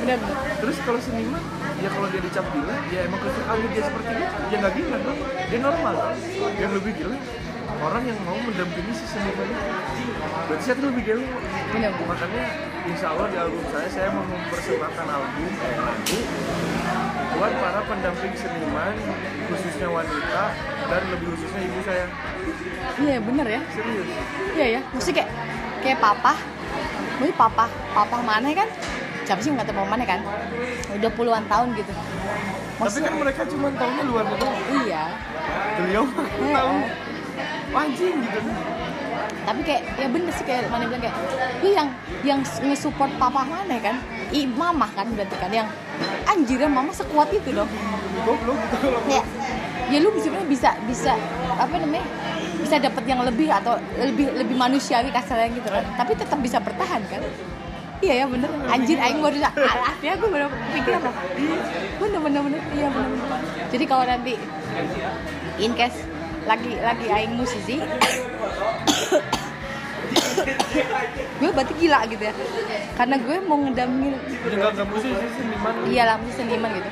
Bener 0.00 0.18
terus 0.64 0.76
kalau 0.88 1.00
seniman 1.04 1.42
ya 1.84 1.88
kalau 1.92 2.08
dia 2.08 2.20
dicap 2.24 2.46
gila 2.48 2.74
ya 2.88 3.00
emang 3.04 3.20
kesukaannya 3.20 3.68
dia 3.76 3.82
seperti 3.84 4.10
itu 4.16 4.36
ya 4.48 4.56
nggak 4.56 4.74
gila 4.74 4.96
dong 5.04 5.18
dia 5.52 5.58
normal. 5.60 5.94
Yang 6.56 6.72
lebih 6.80 6.92
gila 6.96 7.16
orang 7.84 8.02
yang 8.08 8.18
mau 8.24 8.38
mendampingi 8.40 8.92
si 8.96 9.04
seniman 9.04 9.48
berarti 10.48 10.62
saya 10.64 10.74
tuh 10.80 10.88
lebih 10.88 11.04
bener 11.04 11.20
bener 11.68 11.92
makanya 12.08 12.44
insya 12.88 13.06
Allah 13.12 13.26
di 13.28 13.36
album 13.36 13.62
saya 13.68 13.88
saya 13.92 14.08
mau 14.08 14.24
mempersembahkan 14.24 15.06
album 15.08 15.44
eh, 15.52 15.76
lagu 15.76 16.18
buat 17.34 17.52
para 17.60 17.80
pendamping 17.84 18.34
seniman 18.38 18.94
khususnya 19.50 19.88
wanita 19.90 20.42
dan 20.86 21.02
lebih 21.10 21.34
khususnya 21.34 21.60
ibu 21.66 21.80
saya. 21.82 22.06
Iya 22.94 23.18
bener 23.18 23.46
ya. 23.50 23.60
Serius? 23.74 24.06
Iya 24.54 24.66
ya. 24.78 24.80
Maksudnya 24.94 25.16
kayak 25.18 25.30
kayak 25.82 25.98
papa. 25.98 26.32
Mungkin 27.18 27.34
papa 27.34 27.64
papa 27.90 28.16
mana 28.22 28.54
kan? 28.54 28.68
Siapa 29.26 29.40
sih 29.42 29.50
nggak 29.50 29.66
tahu 29.66 29.82
mana 29.82 30.06
kan? 30.06 30.22
Udah 30.94 31.10
puluhan 31.10 31.42
tahun 31.50 31.74
gitu. 31.74 31.90
Tapi 31.90 32.78
maksudnya 32.78 33.10
kan 33.10 33.18
mereka 33.18 33.42
cuma 33.50 33.66
tahunya 33.74 34.02
luar 34.06 34.24
negeri. 34.30 34.54
Iya. 34.86 35.04
Beliau 35.74 36.04
Iya. 36.38 36.54
tahu 36.54 36.74
anjing 37.72 38.16
gitu. 38.20 38.40
Tapi 39.44 39.60
kayak 39.60 39.82
ya 40.00 40.08
bener 40.08 40.32
sih 40.32 40.44
kayak 40.48 40.72
mana 40.72 40.88
bilang 40.88 41.02
kayak 41.04 41.16
lu 41.60 41.68
yang 41.72 41.88
yang 42.24 42.40
nge-support 42.40 43.12
papa 43.20 43.44
mana 43.44 43.76
kan? 43.80 43.96
I 44.32 44.48
mama 44.48 44.88
kan 44.96 45.06
berarti 45.12 45.36
kan 45.36 45.52
yang 45.52 45.68
anjir 46.24 46.58
ya 46.60 46.68
mama 46.68 46.92
sekuat 46.92 47.28
itu 47.32 47.52
dong. 47.52 47.68
Goblok 48.24 48.58
gitu. 48.72 48.88
Kayak 49.08 49.26
ya 49.92 49.98
lu 50.00 50.08
sebenarnya 50.16 50.48
bisa 50.48 50.70
bisa 50.88 51.12
apa 51.60 51.74
namanya 51.76 52.04
bisa 52.56 52.80
dapat 52.80 53.04
yang 53.04 53.20
lebih 53.20 53.52
atau 53.52 53.76
lebih 54.00 54.32
lebih 54.32 54.56
manusiawi 54.56 55.12
kasarnya 55.12 55.52
gitu 55.52 55.68
kan 55.68 55.84
tapi 56.00 56.16
tetap 56.16 56.40
bisa 56.40 56.56
bertahan 56.56 57.04
kan? 57.12 57.20
Iya 58.00 58.24
ya 58.24 58.26
bener. 58.28 58.48
Anjir 58.68 58.96
aing 59.00 59.20
baru 59.20 59.38
ya 60.00 60.12
gue 60.16 60.28
baru 60.28 60.48
pikir 60.72 60.92
apa? 60.98 61.10
Bener 62.00 62.20
bener 62.20 62.40
bener. 62.48 62.60
Iya 62.72 62.88
bener, 62.92 63.10
bener. 63.12 63.40
jadi 63.72 63.84
kalau 63.84 64.04
nanti 64.08 64.34
in 65.60 65.72
case 65.76 66.13
lagi 66.44 66.72
lagi 66.80 67.06
aing 67.08 67.34
musisi. 67.36 67.76
Gue 71.40 71.50
berarti 71.50 71.74
gila 71.78 72.06
gitu 72.10 72.22
ya. 72.24 72.34
Karena 72.94 73.16
gue 73.18 73.36
mau 73.44 73.58
ngedampingin 73.64 74.14
musik 74.88 75.10
seniman. 75.36 75.74
Iya 75.88 76.02
lah 76.08 76.16
mesti 76.20 76.44
seniman 76.44 76.70
gitu. 76.76 76.90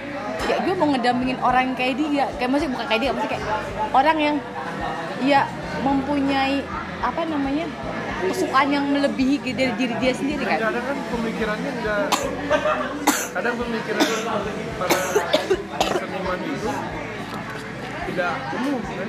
Ya 0.51 0.57
gue 0.59 0.75
mau 0.75 0.89
ngedampingin 0.91 1.39
orang 1.41 1.63
yang 1.73 1.77
kayak 1.79 1.95
dia. 1.99 2.27
Kayak 2.41 2.51
maksudnya 2.51 2.73
bukan 2.75 2.87
kayak 2.91 3.01
dia 3.01 3.11
maksudnya 3.15 3.33
kayak 3.39 3.45
orang 3.95 4.17
yang 4.19 4.37
ya 5.23 5.41
mempunyai 5.87 6.67
apa 7.03 7.23
namanya 7.27 7.67
kesukaan 8.23 8.71
yang 8.71 8.87
melebihi 8.87 9.51
dari 9.51 9.75
diri 9.75 9.95
dia 9.99 10.15
sendiri 10.15 10.47
kan? 10.47 10.71
Kadang 10.71 10.85
kan 10.87 10.99
pemikirannya 11.11 11.71
enggak 11.83 12.07
kadang 13.35 13.55
pemikiran 13.59 14.07
para 14.79 14.99
seniman 15.99 16.39
itu 16.47 16.71
tidak 18.09 18.33
umum 18.59 18.81
kan? 18.83 19.09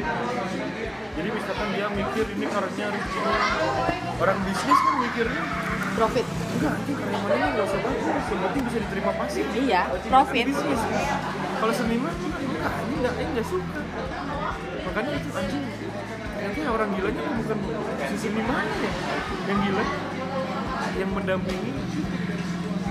Jadi 1.14 1.30
misalkan 1.30 1.68
dia 1.78 1.88
mikir 1.94 2.26
ini 2.34 2.46
karyanya 2.50 2.86
harus 2.90 3.04
gini 3.06 3.32
orang 4.18 4.38
bisnis 4.46 4.80
kan 4.80 4.96
mikirnya 5.02 5.44
profit. 5.94 6.26
Enggak 6.26 6.76
ini 6.86 6.94
karya 6.98 7.18
mana 7.22 7.34
ini 7.34 7.50
nggak 7.54 7.66
usah 7.70 7.80
bagus 7.82 8.06
yang 8.08 8.42
penting 8.50 8.64
bisa 8.66 8.78
diterima 8.82 9.12
pasif 9.18 9.46
iya 9.58 9.82
profit. 10.10 10.46
bisnis. 10.50 10.82
Kalau 11.62 11.74
seniman 11.74 12.14
enggak 12.14 12.74
ini 12.82 12.94
enggak 13.02 13.14
ini 13.18 13.30
enggak 13.34 13.48
suka. 13.48 13.82
Makanya 14.84 15.12
itu 15.18 15.30
anjing 15.34 15.64
ternyata 16.34 16.70
orang 16.76 16.90
gilanya 16.92 17.24
bukan 17.40 17.58
si 18.10 18.16
seniman 18.20 18.66
ya 18.68 18.92
yang 19.48 19.60
gila 19.64 19.86
yang 20.98 21.10
mendampingi. 21.14 21.72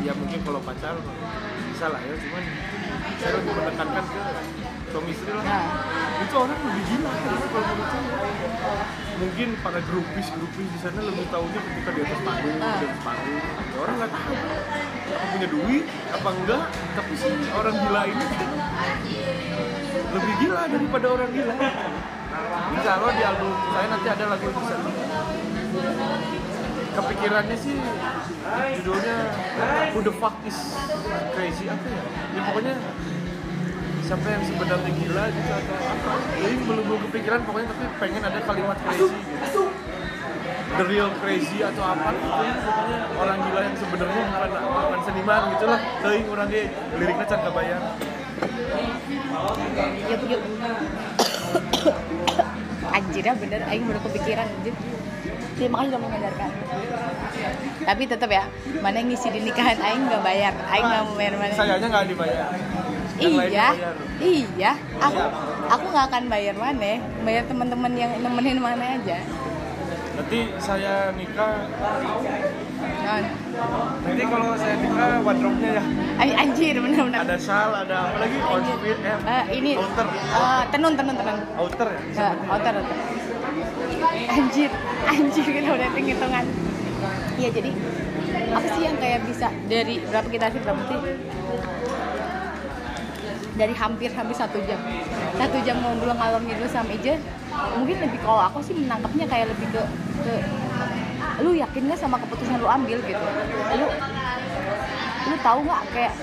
Ya 0.03 0.13
mungkin 0.19 0.41
kalau 0.43 0.61
pacar 0.67 0.99
bisa 1.71 1.87
lah 1.91 2.01
ya 2.03 2.15
cuman 2.19 2.45
saya 3.23 3.33
lebih 3.39 3.53
menekankan 3.55 4.05
ke 4.07 4.21
suami 4.93 5.11
istri 5.17 5.33
lah. 5.33 5.41
Nah. 5.43 5.65
Itu 6.23 6.35
orang 6.37 6.59
lebih 6.61 6.85
gila 6.87 7.13
karena 7.17 7.47
kalau 7.49 7.67
menurut 7.67 7.89
saya. 7.89 8.13
Mungkin 9.13 9.49
para 9.63 9.81
grupis 9.87 10.27
grupis 10.35 10.67
di 10.67 10.79
sana 10.83 11.01
lebih 11.01 11.25
tahunya 11.31 11.61
ketika 11.63 11.91
di 11.95 12.01
atas 12.03 12.21
panggung 12.27 12.59
Ah. 12.59 12.77
di 12.77 12.85
atas 12.91 13.01
panggung. 13.01 13.41
Ya 13.41 13.77
orang 13.81 13.95
nggak 13.97 14.11
tahu. 14.13 14.35
Apa 15.13 15.25
punya 15.33 15.49
duit 15.49 15.85
apa 16.13 16.29
enggak? 16.29 16.63
Tapi 16.93 17.13
si 17.17 17.29
orang 17.53 17.75
gila 17.81 18.03
ini 18.05 18.27
lebih 20.13 20.35
gila 20.45 20.63
daripada 20.69 21.07
orang 21.09 21.31
gila. 21.33 21.55
Insya 22.73 22.91
Allah 23.01 23.11
di 23.17 23.23
album 23.25 23.51
saya 23.73 23.87
nanti 23.89 24.09
ada 24.13 24.25
lagu 24.29 24.45
yang 24.45 24.57
bisa. 24.61 24.77
Kepikirannya 26.93 27.57
sih 27.57 27.77
judulnya 28.77 29.17
Who 29.97 30.05
the 30.05 30.13
fuck 30.21 30.37
is 30.45 30.77
crazy 31.33 31.65
apa 31.73 31.87
ya? 31.89 32.03
Ya 32.37 32.41
pokoknya 32.53 32.75
siapa 34.03 34.27
yang 34.29 34.43
sebenarnya 34.45 34.91
gila 34.93 35.25
gitu 35.31 35.51
atau 35.51 35.75
apa? 35.79 36.13
Jadi 36.43 36.55
belum 36.67 36.85
belum 36.91 37.01
kepikiran 37.11 37.41
pokoknya 37.47 37.67
tapi 37.71 37.85
pengen 38.03 38.23
ada 38.27 38.39
kalimat 38.43 38.77
crazy 38.83 39.07
gitu. 39.09 39.63
The 40.73 40.85
real 40.89 41.11
crazy 41.21 41.59
atau 41.61 41.83
apa 41.85 42.09
gitu 42.17 42.41
ya 42.43 42.55
pokoknya 42.61 42.99
orang 43.17 43.39
gila 43.45 43.61
yang 43.63 43.77
sebenarnya 43.77 44.23
bukan 44.29 44.51
bukan 44.67 45.01
seniman 45.07 45.43
gitu 45.57 45.65
lah. 45.69 45.81
Teuing 46.03 46.27
orangnya 46.29 46.63
liriknya 46.99 47.27
can 47.29 47.41
kebayang. 47.47 47.85
ya 50.11 50.17
begitu 50.19 50.49
anjir 52.93 53.25
ya 53.25 53.35
bener 53.35 53.61
aing 53.71 53.85
baru 53.89 54.01
kepikiran 54.05 54.47
anjir 54.47 54.75
terima 55.57 55.77
kasih 55.81 55.89
sudah 55.89 56.01
menyadarkan 56.01 56.51
tapi 57.83 58.03
tetap 58.07 58.31
ya 58.31 58.45
mana 58.85 58.97
yang 59.01 59.09
ngisi 59.11 59.29
di 59.33 59.41
nikahan 59.43 59.79
aing 59.81 60.03
nggak 60.07 60.23
bayar 60.23 60.55
aing 60.71 60.87
nggak 60.87 61.03
mau 61.09 61.15
bayar 61.17 61.35
mana 61.41 61.53
Sayangnya 61.55 61.89
nggak 61.89 62.07
dibayar. 62.13 62.47
Iya 63.23 63.69
iya 64.19 64.73
aku 64.99 65.21
aku 65.69 65.85
nggak 65.89 66.07
akan 66.11 66.25
bayar 66.27 66.55
mana 66.59 66.93
bayar 67.23 67.45
teman-teman 67.47 67.93
yang 67.95 68.11
nemenin 68.19 68.59
mana 68.59 68.99
aja 68.99 69.19
Nanti 70.13 70.39
saya 70.61 71.09
nikah 71.17 71.65
Nah, 73.03 73.19
Nanti 74.05 74.23
kalau 74.23 74.55
saya 74.55 74.75
nikah 74.77 75.11
wardrobe-nya 75.23 75.71
ya 75.81 75.85
ay- 76.21 76.37
anjir 76.37 76.75
bener-bener 76.77 77.19
ada 77.19 77.37
shawl, 77.39 77.73
ada 77.75 77.97
apa 78.07 78.17
lagi 78.21 78.39
outfit. 78.39 78.99
Eh, 79.03 79.45
ini 79.59 79.71
outer, 79.75 80.07
eh, 80.13 80.63
tenun 80.71 80.93
tenun 80.95 81.15
tenun 81.19 81.39
outer 81.59 81.89
ya. 81.91 82.01
Ya, 82.15 82.31
outer, 82.47 82.73
outer. 82.79 82.97
Anjir, 84.31 84.71
anjir 85.03 85.45
kita 85.45 85.69
udah 85.73 85.89
hitung 85.89 86.07
hitungan. 86.07 86.45
Iya 87.41 87.49
jadi 87.51 87.71
apa 88.53 88.67
sih 88.69 88.83
yang 88.85 88.97
kayak 89.01 89.21
bisa 89.27 89.49
dari 89.67 89.95
berapa 90.05 90.29
kita 90.29 90.47
sih 90.53 90.61
berapa 90.63 90.83
sih? 90.85 90.99
Dari 93.53 93.75
hampir 93.77 94.09
hampir 94.17 94.33
satu 94.33 94.57
jam, 94.65 94.81
satu 95.37 95.61
jam 95.61 95.77
ngobrol 95.85 96.17
ngalor 96.17 96.41
ngidul 96.41 96.69
sama 96.73 96.93
Ija. 96.97 97.21
Mungkin 97.77 97.97
lebih 98.01 98.19
kalau 98.25 98.49
aku 98.49 98.65
sih 98.65 98.73
menangkapnya 98.73 99.29
kayak 99.29 99.53
lebih 99.53 99.69
ke 99.77 99.83
ke 100.25 100.35
lu 101.41 101.57
yakin 101.57 101.89
gak 101.91 101.99
sama 101.99 102.21
keputusan 102.21 102.61
lu 102.61 102.69
ambil 102.69 102.99
gitu 103.03 103.27
lu 103.79 103.87
lu 105.23 105.37
tahu 105.41 105.59
nggak 105.65 105.83
kayak 105.95 106.15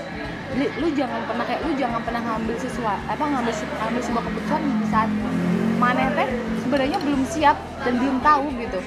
lu, 0.54 0.66
lu 0.80 0.88
jangan 0.92 1.20
pernah 1.24 1.44
kayak 1.48 1.60
lu 1.66 1.72
jangan 1.74 2.00
pernah 2.04 2.22
ngambil 2.22 2.56
sesuatu 2.60 3.02
apa 3.08 3.24
ngambil 3.24 3.54
ngambil 3.56 4.02
sebuah 4.04 4.24
keputusan 4.28 4.60
saat 4.92 5.10
mana 5.80 6.12
teh 6.12 6.28
sebenarnya 6.60 6.98
belum 7.00 7.22
siap 7.26 7.56
dan 7.82 7.96
belum 7.96 8.20
tahu 8.20 8.44
gitu 8.60 8.80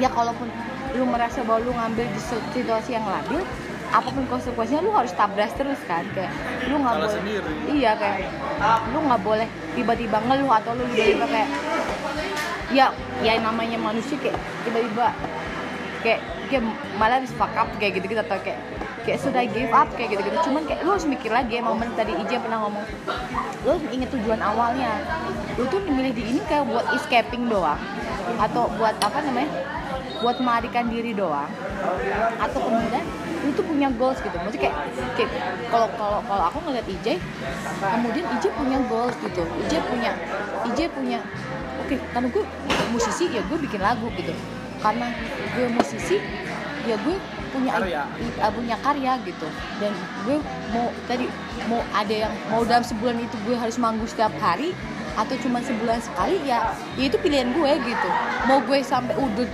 ya 0.00 0.08
kalaupun 0.08 0.48
lu 0.96 1.04
merasa 1.06 1.44
bahwa 1.44 1.60
lu 1.62 1.72
ngambil 1.76 2.06
di 2.08 2.20
situasi 2.56 2.96
yang 2.96 3.04
labil 3.04 3.44
apa 3.94 4.08
pun 4.10 4.26
konsekuensinya 4.26 4.82
lu 4.82 4.90
harus 4.90 5.14
tabras 5.14 5.54
terus 5.54 5.78
kan 5.86 6.02
kayak 6.18 6.34
lu 6.66 6.82
nggak 6.82 6.94
boleh 6.98 7.12
sendiri. 7.14 7.50
iya 7.70 7.94
kayak 7.94 8.26
lu 8.90 8.98
nggak 9.06 9.22
boleh 9.22 9.48
tiba-tiba 9.78 10.18
ngeluh 10.18 10.50
atau 10.50 10.74
lu 10.74 10.82
tiba-tiba 10.90 11.26
kayak 11.30 11.48
ya 12.74 12.90
ya 13.22 13.38
namanya 13.38 13.78
manusia 13.78 14.18
kayak 14.18 14.34
tiba-tiba 14.66 15.14
kayak 16.02 16.20
kayak 16.50 16.62
malah 16.98 17.22
harus 17.22 17.30
fuck 17.38 17.54
up 17.54 17.70
kayak 17.78 18.02
gitu 18.02 18.10
gitu 18.10 18.20
atau 18.20 18.34
kayak 18.42 18.58
kayak 19.06 19.20
sudah 19.22 19.46
give 19.46 19.70
up 19.70 19.86
kayak 19.94 20.18
gitu 20.18 20.26
gitu 20.26 20.38
cuman 20.50 20.62
kayak 20.66 20.80
lu 20.82 20.90
harus 20.90 21.06
mikir 21.06 21.30
lagi 21.30 21.62
emang 21.62 21.78
bener 21.78 21.94
tadi 21.94 22.12
Ija 22.18 22.36
pernah 22.42 22.58
ngomong 22.66 22.84
lu 23.62 23.74
inget 23.94 24.10
tujuan 24.10 24.40
awalnya 24.42 24.90
lu 25.54 25.70
tuh 25.70 25.78
milih 25.86 26.10
di 26.10 26.22
ini 26.34 26.40
kayak 26.50 26.66
buat 26.66 26.86
escaping 26.98 27.46
doang 27.46 27.78
atau 28.42 28.66
buat 28.74 28.98
apa 28.98 29.22
namanya 29.22 29.54
buat 30.18 30.36
melarikan 30.42 30.90
diri 30.90 31.12
doang 31.14 31.46
atau 32.42 32.58
kemudian 32.58 33.04
lu 33.44 33.50
tuh 33.52 33.64
punya 33.64 33.88
goals 33.92 34.18
gitu. 34.24 34.32
Maksudnya 34.32 34.72
kayak 34.72 34.76
kayak 35.20 35.30
kalau 35.68 35.88
kalau 36.00 36.18
kalau 36.24 36.44
aku 36.48 36.58
ngeliat 36.64 36.86
Ijay 36.88 37.16
kemudian 37.78 38.24
Ijay 38.40 38.50
punya 38.56 38.78
goals 38.88 39.14
gitu. 39.20 39.42
Ijay 39.68 39.80
punya 39.84 40.10
Ijay 40.64 40.88
punya 40.88 41.18
oke 41.84 41.94
karena 42.00 42.28
gue 42.32 42.44
musisi 42.90 43.24
ya 43.28 43.44
gue 43.44 43.58
bikin 43.60 43.80
lagu 43.84 44.08
gitu. 44.16 44.32
Karena 44.80 45.12
gue 45.54 45.66
musisi 45.68 46.16
ya 46.84 46.96
gue 47.00 47.16
punya 47.54 47.70
Karya. 47.78 48.02
i- 48.18 48.52
punya 48.52 48.76
karya 48.80 49.12
gitu. 49.22 49.46
Dan 49.78 49.92
gue 50.24 50.36
mau 50.72 50.88
tadi 51.06 51.28
mau 51.68 51.80
ada 51.94 52.14
yang 52.26 52.32
mau 52.50 52.64
dalam 52.64 52.82
sebulan 52.82 53.20
itu 53.20 53.36
gue 53.44 53.56
harus 53.56 53.76
manggung 53.78 54.08
setiap 54.08 54.32
hari 54.40 54.72
atau 55.14 55.38
cuma 55.38 55.62
sebulan 55.62 56.02
sekali 56.02 56.42
ya 56.42 56.74
ya 56.98 57.04
itu 57.06 57.16
pilihan 57.22 57.54
gue 57.54 57.72
gitu. 57.86 58.08
Mau 58.50 58.58
gue 58.66 58.82
sampai 58.82 59.14
udut 59.14 59.46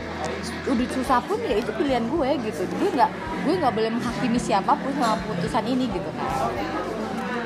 udut 0.69 0.91
susah 0.93 1.19
pun 1.25 1.39
ya 1.43 1.57
itu 1.61 1.71
pilihan 1.75 2.05
gue 2.09 2.29
gitu. 2.47 2.63
Gue 2.79 2.91
nggak 2.95 3.11
gue 3.47 3.55
nggak 3.61 3.73
boleh 3.73 3.91
menghakimi 3.93 4.41
siapa 4.41 4.73
pun 4.77 4.93
sama 4.97 5.17
putusan 5.25 5.65
ini 5.67 5.89
gitu. 5.91 6.11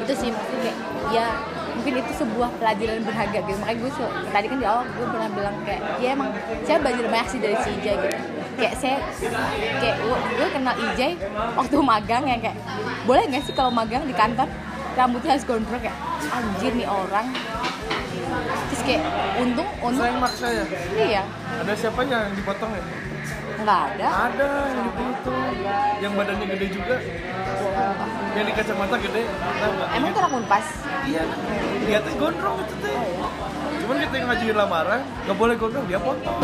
Itu 0.04 0.12
sih 0.14 0.28
maksudnya 0.30 0.60
kayak 0.62 0.78
ya 1.12 1.26
mungkin 1.74 2.00
itu 2.00 2.12
sebuah 2.16 2.48
pelajaran 2.60 3.02
berharga 3.02 3.38
gitu. 3.44 3.58
Makanya 3.60 3.78
gue 3.82 3.90
tadi 4.30 4.46
kan 4.48 4.58
di 4.60 4.66
awal 4.66 4.82
gue 4.86 5.06
pernah 5.08 5.28
bilang 5.32 5.56
kayak 5.66 5.82
ya 5.98 6.08
emang 6.14 6.30
saya 6.62 6.78
belajar 6.80 7.04
banyak 7.10 7.28
sih 7.28 7.40
dari 7.42 7.56
si 7.62 7.68
Ijay 7.80 7.96
gitu. 7.98 8.18
Kayak 8.54 8.74
saya 8.78 8.96
kayak 9.82 9.96
gue, 9.98 10.16
gue 10.38 10.48
kenal 10.54 10.74
Ijay 10.78 11.12
waktu 11.58 11.74
magang 11.82 12.24
ya 12.28 12.38
kayak 12.38 12.58
boleh 13.02 13.24
nggak 13.26 13.42
sih 13.44 13.54
kalau 13.54 13.74
magang 13.74 14.06
di 14.06 14.14
kantor 14.14 14.46
rambutnya 14.94 15.30
harus 15.34 15.44
gondrong 15.44 15.80
kayak 15.80 15.98
anjir 16.30 16.72
nih 16.72 16.86
orang 16.86 17.26
terus 18.70 18.82
kayak 18.82 19.02
untung 19.38 19.68
untung 19.78 20.02
Saya 20.02 20.10
yang 20.10 20.20
maksa 20.22 20.46
ya. 20.48 20.64
iya 20.96 21.22
Ada 21.62 21.72
siapanya 21.74 22.16
yang 22.26 22.34
dipotong 22.34 22.70
ya? 22.72 22.82
nggak 23.54 23.80
ada 23.94 24.06
Ada 24.28 24.48
yang 24.66 24.84
dipotong. 24.90 25.46
Yang 26.02 26.12
badannya 26.18 26.46
gede 26.50 26.66
juga. 26.68 26.96
Yang 28.34 28.44
di 28.44 28.52
kacamata 28.52 28.96
gede. 28.98 29.22
Nggak? 29.24 29.88
emang 29.94 30.08
itu 30.10 30.18
anak 30.20 30.32
unpas 30.34 30.66
Iya. 31.04 31.22
Lihatnya 31.84 32.12
gondrong 32.18 32.56
itu 32.60 32.74
teh. 32.82 32.96
Cuman 33.84 33.96
kita 34.00 34.14
yang 34.16 34.26
ngajuin 34.28 34.56
lamaran, 34.56 35.00
nggak 35.24 35.36
boleh 35.38 35.54
gondrong, 35.54 35.84
dia 35.86 36.00
potong. 36.00 36.40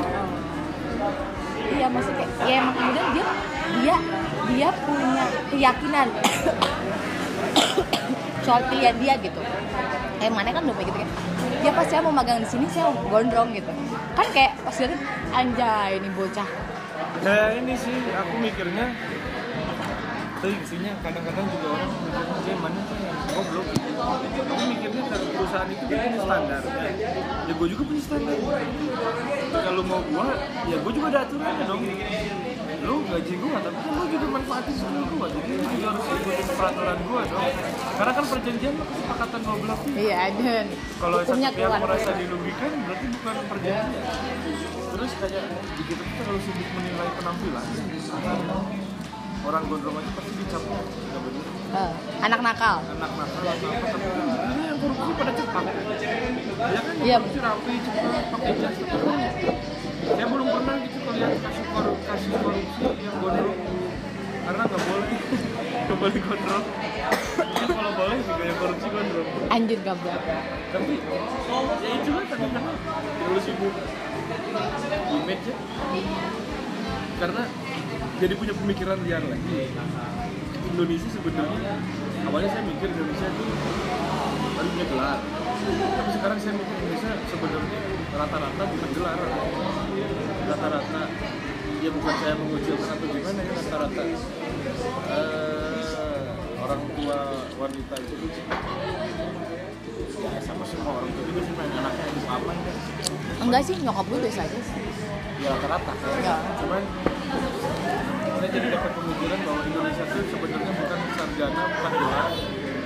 Iya 1.71 1.87
maksudnya 1.89 2.27
kayak 2.27 2.47
ya 2.47 2.55
emang 2.61 2.75
kemudian 2.75 3.07
dia 3.15 3.27
dia 3.81 3.97
dia 4.51 4.69
punya 4.83 5.25
keyakinan 5.49 6.09
soal 8.45 8.62
pilihan 8.68 8.97
dia 8.99 9.14
gitu. 9.20 9.41
Kayak 10.20 10.32
mana 10.32 10.51
kan 10.53 10.62
kayak 10.64 10.88
gitu 10.88 10.99
kan. 11.01 11.11
Ya 11.61 11.70
pas 11.76 11.86
saya 11.88 12.01
mau 12.01 12.14
magang 12.14 12.41
di 12.41 12.49
sini 12.49 12.66
saya 12.72 12.88
gondrong 13.09 13.53
gitu. 13.53 13.72
Kan 14.16 14.26
kayak 14.32 14.53
pas 14.64 14.76
lihat 14.76 14.97
anjay 15.32 15.91
ini 16.01 16.09
bocah. 16.16 16.49
Kayak 17.20 17.49
ini 17.61 17.74
sih, 17.76 17.97
aku 18.16 18.34
mikirnya 18.41 18.86
tuh 20.41 20.49
isinya 20.57 20.93
kadang-kadang 21.05 21.47
juga 21.53 21.68
orang 21.76 21.91
mikirnya 21.93 22.36
dia 22.49 22.57
mana 22.57 22.80
goblok 23.28 23.66
aku 24.41 24.64
mikirnya 24.72 25.03
dari 25.12 25.26
perusahaan 25.36 25.68
itu 25.68 25.84
dia 25.84 25.99
punya 26.01 26.20
standar 26.24 26.62
ya 27.45 27.53
gue 27.53 27.68
juga 27.68 27.82
punya 27.84 28.03
standar 28.09 28.36
kalau 29.53 29.82
mau 29.84 30.01
gua 30.09 30.32
ya 30.64 30.76
gue 30.80 30.93
juga 30.97 31.07
ada 31.12 31.20
aturannya 31.28 31.64
dong 31.68 31.82
lu 32.80 32.97
gaji 33.05 33.34
gua 33.36 33.59
tapi 33.61 33.78
kan 33.84 33.93
lu 33.93 34.05
juga 34.09 34.26
manfaatin 34.32 34.74
skill 34.80 35.05
gua 35.12 35.26
jadi 35.28 35.51
lu 35.53 35.64
juga 35.76 35.86
harus 35.93 36.07
ikutin 36.09 36.47
peraturan 36.57 36.99
gua 37.05 37.22
dong 37.28 37.45
karena 38.01 38.17
kan 38.17 38.25
perjanjian 38.33 38.75
kesepakatan 38.81 39.41
dua 39.45 39.57
belah 39.61 39.79
pihak 39.85 40.01
Iya 40.01 40.21
dan 40.41 40.67
kalau 40.97 41.17
satu 41.21 41.37
pihak 41.37 41.81
merasa 41.85 42.11
dirugikan 42.17 42.71
berarti 42.89 43.07
bukan 43.13 43.35
perjanjian. 43.45 43.89
Terus 44.91 45.11
kayak 45.21 45.45
kita 45.85 46.05
kalau 46.25 46.41
sibuk 46.41 46.69
menilai 46.81 47.11
penampilan 47.21 47.67
orang 49.41 49.63
gondrong 49.69 49.97
aja 50.01 50.11
pasti 50.17 50.33
dicap. 50.33 50.63
Nggak 50.65 51.21
bener. 51.29 51.45
Eh, 51.71 51.93
anak 52.25 52.41
nakal. 52.41 52.77
anak 52.89 53.13
nakal 53.21 53.45
atau 53.45 53.69
apa 53.69 53.99
ini 54.49 54.63
yang 54.65 54.79
korupsi 54.81 55.13
pada 55.21 55.33
cepat. 55.37 55.65
Ya 56.57 56.81
kan 56.81 56.95
Iya. 57.05 57.17
korupsi 57.21 57.39
rapi 57.45 57.73
cepat 57.85 58.25
pakai 58.33 58.53
jas 58.65 58.77
saya 60.01 60.27
belum 60.27 60.49
pernah 60.49 60.75
gitu 60.81 60.99
kalian 61.05 61.33
kasih 61.37 61.65
korupsi 61.69 62.05
kasih 62.09 62.31
korupsi 62.33 62.83
yang 63.05 63.17
gondrong. 63.21 63.59
Karena 64.41 64.63
nggak 64.65 64.83
boleh 64.89 65.09
boleh 65.99 66.20
gondrong. 66.20 66.66
Mungkin 67.41 67.68
kalau 67.74 67.93
boleh 67.99 68.18
juga 68.22 68.43
yang 68.47 68.59
korupsi 68.59 68.88
gondrong. 68.91 69.28
Anjir 69.51 69.78
gabrak. 69.82 70.22
tapi 70.70 70.95
ya 71.82 71.91
itu 71.99 72.11
kan 72.14 72.24
terlalu 72.30 73.41
sibuk. 73.43 73.74
Image 75.11 75.45
ya. 75.51 75.57
Karena 77.20 77.43
jadi 78.20 78.32
punya 78.36 78.55
pemikiran 78.57 78.99
liar 79.05 79.22
lagi 79.24 79.57
Indonesia 80.70 81.09
sebenarnya 81.11 81.74
awalnya 82.24 82.49
saya 82.53 82.64
mikir 82.64 82.88
Indonesia 82.88 83.26
itu 83.28 83.45
baru 84.57 84.68
punya 84.70 84.86
gelar. 84.88 85.18
Tapi 85.70 86.11
sekarang 86.16 86.38
saya 86.41 86.53
mikir 86.57 86.74
Indonesia 86.78 87.12
sebenarnya 87.28 87.80
rata-rata 88.14 88.62
bukan 88.64 88.91
gelar. 88.97 89.18
Rata-rata 90.49 91.03
ya 91.80 91.91
bukan 91.97 92.14
saya 92.20 92.34
mengucilkan 92.36 92.88
atau 92.93 93.07
gimana 93.09 93.41
ya 93.41 93.53
rata-rata 93.57 94.03
eh, 94.05 95.70
orang 96.71 96.87
tua 96.95 97.18
wanita 97.59 97.95
itu? 97.99 98.14
Ya 100.23 100.31
sama 100.39 100.62
semua 100.62 101.03
orang 101.03 101.11
tua 101.11 101.25
juga 101.27 101.41
sih 101.43 101.55
pengen 101.59 101.83
anaknya 101.83 102.05
hidup 102.14 102.27
aman 102.31 102.57
kan. 102.62 102.77
Enggak 103.43 103.62
sih 103.66 103.75
nyokap 103.83 104.07
gue 104.07 104.18
biasa 104.23 104.41
aja 104.47 104.59
sih. 104.62 104.83
ya 105.41 105.49
rata-rata. 105.57 105.93
Ya. 106.21 106.37
cuman 106.62 106.83
saya 108.39 108.49
jadi 108.53 108.68
dapat 108.71 108.93
pemikiran 108.93 109.39
bahwa 109.43 109.61
Indonesia 109.66 110.05
itu 110.05 110.18
sebenarnya 110.31 110.73
bukan 110.79 111.01
sarjana 111.18 111.62
bukan 111.75 111.93
gelar 111.97 112.31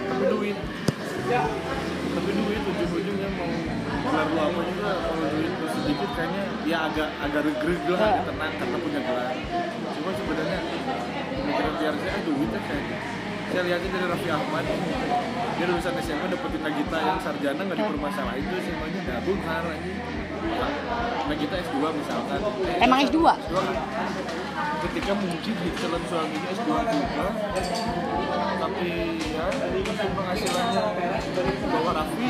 tapi 0.09 0.25
duit. 0.33 0.57
Tapi 2.15 2.31
duit 2.31 2.63
ujung-ujungnya 2.65 3.29
mau 3.37 3.51
gelar 4.07 4.27
lu 4.33 4.39
apa 4.49 4.61
juga 4.71 4.91
kalau 5.03 5.27
duit 5.35 5.53
lu 5.61 5.67
sedikit 5.69 6.11
kayaknya 6.15 6.43
ya 6.65 6.79
agak 6.89 7.09
agak 7.21 7.41
regreg 7.53 7.83
lah 7.91 7.99
Ya. 8.01 8.07
agak 8.17 8.25
tenang 8.33 8.53
karena 8.57 8.77
punya 8.81 9.01
gelar. 9.03 9.29
Cuma 9.93 10.11
sebenarnya 10.17 10.59
pemikiran 11.37 11.73
biar 11.77 11.95
saya 12.01 12.13
ah, 12.17 12.23
duit 12.25 12.49
ya 12.49 12.61
kayaknya 12.65 12.99
saya 13.55 13.71
lihatnya 13.71 13.89
dari 13.95 14.07
Raffi 14.11 14.31
Ahmad. 14.35 14.67
Dia 15.55 15.67
lulusan 15.71 15.95
SMA 16.03 16.27
dapetin 16.27 16.61
Nagita 16.67 16.99
yang 16.99 17.19
sarjana 17.23 17.63
nggak 17.63 17.79
dipermasalahin 17.79 18.43
itu 18.43 18.57
semuanya 18.67 19.01
gabung 19.07 19.41
har 19.47 19.65
aja 19.71 19.93
Nagita 21.31 21.55
S2 21.63 21.79
misalkan. 21.95 22.41
Emang 22.83 22.99
S2? 23.07 23.19
S2 23.23 23.55
kan 23.55 23.77
ketika 24.83 25.13
mungkin 25.15 25.55
di 25.55 25.71
calon 25.79 26.03
suaminya 26.11 26.49
S2 26.51 26.71
juga. 26.83 27.27
Tapi 28.59 28.89
ya 29.23 29.47
penghasilannya 30.03 30.83
di 31.23 31.67
bawah 31.71 31.93
Raffi. 31.95 32.29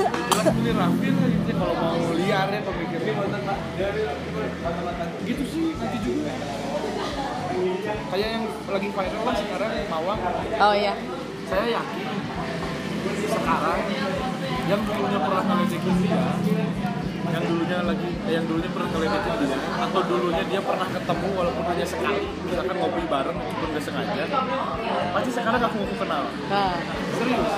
Jelas 0.00 0.46
pilih 0.56 0.72
Raffi 0.72 1.08
lah 1.12 1.28
gitu 1.36 1.52
kalau 1.52 1.74
mau 1.76 2.16
liar 2.16 2.48
ya 2.48 2.60
pemikirnya 2.64 3.12
gitu 5.20 5.44
sih 5.52 5.64
nanti 5.76 5.98
juga 6.00 6.32
kayak 8.10 8.28
yang 8.34 8.44
lagi 8.66 8.88
viral 8.90 9.22
lah 9.24 9.34
sekarang 9.36 9.70
Mawang 9.88 10.20
Oh 10.60 10.74
iya. 10.74 10.94
saya 11.46 11.66
yakin 11.66 12.06
sekarang 13.30 13.80
yang 14.68 14.80
dulunya 14.86 15.18
pernah 15.18 15.42
ngeledekin 15.42 15.94
dia 16.04 16.22
yang 17.30 17.44
dulunya 17.46 17.78
lagi 17.86 18.10
eh, 18.26 18.32
yang 18.34 18.44
dulunya 18.46 18.70
pernah 18.70 18.88
ngeledekin 18.90 19.34
dia 19.46 19.58
atau 19.80 20.00
dulunya 20.06 20.44
dia 20.46 20.60
pernah 20.62 20.88
ketemu 20.90 21.28
walaupun 21.34 21.64
hanya 21.70 21.86
sekali 21.86 22.22
misalkan 22.46 22.76
ngopi 22.78 23.02
bareng 23.06 23.36
walaupun 23.38 23.66
nggak 23.70 23.82
sengaja 23.82 24.24
pasti 25.10 25.30
sekarang 25.34 25.60
aku 25.62 25.76
mau 25.82 25.96
kenal. 25.98 26.22
Nah, 26.50 26.74
serius? 27.18 27.52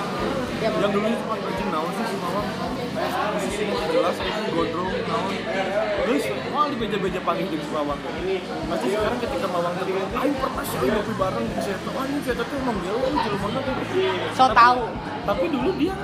Ya 0.61 0.69
yang 0.79 0.91
dulunya 0.93 1.17
cuma 1.17 1.35
naon 1.69 1.91
sih 1.93 2.05
si 2.07 2.15
mawang 2.17 2.47
jelas 3.93 4.15
gondrong 4.53 4.93
naon. 5.07 5.33
Terus 6.03 6.23
wah 6.51 6.67
kali 6.67 6.75
beja-beja 6.79 7.19
pagi 7.23 7.43
di 7.47 7.57
Mawang 7.71 7.99
pasti 8.69 8.87
sekarang 8.91 9.19
ketika 9.19 9.47
Mawang 9.47 9.73
tadi 9.79 9.91
ayo 9.93 10.33
pernah 10.39 10.63
sih 10.63 10.77
ngopi 10.79 11.13
bareng. 11.19 11.45
Di 11.47 11.61
Seto 11.63 11.89
ah 11.95 12.05
ini 12.07 12.19
Seto 12.23 12.43
tuh 12.43 12.57
emang 12.59 12.77
jelema 12.83 13.37
mana 13.39 13.59
so 14.33 14.45
tahu 14.51 14.81
tapi 15.23 15.45
dulu 15.47 15.69
dia 15.79 15.95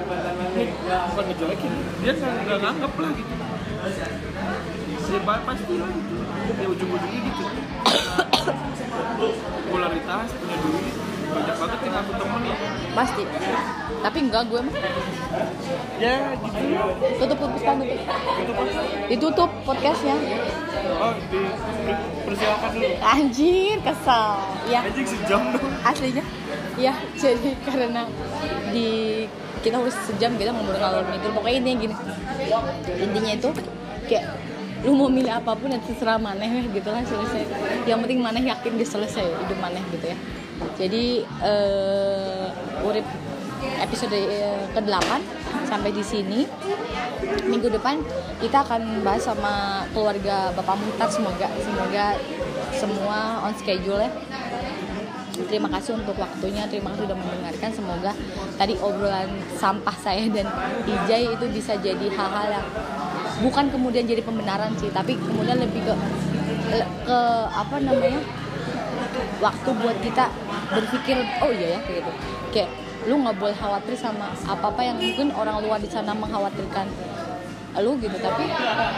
bukan 1.11 1.23
ngejelekin 1.27 1.73
dia 1.99 2.13
nggak 2.15 2.57
nganggep 2.63 2.93
lah 2.95 3.11
gitu. 3.15 3.33
Ya 5.09 5.17
ba- 5.25 5.41
pasti 5.41 5.73
lah 5.81 5.89
gitu. 5.89 6.15
Ya 6.59 6.67
ujung-ujungnya 6.69 7.19
gitu. 7.25 7.43
Popularitas 9.69 10.29
punya 10.37 10.57
duit 10.63 11.08
banyak 11.39 11.55
banget 11.55 11.79
yang 11.87 11.95
aku 12.03 12.11
temen 12.19 12.41
pasti. 12.91 13.23
Tapi 13.99 14.17
enggak 14.27 14.43
gue 14.51 14.59
mah. 14.59 14.75
Ya 15.99 16.15
gitu. 16.35 16.59
Tutup 17.19 17.37
tutup 17.39 17.59
tutup 17.59 17.77
itu 17.79 18.83
ditutup 19.07 19.49
podcastnya. 19.63 20.15
Oh 20.99 21.13
di 21.15 21.41
persilakan 22.27 22.69
dulu. 22.75 22.87
Anjir 22.99 23.77
kesel. 23.83 24.29
Ya 24.67 24.79
anjing 24.83 25.07
sejam 25.07 25.41
dong. 25.55 25.71
Aslinya. 25.83 26.23
Ya 26.79 26.93
jadi 27.15 27.49
karena 27.63 28.07
di 28.71 28.89
kita 29.59 29.75
udah 29.75 29.95
sejam 30.07 30.39
kita 30.39 30.55
ngobrol 30.55 30.79
ngalor 30.79 31.03
ngidul 31.11 31.31
pokoknya 31.39 31.57
intinya 31.63 31.77
gini. 31.83 31.95
Intinya 32.99 33.31
itu 33.35 33.49
kayak 34.07 34.25
lu 34.87 34.95
mau 34.95 35.11
milih 35.11 35.27
apa 35.27 35.59
pun 35.59 35.67
ya 35.67 35.79
terserah 35.83 36.15
maneh 36.15 36.67
gitu 36.71 36.87
lah 36.87 37.03
selesai. 37.03 37.43
Yang 37.83 37.99
penting 38.07 38.19
maneh 38.23 38.43
yakin 38.47 38.71
dia 38.79 38.87
selesai 38.87 39.27
hidup 39.27 39.59
maneh 39.59 39.83
gitu 39.91 40.07
ya 40.15 40.19
jadi 40.79 41.23
eh 41.43 42.47
urip 42.83 43.05
episode 43.79 44.15
ke-8 44.75 45.09
sampai 45.67 45.91
di 45.91 46.03
sini. 46.03 46.41
Minggu 47.49 47.69
depan 47.69 47.99
kita 48.39 48.63
akan 48.63 49.03
bahas 49.03 49.25
sama 49.25 49.83
keluarga 49.91 50.53
Bapak 50.55 50.75
Muhtar 50.79 51.09
semoga. 51.11 51.47
Semoga 51.59 52.05
semua 52.73 53.43
on 53.43 53.53
schedule 53.57 53.99
ya. 53.99 54.11
Terima 55.39 55.71
kasih 55.71 55.95
untuk 55.95 56.19
waktunya, 56.19 56.67
terima 56.67 56.91
kasih 56.93 57.07
sudah 57.07 57.17
mendengarkan. 57.17 57.69
Semoga 57.71 58.11
tadi 58.59 58.75
obrolan 58.79 59.31
sampah 59.55 59.95
saya 59.95 60.27
dan 60.27 60.45
Ijai 60.83 61.31
itu 61.31 61.45
bisa 61.49 61.79
jadi 61.79 62.11
hal-hal 62.11 62.59
yang 62.59 62.67
bukan 63.39 63.71
kemudian 63.71 64.03
jadi 64.03 64.19
pembenaran 64.19 64.75
sih, 64.75 64.91
tapi 64.91 65.15
kemudian 65.15 65.63
lebih 65.63 65.79
ke 65.87 65.95
ke 67.07 67.19
apa 67.49 67.75
namanya 67.79 68.19
waktu 69.39 69.69
buat 69.79 69.97
kita 70.03 70.27
berpikir 70.69 71.17
oh 71.41 71.51
iya 71.53 71.77
ya 71.77 71.79
kayak 71.85 71.97
gitu. 72.03 72.11
Kayak 72.53 72.69
lu 73.07 73.15
nggak 73.23 73.37
boleh 73.39 73.55
khawatir 73.55 73.95
sama 73.95 74.29
apa 74.45 74.65
apa 74.69 74.81
yang 74.83 74.97
mungkin 74.99 75.31
orang 75.33 75.63
luar 75.63 75.79
di 75.79 75.89
sana 75.89 76.11
mengkhawatirkan 76.13 76.87
lu 77.79 77.95
gitu. 78.01 78.17
Tapi 78.19 78.43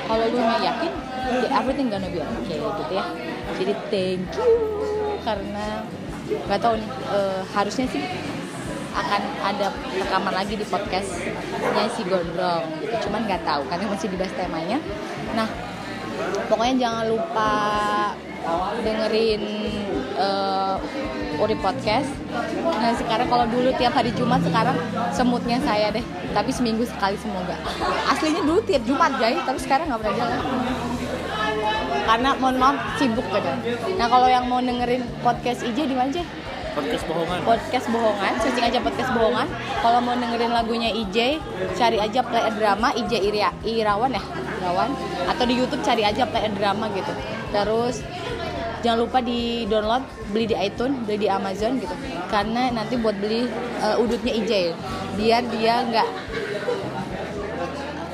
kalau 0.08 0.26
lu 0.32 0.40
nya 0.42 0.58
yakin 0.60 0.92
ya 1.46 1.50
everything 1.62 1.88
gonna 1.88 2.10
be 2.10 2.20
okay 2.20 2.60
gitu 2.60 2.94
ya. 2.94 3.06
Jadi 3.60 3.74
thank 3.94 4.26
you 4.40 4.52
karena 5.22 5.86
nggak 6.32 6.60
tahu 6.64 6.74
nih 6.80 6.90
eh, 7.14 7.42
harusnya 7.54 7.86
sih 7.92 8.04
akan 8.92 9.22
ada 9.40 9.72
rekaman 9.96 10.34
lagi 10.36 10.60
di 10.60 10.66
podcastnya 10.68 11.88
si 11.96 12.04
Gondrong 12.04 12.68
gitu. 12.84 12.96
Cuman 13.08 13.24
nggak 13.28 13.44
tahu 13.48 13.64
karena 13.72 13.86
masih 13.88 14.08
dibahas 14.12 14.34
temanya. 14.36 14.80
Nah 15.32 15.48
pokoknya 16.52 16.76
jangan 16.88 17.06
lupa 17.08 17.52
dengerin 18.82 19.44
eh, 20.22 21.42
Uri 21.42 21.58
podcast. 21.58 22.10
Nah 22.62 22.94
sekarang 22.94 23.26
kalau 23.26 23.46
dulu 23.50 23.74
tiap 23.76 23.98
hari 23.98 24.14
Jumat 24.14 24.46
sekarang 24.46 24.78
semutnya 25.10 25.58
saya 25.66 25.90
deh. 25.90 26.06
Tapi 26.32 26.54
seminggu 26.54 26.86
sekali 26.86 27.18
semoga. 27.18 27.58
Aslinya 28.14 28.46
dulu 28.46 28.62
tiap 28.62 28.86
Jumat 28.86 29.18
Jai 29.18 29.42
tapi 29.42 29.58
sekarang 29.58 29.90
nggak 29.90 30.00
pernah 30.06 30.16
jalan. 30.22 30.40
Karena 32.02 32.30
mohon 32.38 32.58
maaf 32.60 32.78
sibuk 33.00 33.24
gitu 33.24 33.52
nah 33.96 34.10
kalau 34.10 34.28
yang 34.28 34.44
mau 34.50 34.60
dengerin 34.60 35.06
podcast 35.24 35.64
IJ 35.64 35.88
di 35.88 35.96
mana 35.96 36.12
podcast 36.72 37.04
bohongan. 37.08 37.40
Podcast 37.44 37.86
bohongan. 37.92 38.32
Searching 38.40 38.66
aja 38.66 38.80
podcast 38.80 39.10
bohongan. 39.12 39.48
Kalau 39.84 40.00
mau 40.00 40.16
dengerin 40.16 40.52
lagunya 40.56 40.90
IJ 40.92 41.40
cari 41.76 41.98
aja 42.00 42.20
play 42.24 42.48
drama 42.56 42.96
IJ 42.96 43.14
Iria, 43.22 43.52
Irawan 43.64 44.12
ya? 44.16 44.24
Irawan. 44.64 44.90
Atau 45.28 45.44
di 45.48 45.60
YouTube 45.60 45.84
cari 45.84 46.04
aja 46.08 46.24
play 46.28 46.48
drama 46.56 46.88
gitu. 46.96 47.12
Terus 47.52 47.96
jangan 48.82 49.06
lupa 49.06 49.22
di 49.22 49.66
download 49.70 50.04
beli 50.34 50.46
di 50.50 50.56
iTunes 50.58 50.98
beli 51.06 51.26
di 51.26 51.30
Amazon 51.30 51.78
gitu. 51.80 51.96
Karena 52.28 52.74
nanti 52.74 52.98
buat 52.98 53.16
beli 53.18 53.48
uh, 53.82 54.02
udutnya 54.02 54.34
IJ 54.36 54.74
biar 55.16 55.42
dia 55.54 55.86
nggak 55.86 56.10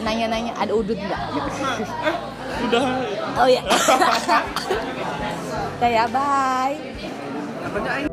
nanya-nanya 0.04 0.54
ada 0.56 0.72
udut 0.72 1.00
nggak? 1.00 1.22
Gitu. 1.34 1.50
udah 2.58 2.84
oh 3.38 3.48
ya 3.54 3.62
ya 5.88 6.04
bye. 6.10 6.76
Katanya 7.68 7.92
aing 8.00 8.07